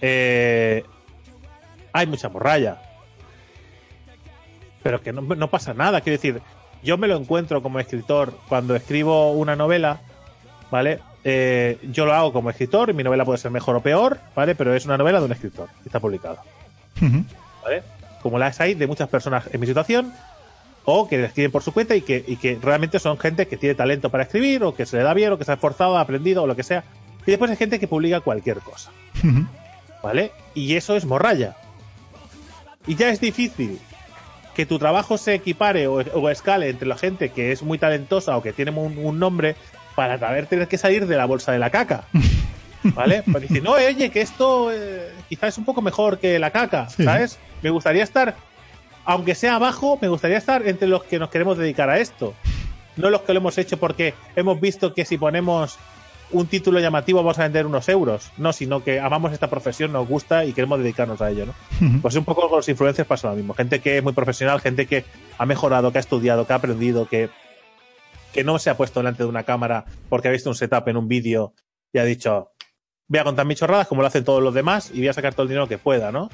[0.00, 0.84] eh,
[1.92, 2.80] hay mucha morralla.
[4.82, 6.00] Pero que no, no pasa nada.
[6.00, 6.40] Quiero decir,
[6.86, 10.00] yo me lo encuentro como escritor cuando escribo una novela,
[10.70, 11.00] ¿vale?
[11.24, 14.54] Eh, yo lo hago como escritor y mi novela puede ser mejor o peor, ¿vale?
[14.54, 16.42] Pero es una novela de un escritor y está publicada.
[17.64, 17.82] ¿vale?
[18.22, 20.12] Como las hay de muchas personas en mi situación,
[20.84, 23.74] o que escriben por su cuenta y que, y que realmente son gente que tiene
[23.74, 26.00] talento para escribir, o que se le da bien, o que se ha esforzado, ha
[26.00, 26.84] aprendido, o lo que sea.
[27.26, 28.92] Y después hay gente que publica cualquier cosa.
[30.04, 30.30] ¿vale?
[30.54, 31.56] Y eso es morralla.
[32.86, 33.80] Y ya es difícil
[34.56, 38.36] que tu trabajo se equipare o, o escale entre la gente que es muy talentosa
[38.38, 39.54] o que tiene un, un nombre
[39.94, 42.04] para saber tener que salir de la bolsa de la caca.
[42.82, 43.22] ¿Vale?
[43.30, 46.88] Pues dice, no, oye, que esto eh, quizás es un poco mejor que la caca,
[46.88, 47.04] Sí.
[47.04, 47.38] ¿sabes?
[47.62, 48.34] Me gustaría estar,
[49.04, 52.34] aunque sea abajo, me gustaría estar entre los que nos queremos dedicar a esto.
[52.96, 55.76] No los que lo hemos hecho porque hemos visto que si ponemos
[56.32, 58.32] un título llamativo vamos a vender unos euros.
[58.36, 61.54] No, sino que amamos esta profesión, nos gusta y queremos dedicarnos a ello, ¿no?
[62.02, 63.54] Pues un poco con los influencers pasa lo mismo.
[63.54, 65.04] Gente que es muy profesional, gente que
[65.38, 67.30] ha mejorado, que ha estudiado, que ha aprendido, que,
[68.32, 70.96] que no se ha puesto delante de una cámara porque ha visto un setup en
[70.96, 71.54] un vídeo
[71.92, 72.50] y ha dicho,
[73.08, 75.32] voy a contar mis chorradas como lo hacen todos los demás y voy a sacar
[75.32, 76.28] todo el dinero que pueda, ¿no?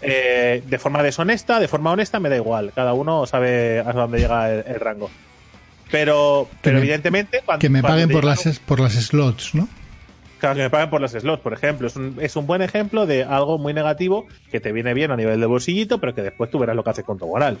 [0.00, 2.72] Eh, de forma deshonesta, de forma honesta, me da igual.
[2.74, 5.10] Cada uno sabe hasta dónde llega el, el rango.
[5.90, 9.68] Pero, pero me- evidentemente, cuando, Que me paguen por las, por las slots, ¿no?
[10.38, 11.86] Claro, que me paguen por las slots, por ejemplo.
[11.88, 15.16] Es un, es un buen ejemplo de algo muy negativo que te viene bien a
[15.16, 17.58] nivel de bolsillito, pero que después tú verás lo que haces con tu moral.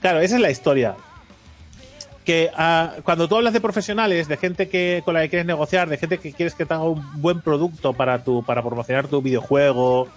[0.00, 0.96] Claro, esa es la historia.
[2.24, 5.88] Que ah, cuando tú hablas de profesionales, de gente que con la que quieres negociar,
[5.90, 9.20] de gente que quieres que te haga un buen producto para tu, para promocionar tu
[9.20, 10.08] videojuego,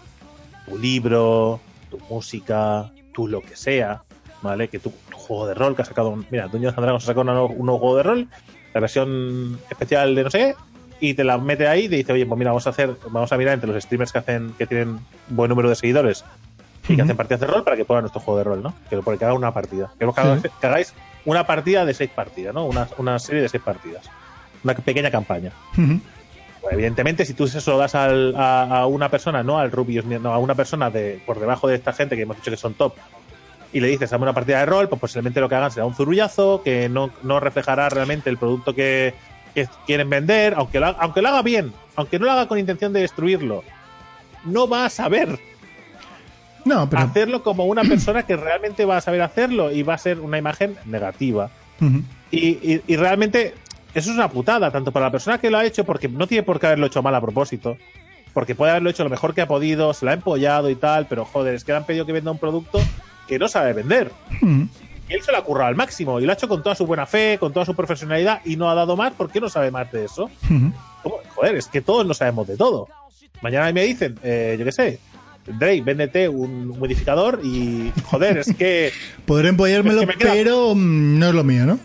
[0.65, 1.59] tu libro,
[1.91, 4.03] tu música, tu lo que sea,
[4.41, 4.67] ¿vale?
[4.67, 7.21] Que tu, juego de rol que has sacado, un- mira, Dungeons and Dragons ha sacado
[7.21, 8.27] un nuevo, un nuevo juego de rol,
[8.73, 10.55] la versión especial de no sé qué,
[10.99, 13.31] y te la mete ahí y te dice, oye, pues mira, vamos a hacer, vamos
[13.31, 14.99] a mirar entre los streamers que hacen, que tienen
[15.29, 16.23] buen número de seguidores
[16.89, 18.73] y que hacen partidas de rol para que pongan nuestro juego de rol, ¿no?
[18.89, 19.91] Que, porque haga una partida.
[19.99, 20.93] Queremos que, hagáis- que hagáis
[21.25, 22.65] una partida de seis partidas, ¿no?
[22.65, 24.09] Una, una serie de seis partidas.
[24.63, 25.51] Una pequeña campaña.
[26.61, 30.05] Pues, evidentemente, si tú eso lo das al- a, a una persona, no al Rubius,
[30.05, 32.73] no, a una persona de por debajo de esta gente que hemos dicho que son
[32.73, 32.93] top,
[33.73, 35.93] y le dices, dame una partida de rol, pues posiblemente lo que hagan será un
[35.95, 39.13] zurullazo, que no, no reflejará realmente el producto que,
[39.53, 42.57] que quieren vender, aunque lo, haga- aunque lo haga bien, aunque no lo haga con
[42.59, 43.63] intención de destruirlo,
[44.45, 45.37] no va a saber
[46.65, 47.01] No, pero.
[47.01, 50.37] hacerlo como una persona que realmente va a saber hacerlo y va a ser una
[50.37, 51.49] imagen negativa.
[52.31, 53.53] Y- y realmente
[53.93, 56.43] eso es una putada, tanto para la persona que lo ha hecho, porque no tiene
[56.43, 57.77] por qué haberlo hecho mal a propósito,
[58.33, 61.07] porque puede haberlo hecho lo mejor que ha podido, se la ha empollado y tal,
[61.07, 62.79] pero joder, es que le han pedido que venda un producto
[63.27, 64.11] que no sabe vender.
[64.41, 64.67] Ujú.
[65.09, 66.85] Y él se lo ha currado al máximo y lo ha hecho con toda su
[66.85, 69.13] buena fe, con toda su profesionalidad y no ha dado más.
[69.13, 70.29] ¿Por qué no sabe más de eso?
[71.03, 71.19] ¿Cómo?
[71.35, 72.87] Joder, es que todos no sabemos de todo.
[73.41, 74.99] Mañana me dicen, eh, yo qué sé,
[75.45, 78.91] Drake, véndete un modificador y joder, es que
[79.25, 81.79] Podré empollármelo, Es que pero mm, no es lo mío, ¿no?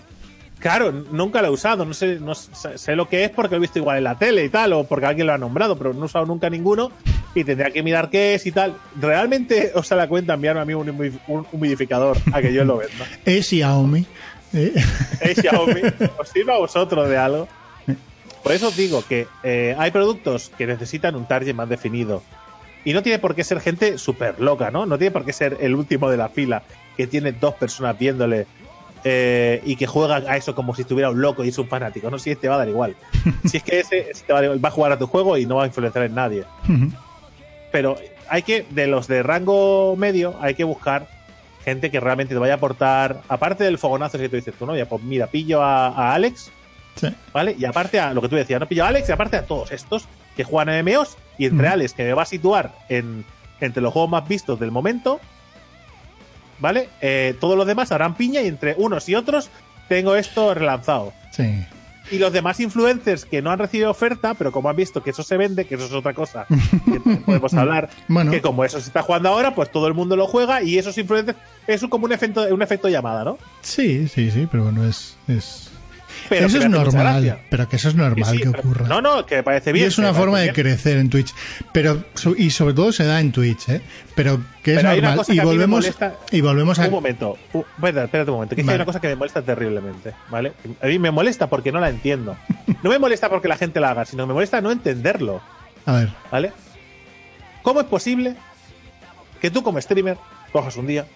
[0.62, 3.56] Claro, nunca lo he usado, no sé, no sé, sé lo que es porque lo
[3.56, 5.93] he visto igual en la tele y tal, o porque alguien lo ha nombrado, pero
[5.93, 6.93] no he usado nunca ninguno
[7.34, 8.76] y tendría que mirar qué es y tal.
[9.01, 12.64] ¿Realmente os da la cuenta enviarme a mí un, humi- un humidificador a que yo
[12.64, 13.05] lo venda?
[13.24, 14.06] Es Xiaomi.
[14.55, 14.72] eh,
[15.20, 15.80] ¿Es Xiaomi?
[16.18, 17.48] ¿Os sirve a vosotros de algo?
[18.44, 22.22] Por eso os digo que eh, hay productos que necesitan un target más definido.
[22.84, 24.86] Y no tiene por qué ser gente súper loca, ¿no?
[24.86, 26.62] No tiene por qué ser el último de la fila
[26.97, 28.47] que tiene dos personas viéndole
[29.05, 32.11] eh, y que juega a eso como si estuviera un loco y es un fanático.
[32.11, 32.97] No, si este va a dar igual.
[33.45, 35.47] si es que ese, ese te va, a va a jugar a tu juego y
[35.47, 36.45] no va a influenciar en nadie.
[37.70, 37.97] Pero
[38.29, 41.09] hay que, de los de rango medio, hay que buscar
[41.65, 44.77] gente que realmente te vaya a aportar, aparte del fogonazo que tú dices tú, ¿no?
[44.77, 46.51] Ya, pues mira, pillo a, a Alex,
[46.97, 47.09] sí.
[47.33, 47.55] ¿vale?
[47.57, 49.70] Y aparte a lo que tú decías, no pillo a Alex y aparte a todos
[49.70, 51.69] estos que juegan MMOs y entre.
[51.69, 53.24] Alex, que me va a situar en,
[53.61, 55.20] entre los juegos más vistos del momento,
[56.62, 56.89] ¿vale?
[57.02, 59.51] Eh, todos los demás harán piña y entre unos y otros
[59.89, 61.12] tengo esto relanzado.
[61.32, 61.66] sí.
[62.10, 65.22] Y los demás influencers que no han recibido oferta, pero como han visto que eso
[65.22, 68.32] se vende, que eso es otra cosa que podemos hablar, Bueno.
[68.32, 70.98] que como eso se está jugando ahora, pues todo el mundo lo juega y esos
[70.98, 73.39] influencers es un- como un efecto, un efecto llamada, ¿no?
[73.62, 75.16] Sí, sí, sí, pero bueno, es.
[75.28, 75.70] es...
[76.28, 78.86] Pero eso es normal, pero que eso es normal Sí, sí, que ocurra.
[78.86, 79.86] No, no, que me parece y bien.
[79.89, 80.55] es una forma de bien.
[80.55, 81.34] crecer en Twitch.
[81.72, 82.05] Pero,
[82.36, 83.80] y sobre todo se da en Twitch, ¿eh?
[84.14, 85.26] Pero que es Pero normal.
[85.28, 86.84] Y volvemos, molesta- y volvemos a.
[86.86, 88.72] Un momento, espérate, espérate un momento, que Vale.
[88.72, 90.52] hay una cosa que me molesta terriblemente, ¿vale?
[90.82, 92.36] A mí me molesta porque no la entiendo.
[92.82, 95.40] No me molesta porque la gente la haga, sino me molesta no entenderlo,
[95.86, 96.52] A ver, ¿vale?
[97.62, 98.36] ¿Cómo es posible
[99.40, 100.16] que tú como streamer
[100.52, 101.06] cojas un día,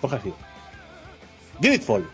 [0.00, 0.32] cojas así,
[1.60, 2.06] Gridfall,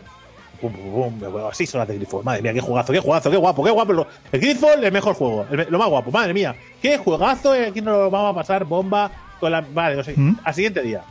[1.49, 4.07] así son las de Gridfall, madre mía, qué jugazo, qué jugazo, qué guapo, qué guapo,
[4.31, 7.81] el Gridfall el mejor juego, el lo más guapo, madre mía, qué juegazo, eh, aquí
[7.81, 10.39] nos lo vamos a pasar bomba con la, vale, no sé, ¿Mm?
[10.43, 11.03] al siguiente día,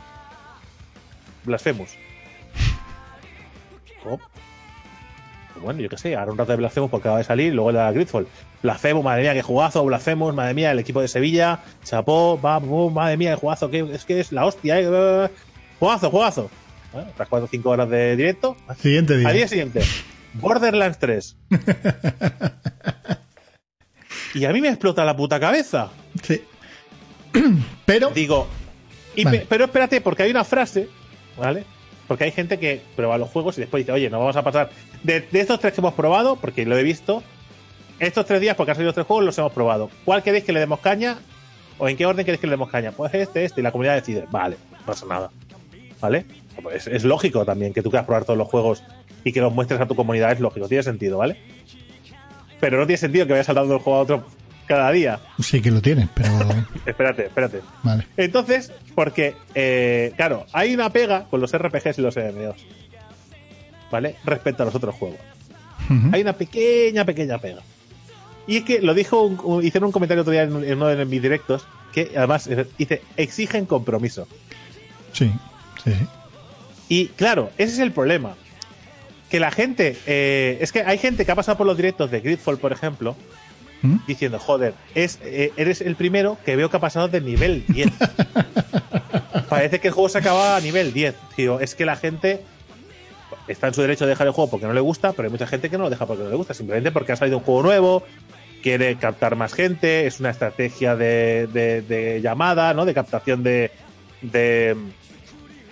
[1.43, 1.95] Blasphemous.
[4.07, 4.19] Oh.
[5.61, 7.91] Bueno, yo qué sé, ahora un rato de Blasphemous porque acaba de salir, luego la
[7.91, 8.27] Gridfall.
[8.61, 13.17] Blasphemous, madre mía, qué jugazo, Blasphemous, madre mía, el equipo de Sevilla, chapó, va, madre
[13.17, 15.29] mía, qué jugazo, que es que es la hostia, eh,
[15.79, 16.51] jugazo, jugazo.
[16.95, 19.27] Bueno, tras 4 o 5 horas de directo, siguiente día.
[19.27, 19.81] al día siguiente,
[20.33, 21.35] Borderlands 3.
[24.33, 25.89] y a mí me explota la puta cabeza.
[26.23, 26.41] Sí.
[27.85, 28.09] Pero.
[28.11, 28.47] Digo,
[29.15, 29.39] y Vale.
[29.39, 30.89] pe- pero espérate, porque hay una frase,
[31.37, 31.63] ¿vale?
[32.07, 34.69] Porque hay gente que prueba los juegos y después dice, oye, nos vamos a pasar
[35.03, 37.23] de, de estos tres que hemos probado, porque lo he visto,
[37.99, 39.89] estos tres días, porque han salido tres juegos, los hemos probado.
[40.05, 41.17] ¿Cuál queréis que le demos caña?
[41.77, 42.91] ¿O en qué orden queréis que le demos caña?
[42.91, 45.29] Pues este, este, y la comunidad decide, vale, no pasa nada.
[46.01, 46.25] ¿Vale?
[46.61, 48.83] Pues es lógico también que tú quieras probar todos los juegos
[49.23, 51.37] y que los muestres a tu comunidad, es lógico, tiene sentido, ¿vale?
[52.59, 54.25] Pero no tiene sentido que vayas saltando de un juego a otro
[54.65, 55.19] cada día.
[55.39, 56.29] Sí que lo tiene, pero.
[56.85, 57.61] Espérate, espérate.
[57.83, 58.07] Vale.
[58.17, 62.65] Entonces, porque, eh, claro, hay una pega con los RPGs y los MMOs.
[63.91, 64.15] ¿Vale?
[64.23, 65.19] Respecto a los otros juegos.
[66.13, 67.61] Hay una pequeña, pequeña pega.
[68.47, 70.87] Y es que lo dijo, un, un- hicieron un comentario otro día en, en uno
[70.87, 74.27] de mis directos, que además dice, exigen compromiso.
[75.13, 75.31] Sí,
[75.83, 76.07] sí, sí.
[76.89, 78.35] Y claro, ese es el problema.
[79.29, 82.19] Que la gente, eh, es que hay gente que ha pasado por los directos de
[82.21, 83.15] Gridfall, por ejemplo,
[83.81, 83.97] ¿Mm?
[84.07, 87.89] diciendo, joder, es, eh, eres el primero que veo que ha pasado del nivel 10.
[89.49, 91.15] Parece que el juego se acaba a nivel 10.
[91.37, 92.41] Digo, es que la gente
[93.47, 95.47] está en su derecho de dejar el juego porque no le gusta, pero hay mucha
[95.47, 97.63] gente que no lo deja porque no le gusta, simplemente porque ha salido un juego
[97.63, 98.03] nuevo,
[98.63, 102.85] quiere captar más gente, es una estrategia de, de- de llamada, ¿no?
[102.85, 103.71] De captación de,
[104.21, 104.75] de,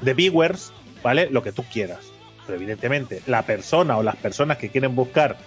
[0.01, 0.71] de viewers,
[1.03, 1.27] ¿vale?
[1.29, 1.99] Lo que tú quieras.
[2.45, 5.37] Pero evidentemente, la persona o las personas que quieren buscar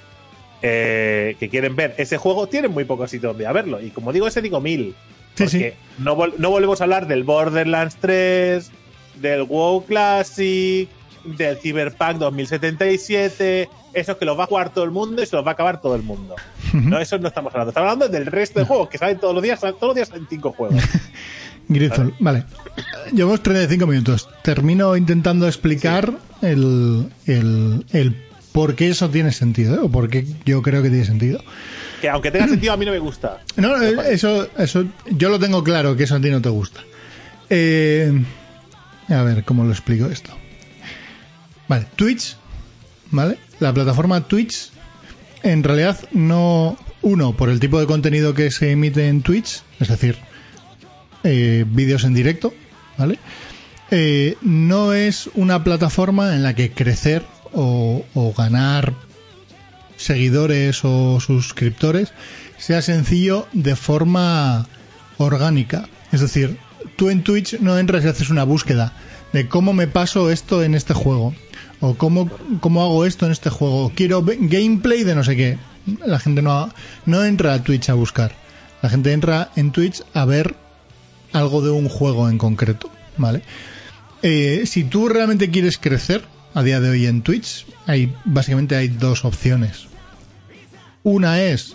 [0.62, 3.80] eh, que quieren ver ese juego tienen muy poco sitio donde a verlo.
[3.80, 4.94] Y como digo ese, digo mil.
[5.36, 6.02] Porque sí.
[6.02, 8.70] No, vol- no volvemos a hablar del Borderlands 3,
[9.20, 10.88] del WoW Classic,
[11.24, 15.44] del Cyberpunk 2077, esos que los va a jugar todo el mundo y se los
[15.44, 16.36] va a acabar todo el mundo.
[16.72, 17.70] No, eso no estamos hablando.
[17.70, 20.08] Estamos hablando del resto de juegos que salen todos los días, salen- todos los días
[20.08, 20.82] salen cinco juegos.
[21.68, 22.44] Gridfall, vale.
[23.12, 24.28] Llevamos 35 minutos.
[24.42, 26.12] Termino intentando explicar
[26.42, 29.78] el, el, el por qué eso tiene sentido, ¿eh?
[29.82, 31.42] o por qué yo creo que tiene sentido.
[32.00, 33.42] Que aunque tenga sentido, a mí no me gusta.
[33.56, 36.80] No, eh, eso, eso, yo lo tengo claro que eso a ti no te gusta.
[37.50, 38.12] Eh,
[39.08, 40.30] a ver, ¿cómo lo explico esto?
[41.68, 42.36] Vale, Twitch,
[43.10, 43.38] ¿vale?
[43.60, 44.70] La plataforma Twitch,
[45.42, 49.88] en realidad no, uno, por el tipo de contenido que se emite en Twitch, es
[49.88, 50.16] decir,
[51.24, 52.54] eh, vídeos en directo,
[52.98, 53.18] ¿vale?
[53.90, 58.94] Eh, no es una plataforma en la que crecer o, o ganar
[59.96, 62.12] seguidores o suscriptores
[62.58, 64.66] sea sencillo de forma
[65.18, 65.88] orgánica.
[66.12, 66.58] Es decir,
[66.96, 68.92] tú en Twitch no entras y haces una búsqueda
[69.32, 71.34] de cómo me paso esto en este juego
[71.80, 73.92] O cómo, cómo hago esto en este juego.
[73.94, 75.58] Quiero gameplay de no sé qué.
[76.04, 76.72] La gente no,
[77.04, 78.32] no entra a Twitch a buscar.
[78.82, 80.56] La gente entra en Twitch a ver
[81.38, 82.90] algo de un juego en concreto.
[83.16, 83.42] ¿Vale?
[84.22, 88.88] Eh, si tú realmente quieres crecer a día de hoy en Twitch, hay, básicamente hay
[88.88, 89.86] dos opciones.
[91.02, 91.74] Una es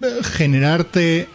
[0.00, 1.28] eh, generarte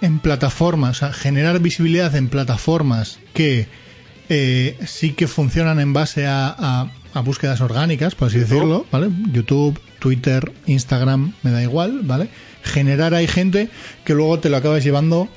[0.00, 3.68] en plataformas, o sea, generar visibilidad en plataformas que
[4.28, 6.90] eh, sí que funcionan en base a,
[7.24, 9.10] búsquedas orgánicas, por así decirlo, ¿vale?
[9.32, 12.28] YouTube, Twitter, Instagram, me da igual, ¿vale?
[12.62, 13.68] Generar hay gente
[14.04, 15.28] que luego te lo acabas llevando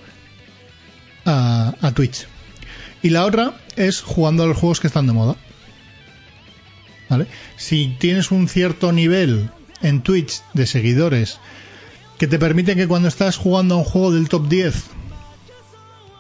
[1.26, 2.28] a, Twitch.
[3.02, 5.36] Y la otra es jugando a los juegos que están de moda.
[7.10, 7.28] ¿Vale?
[7.58, 9.50] Si tienes un cierto nivel
[9.82, 11.40] en Twitch de seguidores
[12.18, 14.84] que te permite que cuando estás jugando a un juego del top 10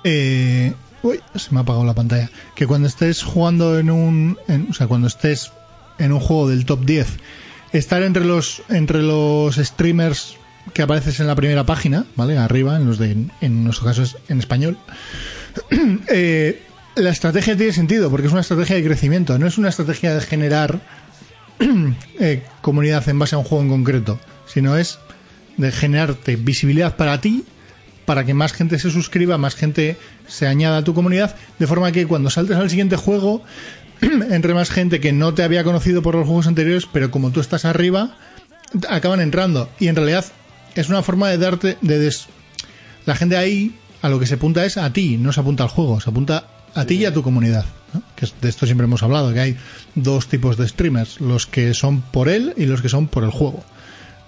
[0.04, 4.38] eh, uy, se me ha apagado la pantalla que cuando estés jugando en un
[4.70, 5.54] o sea cuando estés
[5.98, 7.08] en un juego del top 10
[7.72, 10.36] estar entre los entre los streamers
[10.74, 14.18] que apareces en la primera página vale arriba en los de en nuestro caso es
[14.30, 14.78] en español
[16.08, 16.62] eh,
[16.96, 20.22] la estrategia tiene sentido porque es una estrategia de crecimiento no es una estrategia de
[20.22, 20.82] generar
[22.20, 25.00] eh, comunidad en base a un juego en concreto sino es
[25.58, 27.46] de generarte visibilidad para ti,
[28.06, 31.92] para que más gente se suscriba, más gente se añada a tu comunidad, de forma
[31.92, 33.44] que cuando saltes al siguiente juego,
[34.02, 37.40] entre más gente que no te había conocido por los juegos anteriores, pero como tú
[37.40, 38.18] estás arriba,
[38.90, 39.70] acaban entrando.
[39.80, 40.26] Y en realidad
[40.76, 42.28] es una forma de darte, de des...
[43.06, 45.70] la gente ahí a lo que se apunta es a ti, no se apunta al
[45.70, 47.66] juego, se apunta a ti y a tu comunidad.
[48.16, 49.58] Que de esto siempre hemos hablado, que hay
[49.96, 53.30] dos tipos de streamers, los que son por él y los que son por el
[53.30, 53.64] juego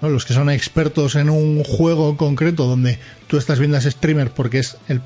[0.02, 4.32] los que son expertos en un juego concreto donde tú estás viendo a ese streamer
[4.32, 5.02] porque es el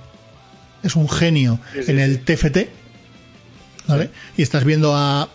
[0.81, 2.69] es un genio en el TFT,
[3.85, 4.11] ¿vale?
[4.37, 5.27] Y estás viendo a,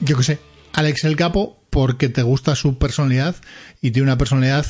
[0.00, 0.38] yo qué sé,
[0.72, 3.36] Alex el Capo porque te gusta su personalidad
[3.80, 4.66] y tiene una personalidad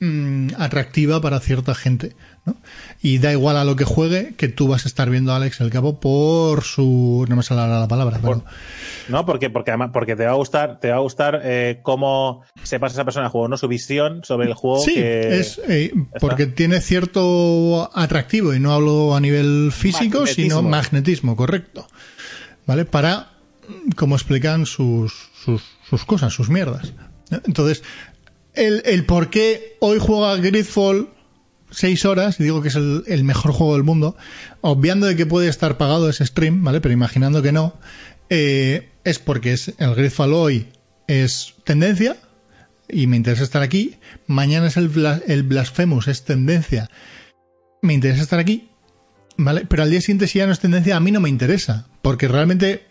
[0.00, 2.14] mm, atractiva para cierta gente,
[2.44, 2.56] ¿no?
[3.02, 5.60] Y da igual a lo que juegue que tú vas a estar viendo a Alex
[5.60, 7.24] el Capo por su...
[7.28, 8.44] no me sale la palabra, pero...
[9.08, 12.42] No, porque, porque además, porque te va a gustar, te va a gustar eh, cómo
[12.62, 13.56] se pasa esa persona al juego, ¿no?
[13.56, 14.80] Su visión sobre el juego.
[14.80, 21.36] Sí, es eh, porque tiene cierto atractivo, y no hablo a nivel físico, sino magnetismo,
[21.36, 21.86] correcto.
[22.66, 22.84] ¿Vale?
[22.84, 23.28] Para,
[23.94, 26.92] como explican sus, sus, sus cosas, sus mierdas.
[27.30, 27.82] Entonces,
[28.56, 31.08] el, por qué hoy juega Gridfall
[31.70, 34.16] seis horas, y digo que es el, el, mejor juego del mundo,
[34.60, 36.80] obviando de que puede estar pagado ese stream, ¿vale?
[36.80, 37.74] Pero imaginando que no,
[38.30, 40.68] eh, es porque es el Gridfall hoy
[41.06, 42.16] es tendencia
[42.88, 43.96] y me interesa estar aquí.
[44.26, 44.90] Mañana es el,
[45.26, 46.90] el Blasphemous, es tendencia.
[47.82, 48.68] Me interesa estar aquí.
[49.36, 49.66] ¿Vale?
[49.68, 51.86] Pero al día siguiente, si ya no es tendencia, a mí no me interesa.
[52.00, 52.86] Porque realmente,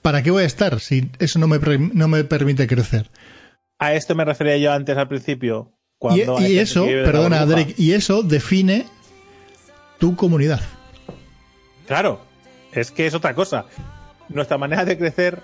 [0.00, 1.58] ¿para qué voy a estar si eso no me,
[1.92, 3.10] no me permite crecer?
[3.82, 5.72] A esto me refería yo antes al principio.
[5.98, 8.86] Cuando y, eso, perdona, Drake, y eso define
[9.98, 10.60] tu comunidad.
[11.86, 12.20] Claro,
[12.72, 13.66] es que es otra cosa
[14.34, 15.40] nuestra manera de crecer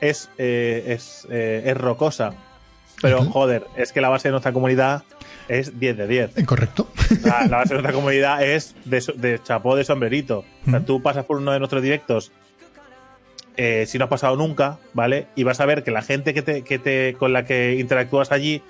[0.00, 2.34] es, eh, es, eh, es, rocosa.
[3.02, 5.04] Pero, joder, es que la base de nuestra comunidad
[5.48, 6.38] es 10 de 10.
[6.38, 6.88] Eh, correcto.
[7.24, 10.44] La, base de nuestra comunidad es de, de chapó de sombrerito.
[10.66, 12.30] O sea, tú pasas por uno de nuestros directos,
[13.86, 15.26] si no has pasado nunca, ¿vale?
[15.36, 18.32] Y vas a ver que la gente que te, que te, con la que interactúas
[18.32, 18.62] allí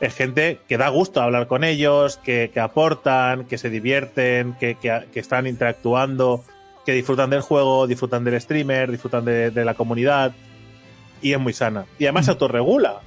[0.00, 4.76] es gente que da gusto hablar con ellos, que, que aportan, que se divierten, que,
[4.76, 6.44] que, que están interactuando
[6.84, 10.32] que disfrutan del juego, disfrutan del streamer, disfrutan de, la comunidad
[11.20, 11.86] y es muy sana.
[11.98, 12.34] Y además se mm.
[12.34, 13.00] autorregula,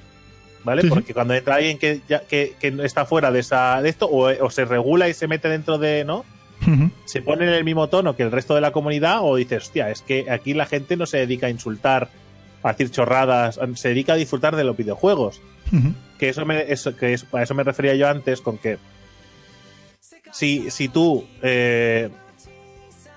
[0.63, 0.87] ¿vale?
[0.87, 4.65] Porque cuando entra alguien que, ya, que, está fuera de, esa, de esto o, se
[4.65, 6.25] regula y se mete dentro de, ¿no?
[7.05, 9.89] Se pone en el mismo tono que el resto de la comunidad o dices, hostia,
[9.89, 12.09] es que aquí la gente no se dedica a insultar,
[12.63, 15.41] a decir chorradas, se dedica a disfrutar de los videojuegos.
[16.17, 18.77] Que eso me, eso, que a eso me refería yo antes con que
[20.31, 22.09] si, si tú eh,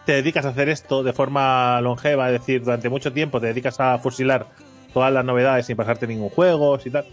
[0.06, 3.78] te dedicas a hacer esto de forma longeva, es decir, durante mucho tiempo te dedicas
[3.80, 4.46] a fusilar
[4.92, 7.04] todas las novedades sin pasarte ningún juego y tal,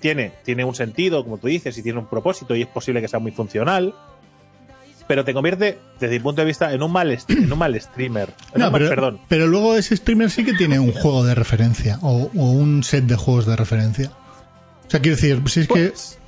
[0.00, 3.08] tiene, tiene un sentido, como tú dices, y tiene un propósito y es posible que
[3.08, 3.94] sea muy funcional,
[5.08, 8.28] pero te convierte, desde mi punto de vista, en un mal, en un mal streamer.
[8.54, 9.20] No, pero, perdón.
[9.26, 13.16] pero luego ese streamer sí que tiene un juego de referencia o, un set de
[13.16, 14.12] juegos de referencia.
[14.86, 15.88] O sea, quiero decir, si es que...
[15.88, 16.18] Pues,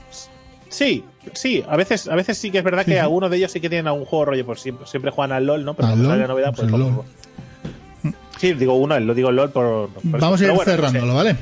[0.69, 1.05] sí,
[1.35, 3.69] Sí, a veces, a veces sí que es verdad que algunos de ellos sí que
[3.69, 5.75] tienen algún juego rollo, pues siempre, siempre juegan al LOL, ¿no?
[5.75, 9.91] Pero cuando sale la novedad, pues, pues Sí, digo uno, lo digo LOL por.
[10.03, 11.37] Vamos a ir cerrándolo, ¿vale?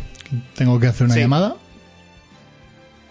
[0.57, 1.55] Tengo que hacer una llamada.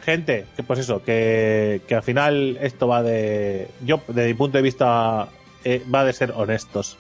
[0.08, 3.68] Gente, que pues eso, que, que, al final esto va de.
[3.86, 5.28] Yo, desde mi punto de vista,
[5.66, 6.98] eh, va de ser honestos.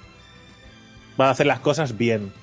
[1.18, 2.34] Va a hacer las cosas bien.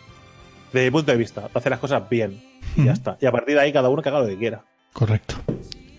[0.73, 2.43] Desde mi punto de vista, hacer las cosas bien.
[2.79, 3.19] Y ya está.
[3.21, 4.65] Y a partir de ahí cada uno que haga lo que quiera.
[4.95, 5.35] Correcto.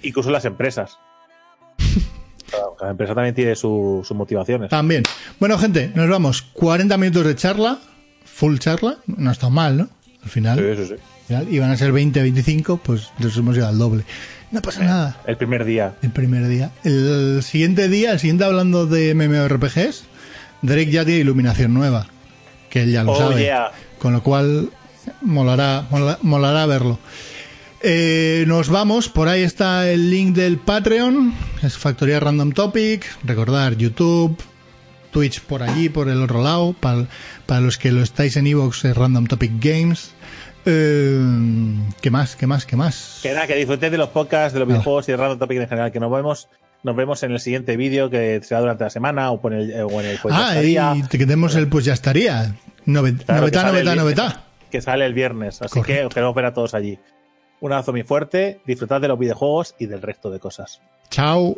[0.02, 0.98] Incluso las empresas.
[2.80, 4.72] Cada empresa también tiene su- sus motivaciones.
[4.72, 5.04] También.
[5.40, 6.42] Bueno, gente, nos vamos.
[6.42, 7.78] 40 minutos de charla.
[8.26, 8.98] Full charla.
[9.06, 9.90] No está mal, ¿no?
[10.24, 10.58] Al final.
[10.58, 10.94] Sí, sí, sí.
[10.94, 14.04] al final iban a ser 20, 25, pues nos hemos ido al doble.
[14.52, 15.18] No pasa nada.
[15.26, 15.96] El primer día.
[16.02, 16.72] El primer día.
[16.84, 20.04] El siguiente día, el siguiente hablando de MMORPGs,
[20.62, 22.08] Drake ya tiene iluminación nueva.
[22.70, 23.42] Que él ya lo Oh, sabe.
[23.42, 23.72] yeah.
[24.00, 24.70] Con lo cual,
[25.22, 27.00] molará, mola- molará verlo.
[27.82, 33.76] Eh, nos vamos, por ahí está el link del Patreon, es Factoría Random Topic, recordar
[33.78, 34.36] YouTube,
[35.12, 37.06] Twitch por allí, por el otro lado, para,
[37.46, 40.12] para los que lo estáis en Evox es Random Topic Games.
[40.66, 41.20] Eh,
[42.02, 42.36] ¿Qué más?
[42.36, 42.66] ¿Qué más?
[42.66, 43.20] ¿Qué más?
[43.22, 45.68] Que nada, que disfrutéis de los podcasts, de los videojuegos y de Random Topic en
[45.68, 45.92] general.
[45.92, 46.50] Que nos vemos,
[46.84, 50.02] nos vemos en el siguiente vídeo que será durante la semana o, por el, o
[50.02, 52.56] en el pues ya ah, estaría, y te quedemos el pues ya estaría.
[52.86, 54.44] Novet, Claro, que novetá, novetá, novetá.
[54.72, 55.62] que sale el viernes.
[55.62, 56.08] Así que Correcto.
[56.08, 57.00] os queremos ver a todos allí.
[57.62, 60.82] Un abrazo muy fuerte, disfrutad de los videojuegos y del resto de cosas.
[61.10, 61.58] Chao.